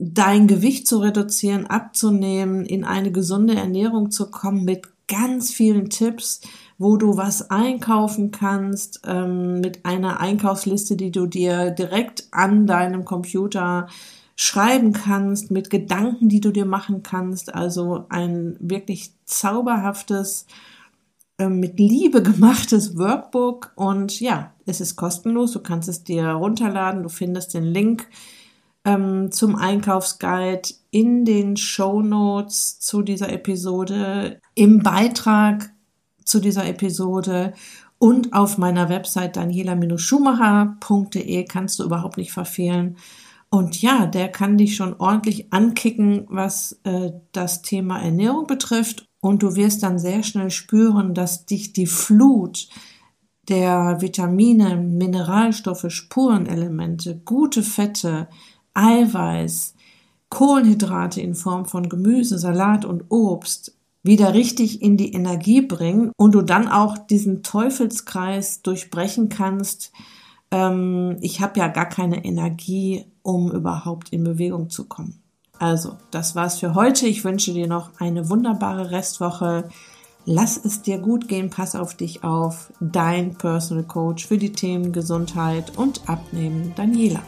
dein 0.04 0.48
Gewicht 0.48 0.88
zu 0.88 0.98
reduzieren, 0.98 1.68
abzunehmen, 1.68 2.66
in 2.66 2.84
eine 2.84 3.12
gesunde 3.12 3.54
Ernährung 3.54 4.10
zu 4.10 4.32
kommen 4.32 4.66
mit 4.66 4.88
ganz 5.08 5.52
vielen 5.52 5.92
Tipps, 5.92 6.42
wo 6.80 6.98
du 6.98 7.18
was 7.18 7.52
einkaufen 7.52 8.32
kannst, 8.32 9.02
ähm, 9.06 9.60
mit 9.62 9.86
einer 9.86 10.20
Einkaufsliste, 10.20 10.96
die 10.96 11.12
du 11.12 11.28
dir 11.28 11.70
direkt 11.70 12.28
an 12.32 12.66
deinem 12.66 13.06
Computer 13.06 13.88
schreiben 14.36 14.92
kannst, 14.94 15.52
mit 15.52 15.70
Gedanken, 15.70 16.30
die 16.30 16.42
du 16.42 16.52
dir 16.52 16.66
machen 16.66 17.04
kannst. 17.04 17.54
Also 17.54 18.06
ein 18.10 18.58
wirklich 18.60 19.14
zauberhaftes, 19.26 20.48
äh, 21.38 21.48
mit 21.48 21.78
Liebe 21.78 22.24
gemachtes 22.24 22.98
Workbook. 22.98 23.72
Und 23.76 24.20
ja, 24.20 24.52
es 24.66 24.82
ist 24.82 24.96
kostenlos. 24.96 25.52
Du 25.52 25.60
kannst 25.60 25.88
es 25.90 26.04
dir 26.04 26.26
runterladen. 26.30 27.04
Du 27.04 27.10
findest 27.10 27.54
den 27.54 27.66
Link 27.66 28.08
ähm, 28.86 29.32
zum 29.32 29.56
Einkaufsguide 29.56 30.70
in 30.90 31.26
den 31.26 31.58
Show 31.58 32.02
Notes 32.02 32.80
zu 32.80 33.02
dieser 33.02 33.32
Episode, 33.32 34.40
im 34.56 34.84
Beitrag 34.84 35.72
zu 36.26 36.40
dieser 36.40 36.66
Episode 36.68 37.54
und 37.98 38.34
auf 38.34 38.58
meiner 38.58 38.90
Website 38.90 39.38
daniela-schumacher.de 39.38 41.46
kannst 41.46 41.80
du 41.80 41.84
überhaupt 41.84 42.18
nicht 42.18 42.32
verfehlen. 42.32 42.98
Und 43.52 43.80
ja, 43.82 44.08
der 44.08 44.30
kann 44.30 44.58
dich 44.58 44.76
schon 44.76 44.96
ordentlich 44.98 45.54
ankicken, 45.54 46.26
was 46.30 46.80
äh, 46.84 47.12
das 47.34 47.62
Thema 47.62 48.02
Ernährung 48.02 48.48
betrifft. 48.48 49.06
Und 49.20 49.44
du 49.44 49.56
wirst 49.56 49.84
dann 49.84 50.00
sehr 50.00 50.24
schnell 50.24 50.50
spüren, 50.50 51.14
dass 51.14 51.46
dich 51.46 51.74
die 51.74 51.86
Flut 51.86 52.70
der 53.50 53.98
Vitamine, 54.00 54.78
Mineralstoffe, 54.78 55.88
Spurenelemente, 55.90 57.22
gute 57.24 57.62
Fette, 57.62 58.30
Eiweiß, 58.74 59.76
Kohlenhydrate 60.30 61.22
in 61.22 61.36
Form 61.36 61.66
von 61.66 61.90
Gemüse, 61.90 62.38
Salat 62.38 62.86
und 62.86 63.06
Obst 63.10 63.74
wieder 64.04 64.34
richtig 64.34 64.82
in 64.82 64.98
die 64.98 65.14
Energie 65.14 65.62
bringen 65.62 66.12
und 66.18 66.34
du 66.34 66.42
dann 66.42 66.68
auch 66.68 66.98
diesen 66.98 67.44
Teufelskreis 67.44 68.62
durchbrechen 68.62 69.30
kannst. 69.30 69.92
Ähm, 70.50 71.18
ich 71.22 71.42
habe 71.42 71.60
ja 71.60 71.68
gar 71.68 71.88
keine 71.88 72.26
Energie, 72.26 73.06
um 73.22 73.52
überhaupt 73.52 74.10
in 74.10 74.24
Bewegung 74.24 74.70
zu 74.70 74.86
kommen. 74.88 75.22
Also, 75.60 75.98
das 76.10 76.36
war's 76.36 76.60
für 76.60 76.74
heute. 76.74 77.06
Ich 77.06 77.24
wünsche 77.24 77.54
dir 77.54 77.68
noch 77.68 77.92
eine 78.00 78.30
wunderbare 78.30 78.90
Restwoche. 78.90 79.70
Lass 80.26 80.64
es 80.64 80.82
dir 80.82 80.98
gut 80.98 81.28
gehen, 81.28 81.52
pass 81.52 81.76
auf 81.76 81.96
dich 81.96 82.24
auf. 82.24 82.74
Dein 82.80 83.36
Personal 83.36 83.84
Coach 83.84 84.26
für 84.26 84.40
die 84.40 84.54
Themen 84.54 84.92
Gesundheit 84.92 85.78
und 85.78 86.10
Abnehmen, 86.10 86.74
Daniela. 86.76 87.22